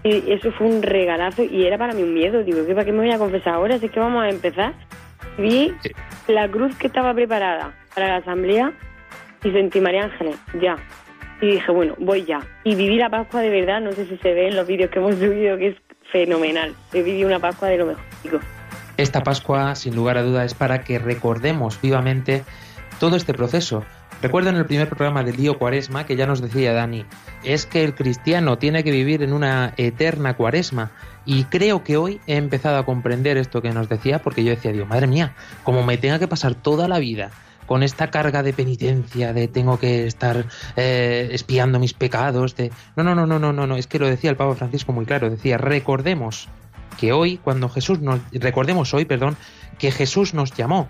Y 0.02 0.32
eso 0.32 0.50
fue 0.52 0.66
un 0.66 0.82
regalazo 0.82 1.44
y 1.44 1.66
era 1.66 1.76
para 1.76 1.92
mí 1.92 2.02
un 2.02 2.14
miedo. 2.14 2.42
Digo, 2.42 2.66
¿qué, 2.66 2.74
¿para 2.74 2.86
qué 2.86 2.92
me 2.92 3.00
voy 3.00 3.12
a 3.12 3.18
confesar 3.18 3.54
ahora? 3.54 3.78
Si 3.78 3.86
es 3.86 3.92
que 3.92 4.00
vamos 4.00 4.24
a 4.24 4.30
empezar. 4.30 4.72
Vi 5.38 5.72
la 6.26 6.48
cruz 6.48 6.74
que 6.76 6.86
estaba 6.86 7.14
preparada 7.14 7.74
para 7.94 8.08
la 8.08 8.16
asamblea 8.16 8.72
y 9.44 9.50
sentí 9.50 9.80
María 9.80 10.04
Ángeles, 10.04 10.36
ya. 10.60 10.76
Y 11.40 11.52
dije, 11.52 11.72
bueno, 11.72 11.94
voy 11.98 12.24
ya. 12.24 12.40
Y 12.64 12.74
viví 12.74 12.96
la 12.96 13.08
Pascua 13.08 13.40
de 13.40 13.50
verdad, 13.50 13.80
no 13.80 13.92
sé 13.92 14.06
si 14.06 14.16
se 14.18 14.34
ve 14.34 14.48
en 14.48 14.56
los 14.56 14.66
vídeos 14.66 14.90
que 14.90 14.98
hemos 14.98 15.14
subido, 15.16 15.56
que 15.56 15.68
es 15.68 15.76
fenomenal. 16.10 16.74
He 16.92 17.02
vivido 17.02 17.28
una 17.28 17.38
Pascua 17.38 17.68
de 17.68 17.78
lo 17.78 17.86
mejor, 17.86 18.04
chicos. 18.22 18.42
Esta 18.96 19.22
Pascua, 19.22 19.74
sin 19.74 19.96
lugar 19.96 20.18
a 20.18 20.22
duda, 20.22 20.44
es 20.44 20.54
para 20.54 20.82
que 20.82 20.98
recordemos 20.98 21.80
vivamente 21.80 22.44
todo 22.98 23.16
este 23.16 23.32
proceso. 23.32 23.84
Recuerdo 24.22 24.50
en 24.50 24.56
el 24.56 24.66
primer 24.66 24.88
programa 24.88 25.22
del 25.22 25.36
Lío 25.36 25.58
Cuaresma 25.58 26.04
que 26.04 26.14
ya 26.14 26.26
nos 26.26 26.42
decía 26.42 26.74
Dani, 26.74 27.06
es 27.42 27.64
que 27.64 27.84
el 27.84 27.94
cristiano 27.94 28.58
tiene 28.58 28.84
que 28.84 28.90
vivir 28.90 29.22
en 29.22 29.32
una 29.32 29.72
eterna 29.78 30.36
cuaresma. 30.36 30.90
Y 31.24 31.44
creo 31.44 31.84
que 31.84 31.96
hoy 31.96 32.20
he 32.26 32.36
empezado 32.36 32.76
a 32.76 32.84
comprender 32.84 33.38
esto 33.38 33.62
que 33.62 33.70
nos 33.70 33.88
decía, 33.88 34.20
porque 34.20 34.44
yo 34.44 34.50
decía, 34.50 34.72
Dios, 34.72 34.86
madre 34.86 35.06
mía, 35.06 35.34
como 35.64 35.84
me 35.84 35.96
tenga 35.96 36.18
que 36.18 36.28
pasar 36.28 36.54
toda 36.54 36.86
la 36.86 36.98
vida 36.98 37.30
con 37.64 37.82
esta 37.82 38.10
carga 38.10 38.42
de 38.42 38.52
penitencia, 38.52 39.32
de 39.32 39.48
tengo 39.48 39.78
que 39.78 40.06
estar 40.06 40.44
eh, 40.76 41.28
espiando 41.32 41.78
mis 41.78 41.94
pecados, 41.94 42.56
de 42.56 42.72
no, 42.96 43.04
no, 43.04 43.14
no, 43.14 43.26
no, 43.26 43.38
no, 43.38 43.52
no, 43.52 43.66
no, 43.66 43.76
es 43.76 43.86
que 43.86 44.00
lo 44.00 44.08
decía 44.08 44.28
el 44.28 44.36
Papa 44.36 44.56
Francisco 44.56 44.92
muy 44.92 45.06
claro, 45.06 45.30
decía, 45.30 45.56
recordemos 45.56 46.48
que 46.98 47.12
hoy, 47.12 47.38
cuando 47.38 47.68
Jesús 47.68 48.00
nos, 48.00 48.20
recordemos 48.32 48.92
hoy, 48.92 49.04
perdón, 49.04 49.36
que 49.78 49.92
Jesús 49.92 50.34
nos 50.34 50.52
llamó. 50.52 50.88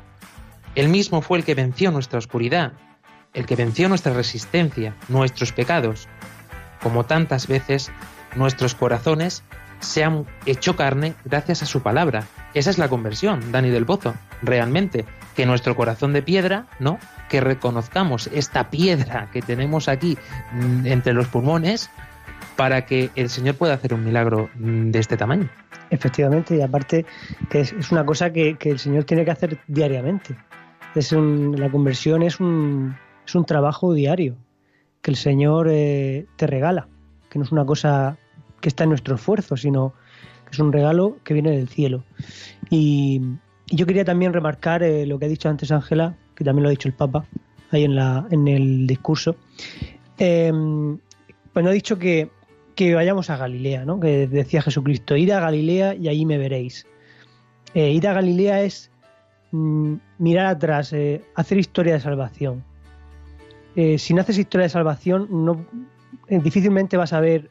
Él 0.74 0.89
mismo 0.89 1.20
fue 1.20 1.39
el 1.39 1.45
que 1.45 1.55
venció 1.55 1.91
nuestra 1.91 2.18
oscuridad, 2.18 2.72
el 3.35 3.47
que 3.47 3.57
venció 3.57 3.89
nuestra 3.89 4.12
resistencia, 4.12 4.95
nuestros 5.09 5.53
pecados. 5.53 6.09
Como 6.83 7.05
tantas 7.05 7.47
veces, 7.47 7.91
nuestros 8.37 8.74
corazones 8.74 9.43
se 9.81 10.05
han 10.05 10.26
hecho 10.47 10.76
carne 10.76 11.14
gracias 11.24 11.62
a 11.62 11.66
su 11.66 11.83
palabra. 11.83 12.24
Esa 12.55 12.70
es 12.70 12.78
la 12.78 12.89
conversión, 12.89 13.53
Dani 13.53 13.70
del 13.70 13.87
Pozo, 13.87 14.14
realmente. 14.43 15.05
Que 15.35 15.47
nuestro 15.47 15.74
corazón 15.74 16.12
de 16.12 16.22
piedra, 16.22 16.66
¿no? 16.78 16.99
Que 17.28 17.41
reconozcamos 17.41 18.28
esta 18.33 18.70
piedra 18.70 19.31
que 19.33 19.43
tenemos 19.43 19.89
aquí 19.89 20.18
mm, 20.53 20.87
entre 20.87 21.12
los 21.12 21.28
pulmones 21.28 21.91
para 22.57 22.85
que 22.85 23.11
el 23.16 23.31
Señor 23.31 23.55
pueda 23.55 23.74
hacer 23.74 23.95
un 23.95 24.05
milagro 24.05 24.51
mm, 24.55 24.91
de 24.91 24.99
este 24.99 25.16
tamaño. 25.16 25.49
Efectivamente, 25.91 26.57
y 26.57 26.62
aparte 26.62 27.07
que 27.49 27.61
es, 27.61 27.91
una 27.91 28.05
cosa 28.05 28.33
que, 28.33 28.57
el 28.61 28.78
Señor 28.78 29.05
tiene 29.05 29.24
que 29.24 29.31
hacer 29.31 29.59
diariamente. 29.66 30.37
Es 30.95 31.12
la 31.12 31.70
conversión 31.70 32.22
es 32.22 32.39
un, 32.41 32.97
es 33.31 33.35
un 33.37 33.45
trabajo 33.45 33.95
diario 33.95 34.37
que 35.03 35.12
el 35.12 35.16
Señor 35.16 35.68
eh, 35.70 36.26
te 36.37 36.47
regala, 36.47 36.89
que 37.31 37.39
no 37.39 37.45
es 37.45 37.53
una 37.53 37.64
cosa 37.64 38.18
que 38.61 38.68
está 38.68 38.85
en 38.85 38.91
nuestro 38.91 39.14
esfuerzo, 39.14 39.57
sino 39.57 39.95
que 40.45 40.51
es 40.51 40.59
un 40.59 40.72
regalo 40.72 41.16
que 41.24 41.35
viene 41.35 41.53
del 41.53 41.68
cielo. 41.68 42.03
Y, 42.70 43.22
yo 43.72 43.87
quería 43.87 44.05
también 44.05 44.33
remarcar 44.33 44.83
eh, 44.83 45.07
lo 45.07 45.20
que 45.20 45.26
ha 45.26 45.28
dicho 45.28 45.49
antes 45.49 45.70
Ángela, 45.70 46.16
que 46.35 46.43
también 46.43 46.64
lo 46.64 46.70
ha 46.70 46.70
dicho 46.70 46.89
el 46.89 46.95
Papa 46.95 47.24
ahí 47.70 47.85
en, 47.85 47.95
la, 47.95 48.26
en 48.33 48.49
el 48.49 48.89
discurso. 48.89 49.37
Eh, 50.18 50.53
ha 51.55 51.70
dicho 51.70 51.97
que, 51.97 52.31
vayamos 52.93 53.31
a 53.31 53.37
Galilea, 53.37 53.85
¿no? 53.85 54.01
que 54.01 54.26
decía 54.26 54.61
Jesucristo, 54.61 55.16
id 55.16 55.31
a 55.31 55.39
Galilea 55.39 55.95
y 55.95 56.09
allí 56.09 56.26
me 56.26 56.37
veréis. 56.37 56.85
Eh, 57.74 57.93
ir 57.93 58.09
a 58.09 58.12
Galilea 58.12 58.62
es 58.62 58.91
mm, 59.53 59.95
mirar 60.18 60.47
atrás, 60.47 60.93
hacer 61.37 61.59
historia 61.59 61.93
de 61.93 62.01
salvación. 62.01 62.64
Eh, 63.77 63.99
si 63.99 64.14
no 64.14 64.21
haces 64.21 64.39
historia 64.39 64.64
de 64.64 64.71
salvación, 64.71 65.29
no, 65.31 65.64
eh, 66.29 66.41
difícilmente 66.43 66.97
vas 66.97 67.12
a 67.12 67.21
ver 67.21 67.51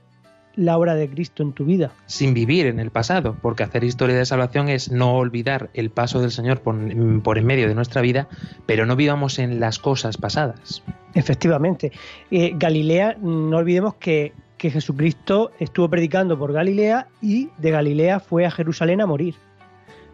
la 0.55 0.77
obra 0.77 0.95
de 0.95 1.09
Cristo 1.09 1.41
en 1.43 1.53
tu 1.53 1.65
vida. 1.65 1.91
sin 2.05 2.33
vivir 2.33 2.65
en 2.65 2.79
el 2.79 2.91
pasado, 2.91 3.37
porque 3.41 3.63
hacer 3.63 3.83
historia 3.83 4.17
de 4.17 4.25
salvación 4.25 4.67
es 4.67 4.91
no 4.91 5.15
olvidar 5.15 5.69
el 5.73 5.89
paso 5.89 6.19
del 6.19 6.31
Señor 6.31 6.61
por, 6.61 6.75
por 7.21 7.37
en 7.37 7.45
medio 7.45 7.67
de 7.67 7.75
nuestra 7.75 8.01
vida, 8.01 8.27
pero 8.65 8.85
no 8.85 8.95
vivamos 8.95 9.39
en 9.39 9.59
las 9.59 9.79
cosas 9.79 10.17
pasadas. 10.17 10.83
Efectivamente. 11.13 11.91
Eh, 12.29 12.53
Galilea, 12.55 13.15
no 13.21 13.57
olvidemos 13.57 13.95
que, 13.95 14.33
que 14.57 14.69
Jesucristo 14.69 15.51
estuvo 15.59 15.89
predicando 15.89 16.37
por 16.37 16.51
Galilea 16.51 17.07
y 17.21 17.49
de 17.57 17.71
Galilea 17.71 18.19
fue 18.19 18.45
a 18.45 18.51
Jerusalén 18.51 18.99
a 19.01 19.05
morir. 19.05 19.35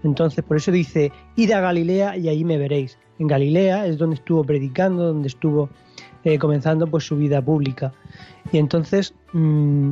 Entonces, 0.03 0.43
por 0.43 0.57
eso 0.57 0.71
dice, 0.71 1.11
id 1.35 1.51
a 1.51 1.61
Galilea 1.61 2.17
y 2.17 2.29
allí 2.29 2.45
me 2.45 2.57
veréis. 2.57 2.99
En 3.17 3.27
Galilea 3.27 3.87
es 3.87 3.97
donde 3.97 4.17
estuvo 4.17 4.43
predicando, 4.43 5.05
donde 5.05 5.27
estuvo 5.27 5.69
eh, 6.25 6.37
comenzando 6.37 6.87
pues 6.87 7.05
su 7.05 7.15
vida 7.15 7.41
pública. 7.41 7.93
Y 8.51 8.57
entonces, 8.57 9.13
mm, 9.31 9.91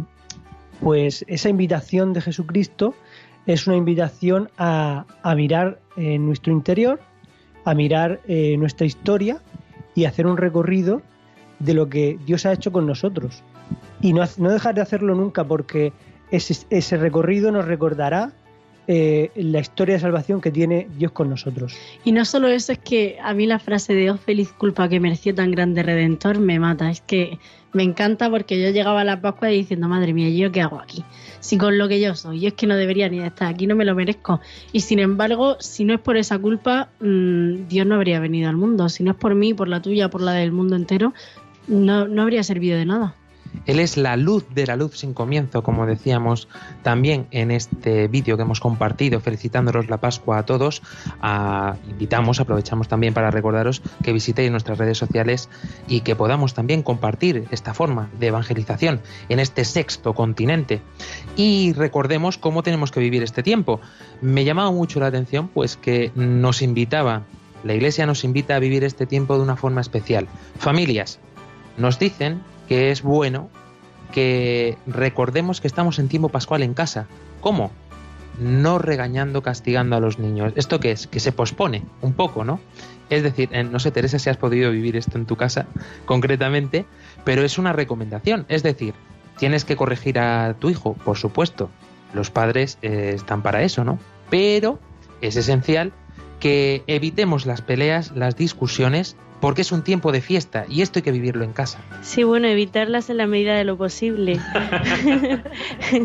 pues 0.81 1.23
esa 1.27 1.47
invitación 1.47 2.11
de 2.11 2.21
Jesucristo 2.21 2.93
es 3.45 3.67
una 3.67 3.77
invitación 3.77 4.49
a, 4.57 5.05
a 5.21 5.36
mirar 5.36 5.79
en 5.95 6.25
nuestro 6.25 6.51
interior, 6.51 6.99
a 7.65 7.73
mirar 7.73 8.19
eh, 8.27 8.57
nuestra 8.57 8.86
historia 8.86 9.38
y 9.95 10.05
hacer 10.05 10.27
un 10.27 10.38
recorrido 10.38 11.01
de 11.59 11.73
lo 11.73 11.88
que 11.88 12.17
Dios 12.25 12.45
ha 12.45 12.53
hecho 12.53 12.71
con 12.71 12.86
nosotros. 12.86 13.43
Y 14.01 14.13
no, 14.13 14.23
no 14.38 14.49
dejar 14.49 14.75
de 14.75 14.81
hacerlo 14.81 15.15
nunca 15.15 15.43
porque 15.43 15.93
ese, 16.31 16.65
ese 16.69 16.97
recorrido 16.97 17.51
nos 17.51 17.65
recordará 17.65 18.34
eh, 18.88 19.31
la 19.36 19.59
historia 19.59 19.95
de 19.95 20.01
salvación 20.01 20.41
que 20.41 20.51
tiene 20.51 20.88
Dios 20.97 21.11
con 21.11 21.29
nosotros. 21.29 21.75
Y 22.03 22.11
no 22.11 22.25
solo 22.25 22.47
eso, 22.47 22.73
es 22.73 22.79
que 22.79 23.17
a 23.21 23.34
mí 23.34 23.45
la 23.45 23.59
frase 23.59 23.93
de 23.93 24.11
oh 24.11 24.17
feliz 24.17 24.51
culpa 24.51 24.89
que 24.89 24.99
mereció 24.99 25.34
tan 25.34 25.51
grande 25.51 25.84
redentor 25.84 26.39
me 26.39 26.59
mata. 26.59 26.91
Es 26.91 27.01
que 27.01 27.39
me 27.71 27.84
encanta 27.84 28.29
porque 28.29 28.61
yo 28.61 28.69
llegaba 28.71 29.01
a 29.01 29.03
la 29.03 29.21
Pascua 29.21 29.47
diciendo, 29.47 29.88
madre 29.88 30.13
mía, 30.13 30.29
¿yo 30.29 30.51
qué 30.51 30.61
hago 30.61 30.79
aquí? 30.79 31.03
Si 31.39 31.57
con 31.57 31.77
lo 31.77 31.88
que 31.88 31.99
yo 31.99 32.13
soy, 32.15 32.41
yo 32.41 32.49
es 32.49 32.53
que 32.53 32.67
no 32.67 32.75
debería 32.75 33.09
ni 33.09 33.19
estar 33.19 33.47
aquí, 33.47 33.67
no 33.67 33.75
me 33.75 33.86
lo 33.86 33.95
merezco. 33.95 34.41
Y 34.71 34.81
sin 34.81 34.99
embargo, 34.99 35.57
si 35.59 35.86
no 35.86 35.93
es 35.93 35.99
por 35.99 36.17
esa 36.17 36.38
culpa, 36.38 36.89
mmm, 36.99 37.67
Dios 37.67 37.88
no 37.88 37.95
habría 37.95 38.19
venido 38.19 38.49
al 38.49 38.57
mundo. 38.57 38.89
Si 38.89 39.03
no 39.03 39.11
es 39.11 39.17
por 39.17 39.34
mí, 39.34 39.53
por 39.53 39.67
la 39.67 39.81
tuya, 39.81 40.09
por 40.09 40.21
la 40.21 40.34
del 40.34 40.51
mundo 40.51 40.75
entero, 40.75 41.13
no, 41.67 42.07
no 42.07 42.21
habría 42.21 42.43
servido 42.43 42.77
de 42.77 42.86
nada. 42.86 43.15
Él 43.66 43.80
es 43.80 43.97
la 43.97 44.18
luz 44.18 44.45
de 44.54 44.68
la 44.68 44.76
luz 44.76 44.97
sin 44.97 45.14
comienzo, 45.14 45.64
como 45.64 45.86
decíamos 45.86 46.47
también 46.82 47.28
en 47.32 47.51
este 47.51 48.08
vídeo 48.08 48.36
que 48.36 48.43
hemos 48.43 48.60
compartido, 48.60 49.20
felicitándolos 49.20 49.89
la 49.89 49.97
Pascua 49.97 50.39
a 50.39 50.45
todos. 50.45 50.82
A, 51.22 51.76
invitamos, 51.89 52.39
aprovechamos 52.39 52.88
también 52.88 53.14
para 53.14 53.32
recordaros 53.32 53.82
que 54.04 54.14
visitéis 54.14 54.51
nuestras 54.51 54.78
redes 54.78 54.97
sociales 54.97 55.49
y 55.88 56.01
que 56.01 56.16
podamos 56.16 56.54
también 56.54 56.84
compartir 56.84 57.45
esta 57.51 57.74
forma 57.74 58.10
de 58.20 58.28
evangelización 58.28 59.01
en 59.30 59.39
este 59.39 59.66
sexto 59.66 60.14
continente. 60.14 60.82
Y 61.36 61.74
recordemos 61.74 62.38
cómo 62.38 62.64
tenemos 62.64 62.91
que 62.91 62.99
vivir 62.99 63.24
este 63.24 63.43
tiempo. 63.43 63.80
Me 64.22 64.43
llamaba 64.45 64.72
mucho 64.72 64.99
la 64.99 65.08
atención, 65.08 65.47
pues 65.47 65.78
que 65.78 66.12
nos 66.16 66.62
invitaba, 66.62 67.24
la 67.64 67.74
Iglesia 67.74 68.06
nos 68.06 68.24
invita 68.24 68.56
a 68.56 68.60
vivir 68.60 68.84
este 68.84 69.06
tiempo 69.06 69.38
de 69.38 69.43
una 69.43 69.56
forma 69.56 69.82
especial. 69.82 70.28
Familias, 70.58 71.20
nos 71.78 71.97
dicen 71.99 72.41
que 72.68 72.91
es 72.91 73.01
bueno 73.01 73.49
que 74.14 74.78
recordemos 74.86 75.59
que 75.59 75.68
estamos 75.68 75.99
en 75.99 76.07
tiempo 76.07 76.30
pascual 76.30 76.64
en 76.64 76.74
casa. 76.74 77.07
¿Cómo? 77.41 77.72
No 78.39 78.80
regañando, 78.80 79.41
castigando 79.41 79.95
a 79.95 79.99
los 79.99 80.20
niños. 80.20 80.53
¿Esto 80.55 80.80
qué 80.80 80.91
es? 80.91 81.07
Que 81.07 81.20
se 81.20 81.32
pospone 81.32 81.84
un 82.01 82.14
poco, 82.14 82.45
¿no? 82.45 82.59
Es 83.09 83.24
decir, 83.24 83.49
no 83.70 83.80
sé, 83.80 83.91
Teresa, 83.91 84.20
si 84.20 84.30
has 84.30 84.38
podido 84.38 84.72
vivir 84.72 84.95
esto 84.95 85.18
en 85.18 85.26
tu 85.26 85.36
casa 85.36 85.66
concretamente, 86.05 86.86
pero 87.24 87.43
es 87.43 87.57
una 87.57 87.74
recomendación. 87.74 88.45
Es 88.47 88.64
decir, 88.64 88.93
tienes 89.38 89.66
que 89.66 89.76
corregir 89.76 90.20
a 90.20 90.55
tu 90.59 90.70
hijo, 90.70 90.93
por 90.93 91.18
supuesto. 91.18 91.70
Los 92.14 92.30
padres 92.30 92.78
eh, 92.82 93.14
están 93.16 93.41
para 93.41 93.64
eso, 93.64 93.84
¿no? 93.84 93.99
Pero 94.30 94.80
es 95.22 95.36
esencial 95.36 95.91
que 96.43 96.83
evitemos 96.87 97.45
las 97.45 97.61
peleas, 97.61 98.11
las 98.17 98.35
discusiones, 98.35 99.15
porque 99.39 99.61
es 99.61 99.71
un 99.71 99.81
tiempo 99.81 100.11
de 100.11 100.19
fiesta 100.19 100.65
y 100.67 100.81
esto 100.81 100.99
hay 100.99 101.03
que 101.03 101.13
vivirlo 101.13 101.45
en 101.45 101.53
casa. 101.53 101.79
Sí, 102.01 102.23
bueno, 102.23 102.47
evitarlas 102.47 103.09
en 103.09 103.15
la 103.15 103.27
medida 103.27 103.55
de 103.55 103.63
lo 103.63 103.77
posible. 103.77 104.41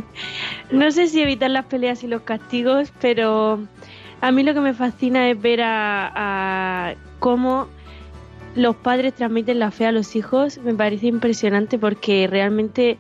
no 0.71 0.93
sé 0.93 1.09
si 1.09 1.21
evitar 1.21 1.51
las 1.51 1.65
peleas 1.65 2.05
y 2.05 2.07
los 2.07 2.23
castigos, 2.23 2.93
pero 3.01 3.59
a 4.21 4.31
mí 4.31 4.45
lo 4.45 4.55
que 4.55 4.61
me 4.61 4.75
fascina 4.75 5.29
es 5.29 5.43
ver 5.43 5.61
a, 5.65 6.95
cómo 7.19 7.67
los 8.55 8.77
padres 8.77 9.15
transmiten 9.15 9.59
la 9.59 9.73
fe 9.73 9.87
a 9.87 9.93
los 9.93 10.15
hijos. 10.15 10.59
Me 10.59 10.73
parece 10.73 11.09
impresionante 11.09 11.81
porque 11.81 12.29
realmente 12.29 12.97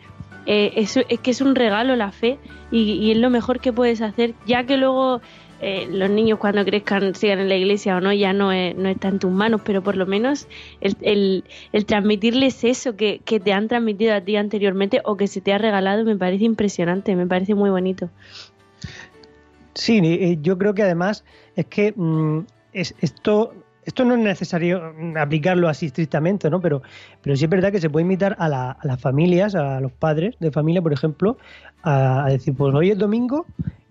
eh, 0.46 0.72
es, 0.74 0.96
es 0.96 1.20
que 1.20 1.30
es 1.30 1.40
un 1.40 1.54
regalo 1.54 1.94
la 1.94 2.10
fe 2.10 2.40
y, 2.72 2.94
y 2.94 3.12
es 3.12 3.18
lo 3.18 3.30
mejor 3.30 3.60
que 3.60 3.72
puedes 3.72 4.02
hacer, 4.02 4.34
ya 4.44 4.64
que 4.64 4.76
luego 4.76 5.20
eh, 5.60 5.88
los 5.90 6.08
niños 6.10 6.38
cuando 6.38 6.64
crezcan 6.64 7.14
sigan 7.14 7.40
en 7.40 7.48
la 7.48 7.56
iglesia 7.56 7.96
o 7.96 8.00
no, 8.00 8.12
ya 8.12 8.32
no, 8.32 8.46
no 8.48 8.88
está 8.88 9.08
en 9.08 9.18
tus 9.18 9.30
manos, 9.30 9.60
pero 9.64 9.82
por 9.82 9.96
lo 9.96 10.06
menos 10.06 10.46
el, 10.80 10.96
el- 11.02 11.44
el 11.72 11.84
transmitirles 11.86 12.62
eso 12.64 12.96
que, 12.96 13.20
que 13.24 13.40
te 13.40 13.52
han 13.52 13.68
transmitido 13.68 14.14
a 14.14 14.20
ti 14.20 14.36
anteriormente 14.36 15.00
o 15.04 15.16
que 15.16 15.26
se 15.26 15.40
te 15.40 15.52
ha 15.52 15.58
regalado 15.58 16.04
me 16.04 16.16
parece 16.16 16.44
impresionante, 16.44 17.16
me 17.16 17.26
parece 17.26 17.54
muy 17.54 17.70
bonito. 17.70 18.08
Sí, 19.74 20.38
yo 20.42 20.58
creo 20.58 20.74
que 20.74 20.82
además 20.82 21.24
es 21.54 21.66
que 21.66 21.92
mm, 21.94 22.40
es, 22.72 22.94
esto, 23.00 23.52
esto 23.84 24.04
no 24.04 24.14
es 24.14 24.20
necesario 24.20 24.92
aplicarlo 25.16 25.68
así 25.68 25.86
estrictamente, 25.86 26.50
¿no? 26.50 26.60
Pero, 26.60 26.82
pero 27.22 27.36
sí 27.36 27.44
es 27.44 27.50
verdad 27.50 27.70
que 27.70 27.80
se 27.80 27.88
puede 27.88 28.02
invitar 28.02 28.34
a, 28.38 28.48
la- 28.48 28.72
a 28.72 28.86
las 28.86 29.00
familias, 29.00 29.54
a 29.54 29.80
los 29.80 29.92
padres 29.92 30.34
de 30.40 30.50
familia, 30.50 30.82
por 30.82 30.92
ejemplo, 30.92 31.36
a, 31.82 32.24
a 32.24 32.28
decir, 32.30 32.54
pues 32.54 32.74
hoy 32.74 32.90
es 32.90 32.98
domingo 32.98 33.46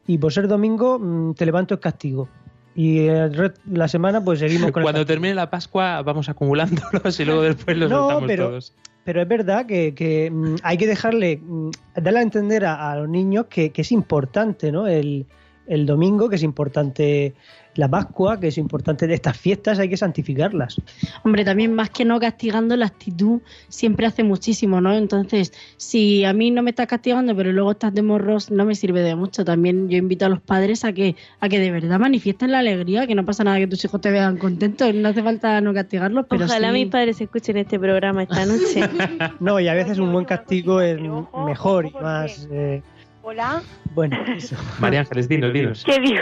y 0.07 0.17
por 0.17 0.33
ser 0.33 0.47
domingo 0.47 0.97
mm, 0.99 1.33
te 1.35 1.45
levanto 1.45 1.73
el 1.75 1.79
castigo. 1.79 2.27
Y 2.75 3.07
el 3.07 3.53
la 3.71 3.87
semana 3.87 4.23
pues 4.23 4.39
seguimos 4.39 4.71
con 4.71 4.81
el 4.81 4.85
Cuando 4.85 5.05
termine 5.05 5.33
la 5.35 5.49
Pascua 5.49 6.01
vamos 6.03 6.29
acumulándolos 6.29 7.19
y 7.19 7.25
luego 7.25 7.41
después 7.41 7.75
los 7.77 7.89
No, 7.89 7.99
soltamos 8.01 8.23
pero- 8.27 8.47
todos. 8.49 8.73
Pero 9.03 9.21
es 9.21 9.27
verdad 9.29 9.65
que, 9.65 9.95
que, 9.95 10.29
mm, 10.29 10.55
hay 10.63 10.77
que 10.77 10.85
dejarle, 10.85 11.37
mm, 11.41 11.69
darle 11.95 12.19
a 12.19 12.21
entender 12.23 12.65
a, 12.65 12.91
a 12.91 12.97
los 12.97 13.07
niños 13.07 13.45
que, 13.49 13.71
que 13.71 13.81
es 13.83 13.91
importante, 13.93 14.69
¿no? 14.69 14.85
El, 14.85 15.25
el 15.65 15.85
domingo, 15.85 16.27
que 16.29 16.35
es 16.35 16.43
importante 16.43 17.33
la 17.77 17.87
Pascua, 17.87 18.39
que 18.39 18.47
es 18.47 18.57
importante 18.57 19.07
de 19.07 19.13
estas 19.13 19.37
fiestas, 19.37 19.79
hay 19.79 19.87
que 19.89 19.97
santificarlas. 19.97 20.81
Hombre, 21.23 21.45
también 21.45 21.73
más 21.73 21.89
que 21.89 22.03
no 22.05 22.19
castigando, 22.19 22.75
la 22.75 22.87
actitud 22.87 23.41
siempre 23.69 24.05
hace 24.07 24.23
muchísimo, 24.23 24.81
¿no? 24.81 24.93
Entonces, 24.93 25.53
si 25.77 26.25
a 26.25 26.33
mí 26.33 26.51
no 26.51 26.63
me 26.63 26.71
estás 26.71 26.87
castigando, 26.87 27.35
pero 27.35 27.51
luego 27.51 27.71
estás 27.71 27.93
de 27.93 28.01
morros, 28.01 28.51
no 28.51 28.65
me 28.65 28.75
sirve 28.75 29.01
de 29.01 29.15
mucho. 29.15 29.45
También 29.45 29.89
yo 29.89 29.97
invito 29.97 30.25
a 30.25 30.29
los 30.29 30.41
padres 30.41 30.83
a 30.83 30.91
que, 30.93 31.15
a 31.39 31.47
que 31.49 31.59
de 31.59 31.71
verdad 31.71 31.99
manifiesten 31.99 32.51
la 32.51 32.59
alegría, 32.59 33.07
que 33.07 33.15
no 33.15 33.23
pasa 33.25 33.43
nada 33.43 33.57
que 33.59 33.67
tus 33.67 33.83
hijos 33.85 34.01
te 34.01 34.11
vean 34.11 34.37
contentos, 34.37 34.93
no 34.93 35.09
hace 35.09 35.23
falta 35.23 35.61
no 35.61 35.73
castigarlos, 35.73 36.25
pero 36.29 36.45
Ojalá 36.45 36.67
sí- 36.69 36.73
mis 36.73 36.87
padres 36.87 37.21
escuchen 37.21 37.57
este 37.57 37.79
programa 37.79 38.23
esta 38.23 38.45
noche. 38.45 38.81
No, 39.39 39.59
y 39.59 39.67
a 39.67 39.73
veces 39.73 39.99
un 39.99 40.11
buen 40.11 40.25
castigo 40.25 40.81
es 40.81 40.99
mejor 41.45 41.85
y 41.85 41.91
más... 41.91 42.47
eh, 42.51 42.81
Hola, 43.21 43.61
bueno, 43.93 44.17
eso. 44.35 44.55
María 44.79 45.01
Ángeles, 45.01 45.27
dinos, 45.27 45.53
dinos. 45.53 45.83
¿qué 45.85 45.99
digo? 45.99 46.21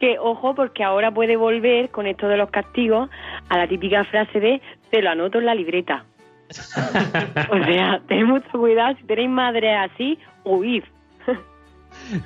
Que 0.00 0.18
ojo, 0.18 0.54
porque 0.54 0.82
ahora 0.82 1.12
puede 1.12 1.36
volver 1.36 1.90
con 1.90 2.06
esto 2.06 2.26
de 2.26 2.38
los 2.38 2.50
castigos 2.50 3.08
a 3.48 3.58
la 3.58 3.68
típica 3.68 4.04
frase 4.04 4.40
de 4.40 4.60
te 4.90 5.02
lo 5.02 5.10
anoto 5.10 5.38
en 5.38 5.46
la 5.46 5.54
libreta. 5.54 6.04
o 7.50 7.64
sea, 7.64 8.00
tened 8.08 8.24
mucho 8.24 8.50
cuidado, 8.50 8.96
si 8.96 9.04
tenéis 9.04 9.30
madre 9.30 9.76
así, 9.76 10.18
huid. 10.44 10.82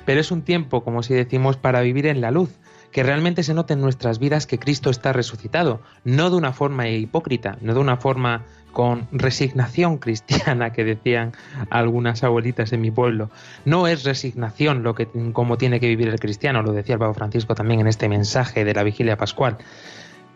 Pero 0.05 0.19
es 0.19 0.31
un 0.31 0.43
tiempo, 0.43 0.83
como 0.83 1.03
si 1.03 1.13
decimos, 1.13 1.57
para 1.57 1.81
vivir 1.81 2.07
en 2.07 2.21
la 2.21 2.31
luz, 2.31 2.59
que 2.95 3.03
realmente 3.03 3.43
se 3.43 3.53
note 3.53 3.73
en 3.73 3.81
nuestras 3.81 4.19
vidas 4.19 4.47
que 4.47 4.57
Cristo 4.57 4.89
está 4.89 5.11
resucitado, 5.11 5.81
no 6.05 6.29
de 6.29 6.37
una 6.37 6.53
forma 6.53 6.87
hipócrita, 6.87 7.57
no 7.59 7.73
de 7.73 7.81
una 7.81 7.97
forma 7.97 8.45
con 8.71 9.09
resignación 9.11 9.97
cristiana 9.99 10.71
que 10.71 10.85
decían 10.85 11.33
algunas 11.69 12.23
abuelitas 12.23 12.71
en 12.71 12.79
mi 12.79 12.91
pueblo. 12.91 13.29
No 13.65 13.87
es 13.87 14.05
resignación 14.05 14.81
lo 14.81 14.95
que 14.95 15.09
como 15.33 15.57
tiene 15.57 15.81
que 15.81 15.89
vivir 15.89 16.07
el 16.07 16.21
cristiano, 16.21 16.63
lo 16.63 16.71
decía 16.71 16.93
el 16.93 16.99
Papa 16.99 17.13
Francisco 17.15 17.53
también 17.53 17.81
en 17.81 17.87
este 17.87 18.07
mensaje 18.07 18.63
de 18.63 18.73
la 18.73 18.83
vigilia 18.83 19.17
pascual, 19.17 19.57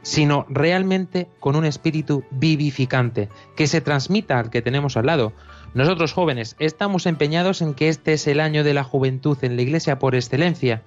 sino 0.01 0.45
realmente 0.49 1.29
con 1.39 1.55
un 1.55 1.63
espíritu 1.63 2.25
vivificante 2.29 3.29
que 3.55 3.67
se 3.67 3.79
transmita 3.79 4.37
al 4.37 4.49
que 4.49 4.61
tenemos 4.61 4.97
al 4.97 5.05
lado. 5.05 5.31
Nosotros 5.75 6.13
jóvenes 6.13 6.55
estamos 6.57 7.05
empeñados 7.05 7.61
en 7.61 7.75
que 7.75 7.89
este 7.89 8.13
es 8.13 8.25
el 8.25 8.39
año 8.39 8.63
de 8.63 8.73
la 8.73 8.83
juventud 8.83 9.37
en 9.43 9.55
la 9.55 9.61
Iglesia 9.61 9.99
por 9.99 10.15
excelencia 10.15 10.81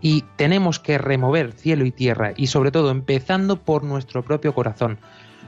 y 0.00 0.24
tenemos 0.36 0.78
que 0.78 0.96
remover 0.96 1.52
cielo 1.52 1.84
y 1.84 1.90
tierra 1.90 2.32
y 2.34 2.46
sobre 2.46 2.70
todo 2.70 2.90
empezando 2.90 3.56
por 3.56 3.84
nuestro 3.84 4.24
propio 4.24 4.54
corazón. 4.54 4.98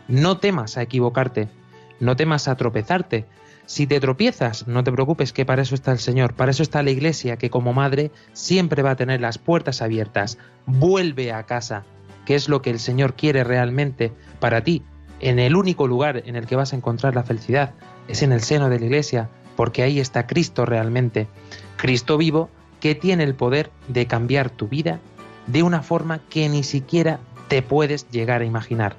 No 0.06 0.36
temas 0.36 0.76
a 0.76 0.82
equivocarte, 0.82 1.48
no 1.98 2.14
temas 2.14 2.46
a 2.46 2.56
tropezarte. 2.56 3.24
Si 3.64 3.86
te 3.86 4.00
tropiezas, 4.00 4.68
no 4.68 4.84
te 4.84 4.92
preocupes 4.92 5.32
que 5.32 5.46
para 5.46 5.62
eso 5.62 5.74
está 5.74 5.90
el 5.90 5.98
Señor, 5.98 6.34
para 6.34 6.50
eso 6.50 6.62
está 6.62 6.82
la 6.82 6.90
Iglesia 6.90 7.38
que 7.38 7.48
como 7.48 7.72
madre 7.72 8.10
siempre 8.34 8.82
va 8.82 8.90
a 8.90 8.96
tener 8.96 9.22
las 9.22 9.38
puertas 9.38 9.80
abiertas. 9.80 10.36
Vuelve 10.66 11.32
a 11.32 11.44
casa, 11.44 11.84
que 12.26 12.34
es 12.34 12.50
lo 12.50 12.60
que 12.60 12.68
el 12.68 12.78
Señor 12.78 13.14
quiere 13.14 13.44
realmente 13.44 14.12
para 14.40 14.62
ti. 14.62 14.82
En 15.20 15.38
el 15.38 15.56
único 15.56 15.88
lugar 15.88 16.22
en 16.26 16.36
el 16.36 16.46
que 16.46 16.56
vas 16.56 16.74
a 16.74 16.76
encontrar 16.76 17.14
la 17.14 17.22
felicidad 17.22 17.72
es 18.08 18.22
en 18.22 18.32
el 18.32 18.42
seno 18.42 18.68
de 18.68 18.78
la 18.78 18.86
Iglesia, 18.86 19.28
porque 19.56 19.82
ahí 19.82 20.00
está 20.00 20.26
Cristo 20.26 20.66
realmente. 20.66 21.28
Cristo 21.76 22.16
vivo 22.18 22.50
que 22.80 22.94
tiene 22.94 23.24
el 23.24 23.34
poder 23.34 23.70
de 23.88 24.06
cambiar 24.06 24.50
tu 24.50 24.68
vida 24.68 25.00
de 25.46 25.62
una 25.62 25.82
forma 25.82 26.20
que 26.28 26.48
ni 26.48 26.62
siquiera 26.62 27.20
te 27.48 27.62
puedes 27.62 28.08
llegar 28.10 28.40
a 28.40 28.44
imaginar. 28.44 28.96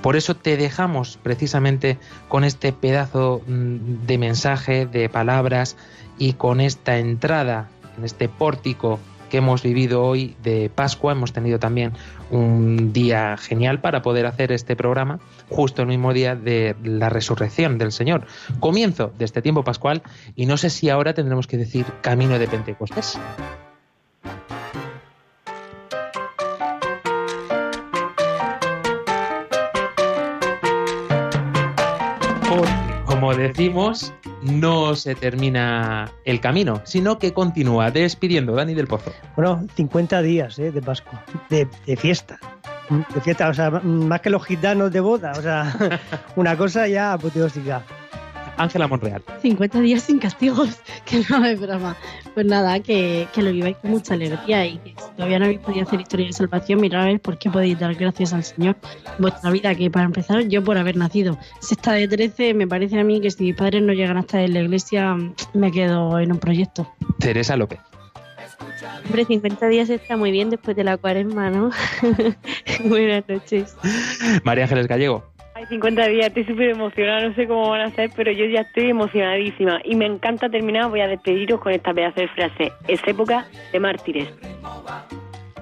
Por 0.00 0.16
eso 0.16 0.34
te 0.34 0.56
dejamos 0.56 1.18
precisamente 1.22 1.98
con 2.28 2.44
este 2.44 2.72
pedazo 2.72 3.42
mm, 3.46 4.06
de 4.06 4.18
mensaje, 4.18 4.86
de 4.86 5.08
palabras 5.08 5.76
y 6.18 6.32
con 6.34 6.60
esta 6.60 6.98
entrada, 6.98 7.68
en 7.96 8.04
este 8.04 8.28
pórtico 8.28 8.98
que 9.32 9.38
hemos 9.38 9.62
vivido 9.62 10.04
hoy 10.04 10.36
de 10.42 10.68
Pascua. 10.68 11.12
Hemos 11.12 11.32
tenido 11.32 11.58
también 11.58 11.92
un 12.30 12.92
día 12.92 13.38
genial 13.38 13.80
para 13.80 14.02
poder 14.02 14.26
hacer 14.26 14.52
este 14.52 14.76
programa, 14.76 15.20
justo 15.48 15.80
el 15.80 15.88
mismo 15.88 16.12
día 16.12 16.36
de 16.36 16.76
la 16.84 17.08
resurrección 17.08 17.78
del 17.78 17.92
Señor. 17.92 18.26
Comienzo 18.60 19.10
de 19.18 19.24
este 19.24 19.40
tiempo 19.40 19.64
pascual 19.64 20.02
y 20.36 20.44
no 20.44 20.58
sé 20.58 20.68
si 20.68 20.90
ahora 20.90 21.14
tendremos 21.14 21.46
que 21.46 21.56
decir 21.56 21.86
camino 22.02 22.38
de 22.38 22.46
Pentecostés. 22.46 23.18
Como 33.22 33.36
decimos, 33.36 34.12
no 34.42 34.96
se 34.96 35.14
termina 35.14 36.10
el 36.24 36.40
camino, 36.40 36.82
sino 36.82 37.20
que 37.20 37.32
continúa 37.32 37.92
despidiendo 37.92 38.52
Dani 38.52 38.74
del 38.74 38.88
Pozo. 38.88 39.12
Bueno, 39.36 39.64
50 39.76 40.22
días 40.22 40.58
eh, 40.58 40.72
de 40.72 40.82
Pascua, 40.82 41.24
de, 41.48 41.68
fiesta. 41.96 42.40
De 43.14 43.20
fiesta, 43.20 43.48
o 43.48 43.54
sea, 43.54 43.70
más 43.70 44.22
que 44.22 44.28
los 44.30 44.44
gitanos 44.44 44.90
de 44.90 44.98
boda, 44.98 45.34
o 45.38 45.40
sea, 45.40 46.00
una 46.34 46.56
cosa 46.56 46.88
ya 46.88 47.12
apoteósica. 47.12 47.84
Ángela 48.62 48.86
Monreal. 48.86 49.22
50 49.40 49.80
días 49.80 50.02
sin 50.02 50.18
castigos, 50.18 50.80
que 51.04 51.22
no 51.28 51.44
es 51.44 51.60
broma. 51.60 51.96
Pues 52.34 52.46
nada, 52.46 52.80
que, 52.80 53.26
que 53.34 53.42
lo 53.42 53.52
viváis 53.52 53.76
con 53.76 53.90
mucha 53.90 54.14
alegría 54.14 54.66
y 54.66 54.78
que 54.78 54.90
si 54.90 55.10
todavía 55.16 55.38
no 55.38 55.44
habéis 55.46 55.60
podido 55.60 55.82
hacer 55.82 56.00
historia 56.00 56.26
de 56.26 56.32
salvación, 56.32 56.80
mirad 56.80 57.02
a 57.02 57.06
ver 57.06 57.20
por 57.20 57.38
qué 57.38 57.50
podéis 57.50 57.78
dar 57.78 57.94
gracias 57.94 58.32
al 58.32 58.44
Señor 58.44 58.76
en 59.06 59.22
vuestra 59.22 59.50
vida, 59.50 59.74
que 59.74 59.90
para 59.90 60.06
empezar, 60.06 60.42
yo 60.48 60.64
por 60.64 60.78
haber 60.78 60.96
nacido. 60.96 61.38
Sexta 61.60 61.92
de 61.92 62.08
13, 62.08 62.54
me 62.54 62.66
parece 62.66 62.98
a 62.98 63.04
mí 63.04 63.20
que 63.20 63.30
si 63.30 63.44
mis 63.44 63.56
padres 63.56 63.82
no 63.82 63.92
llegan 63.92 64.16
hasta 64.16 64.42
en 64.42 64.54
la 64.54 64.60
iglesia, 64.60 65.16
me 65.52 65.70
quedo 65.70 66.18
en 66.18 66.32
un 66.32 66.38
proyecto. 66.38 66.90
Teresa 67.18 67.56
López. 67.56 67.80
Hombre, 69.04 69.24
50 69.24 69.68
días 69.68 69.90
está 69.90 70.16
muy 70.16 70.30
bien 70.30 70.50
después 70.50 70.76
de 70.76 70.84
la 70.84 70.96
cuaresma, 70.96 71.50
¿no? 71.50 71.70
Buenas 72.84 73.24
noches. 73.28 73.76
María 74.44 74.64
Ángeles 74.64 74.86
Gallego. 74.86 75.31
Hay 75.62 75.68
50 75.68 76.08
días, 76.08 76.26
estoy 76.26 76.44
súper 76.44 76.70
emocionada, 76.70 77.28
no 77.28 77.34
sé 77.36 77.46
cómo 77.46 77.70
van 77.70 77.82
a 77.82 77.90
ser, 77.90 78.10
pero 78.16 78.32
yo 78.32 78.46
ya 78.46 78.62
estoy 78.62 78.90
emocionadísima. 78.90 79.80
Y 79.84 79.94
me 79.94 80.06
encanta 80.06 80.48
terminar, 80.48 80.90
voy 80.90 81.02
a 81.02 81.06
despediros 81.06 81.60
con 81.60 81.72
esta 81.72 81.94
pedazo 81.94 82.20
de 82.20 82.26
frase. 82.26 82.72
Es 82.88 83.00
época 83.06 83.46
de 83.70 83.78
mártires. 83.78 84.28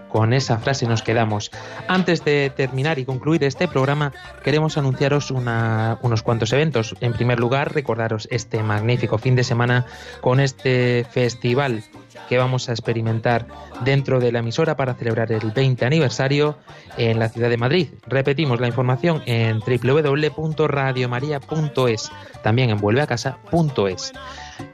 Con 0.09 0.33
esa 0.33 0.57
frase 0.57 0.87
nos 0.87 1.03
quedamos. 1.03 1.51
Antes 1.87 2.25
de 2.25 2.49
terminar 2.49 2.99
y 2.99 3.05
concluir 3.05 3.45
este 3.45 3.69
programa, 3.69 4.13
queremos 4.43 4.79
anunciaros 4.79 5.31
unos 5.31 6.23
cuantos 6.23 6.51
eventos. 6.55 6.97
En 7.03 7.13
primer 7.13 7.39
lugar, 7.39 7.75
recordaros 7.75 8.27
este 8.31 8.63
magnífico 8.63 9.19
fin 9.19 9.37
de 9.37 9.45
semana 9.45 9.85
con 10.23 10.41
este 10.41 11.05
festival 11.11 11.85
que 12.29 12.39
vamos 12.39 12.69
a 12.69 12.73
experimentar 12.73 13.47
dentro 13.85 14.19
de 14.21 14.33
la 14.33 14.41
emisora 14.41 14.77
para 14.77 14.95
celebrar 14.95 15.31
el 15.33 15.51
20 15.51 15.85
aniversario 15.85 16.59
en 16.97 17.19
la 17.19 17.29
ciudad 17.29 17.51
de 17.51 17.57
Madrid. 17.57 17.89
Repetimos 18.07 18.61
la 18.61 18.69
información 18.69 19.23
en 19.27 19.61
www.radiomaria.es, 19.61 22.13
también 22.43 22.71
en 22.71 22.79
vuelveacasa.es. 22.79 24.13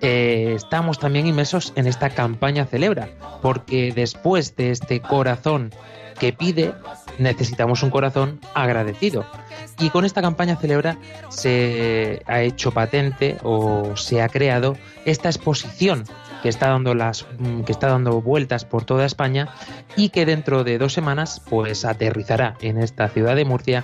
Eh, 0.01 0.55
estamos 0.57 0.99
también 0.99 1.27
inmersos 1.27 1.73
en 1.77 1.87
esta 1.87 2.11
campaña 2.11 2.67
Celebra, 2.67 3.09
porque 3.43 3.93
después 3.95 4.57
de 4.57 4.71
este 4.71 5.01
corazón 5.01 5.73
que 6.19 6.33
pide, 6.33 6.75
necesitamos 7.19 7.83
un 7.83 7.91
corazón 7.91 8.41
agradecido. 8.55 9.27
Y 9.79 9.91
con 9.91 10.05
esta 10.05 10.23
campaña 10.23 10.57
Celebra 10.57 10.97
se 11.29 12.23
ha 12.27 12.43
hecho 12.43 12.73
patente 12.73 13.37
o 13.43 13.97
se 13.97 14.23
ha 14.23 14.29
creado 14.29 14.77
esta 15.05 15.29
exposición 15.29 16.05
que 16.47 16.51
está 16.51 16.69
dando 16.69 16.95
las 16.95 17.27
mm, 17.41 17.63
que 17.63 17.73
está 17.73 17.89
dando 17.89 18.23
vueltas 18.23 18.65
por 18.65 18.85
toda 18.85 19.05
España 19.05 19.49
y 19.97 20.11
que 20.11 20.25
dentro 20.25 20.63
de 20.63 20.79
dos 20.79 20.93
semanas 20.93 21.43
pues 21.51 21.85
aterrizará 21.85 22.55
en 22.61 22.79
esta 22.79 23.09
ciudad 23.09 23.35
de 23.35 23.45
Murcia 23.45 23.83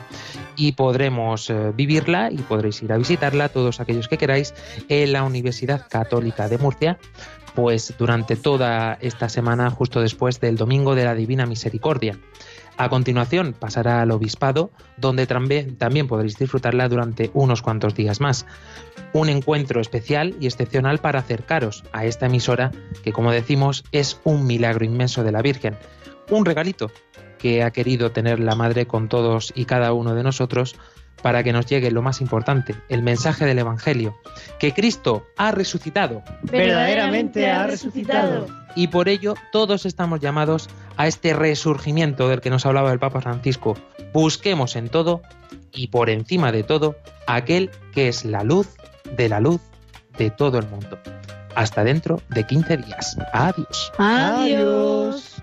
y 0.55 0.71
podremos 0.71 1.51
eh, 1.51 1.73
vivirla 1.75 2.31
y 2.31 2.39
podréis 2.39 2.81
ir 2.81 2.93
a 2.93 2.99
visitarla 2.99 3.49
todos 3.49 3.81
aquellos 3.81 4.07
que 4.07 4.17
queráis 4.17 4.55
en 4.89 5.13
la 5.13 5.25
Universidad 5.25 5.89
Católica 5.89 6.49
de 6.49 6.59
Murcia 6.59 6.99
pues 7.55 7.95
durante 7.99 8.37
toda 8.37 8.99
esta 9.01 9.29
semana 9.29 9.71
justo 9.71 10.01
después 10.01 10.41
del 10.41 10.57
Domingo 10.57 10.95
de 10.95 11.05
la 11.05 11.15
Divina 11.15 11.47
Misericordia. 11.47 12.19
A 12.77 12.89
continuación 12.89 13.55
pasará 13.59 14.01
al 14.01 14.11
Obispado, 14.11 14.71
donde 14.97 15.27
también, 15.27 16.09
podréis 16.09 16.39
disfrutarla 16.39 16.89
durante 16.89 17.31
unos 17.35 17.61
cuantos 17.61 17.95
días 17.95 18.21
más. 18.21 18.47
Un 19.13 19.29
encuentro 19.29 19.81
especial 19.81 20.35
y 20.41 20.47
excepcional 20.47 20.99
para 20.99 21.21
acercaros 21.21 21.85
a 21.93 22.07
esta 22.07 22.27
emisora, 22.27 22.73
que 23.05 23.13
como 23.13 23.31
decimos 23.31 23.85
es 23.93 24.21
un 24.25 24.47
milagro 24.47 24.85
inmenso 24.85 25.23
de 25.23 25.33
la 25.33 25.43
Virgen. 25.43 25.77
Un 26.31 26.47
regalito 26.47 26.91
que 27.39 27.63
ha 27.63 27.73
querido 27.73 28.13
tener 28.13 28.41
la 28.41 28.55
Madre 28.55 28.87
con 28.87 29.09
todos 29.09 29.53
y 29.55 29.67
cada 29.67 29.93
uno 29.93 30.15
de 30.15 30.23
nosotros 30.23 30.77
para 31.23 31.43
que 31.43 31.53
nos 31.53 31.67
llegue 31.67 31.91
lo 31.91 32.03
más 32.03 32.21
importante, 32.21 32.75
el 32.89 33.03
mensaje 33.03 33.45
del 33.45 33.59
Evangelio, 33.59 34.17
que 34.59 34.73
Cristo 34.73 35.27
ha 35.37 35.53
resucitado. 35.53 36.23
Verdaderamente 36.43 37.51
ha 37.51 37.67
resucitado. 37.67 38.47
Y 38.75 38.89
por 38.89 39.09
ello 39.09 39.35
todos 39.53 39.87
estamos 39.87 40.21
llamados 40.21 40.69
a 40.97 41.07
este 41.07 41.33
resurgimiento 41.35 42.29
del 42.29 42.41
que 42.41 42.51
nos 42.51 42.67
hablaba 42.67 42.93
el 42.93 42.99
Papa 42.99 43.21
Francisco. 43.21 43.77
Busquemos 44.13 44.77
en 44.77 44.89
todo 44.89 45.23
y 45.73 45.89
por 45.89 46.11
encima 46.11 46.53
de 46.53 46.63
todo 46.63 46.97
aquel 47.27 47.71
que 47.93 48.09
es 48.09 48.25
la 48.25 48.43
luz 48.43 48.69
de 49.17 49.29
la 49.29 49.41
luz 49.41 49.61
de 50.19 50.31
todo 50.31 50.59
el 50.59 50.67
mundo. 50.69 50.99
Hasta 51.55 51.85
dentro 51.85 52.21
de 52.31 52.45
15 52.47 52.79
días. 52.79 53.17
Adiós. 53.33 53.93
Adiós. 53.99 55.43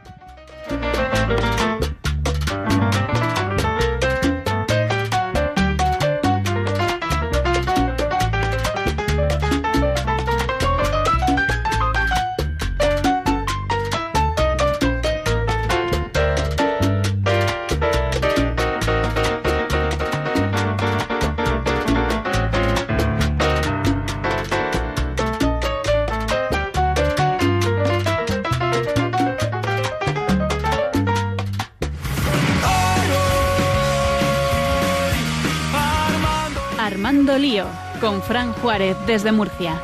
Con 37.99 38.21
Fran 38.21 38.53
Juárez 38.53 38.97
desde 39.05 39.31
Murcia. 39.31 39.81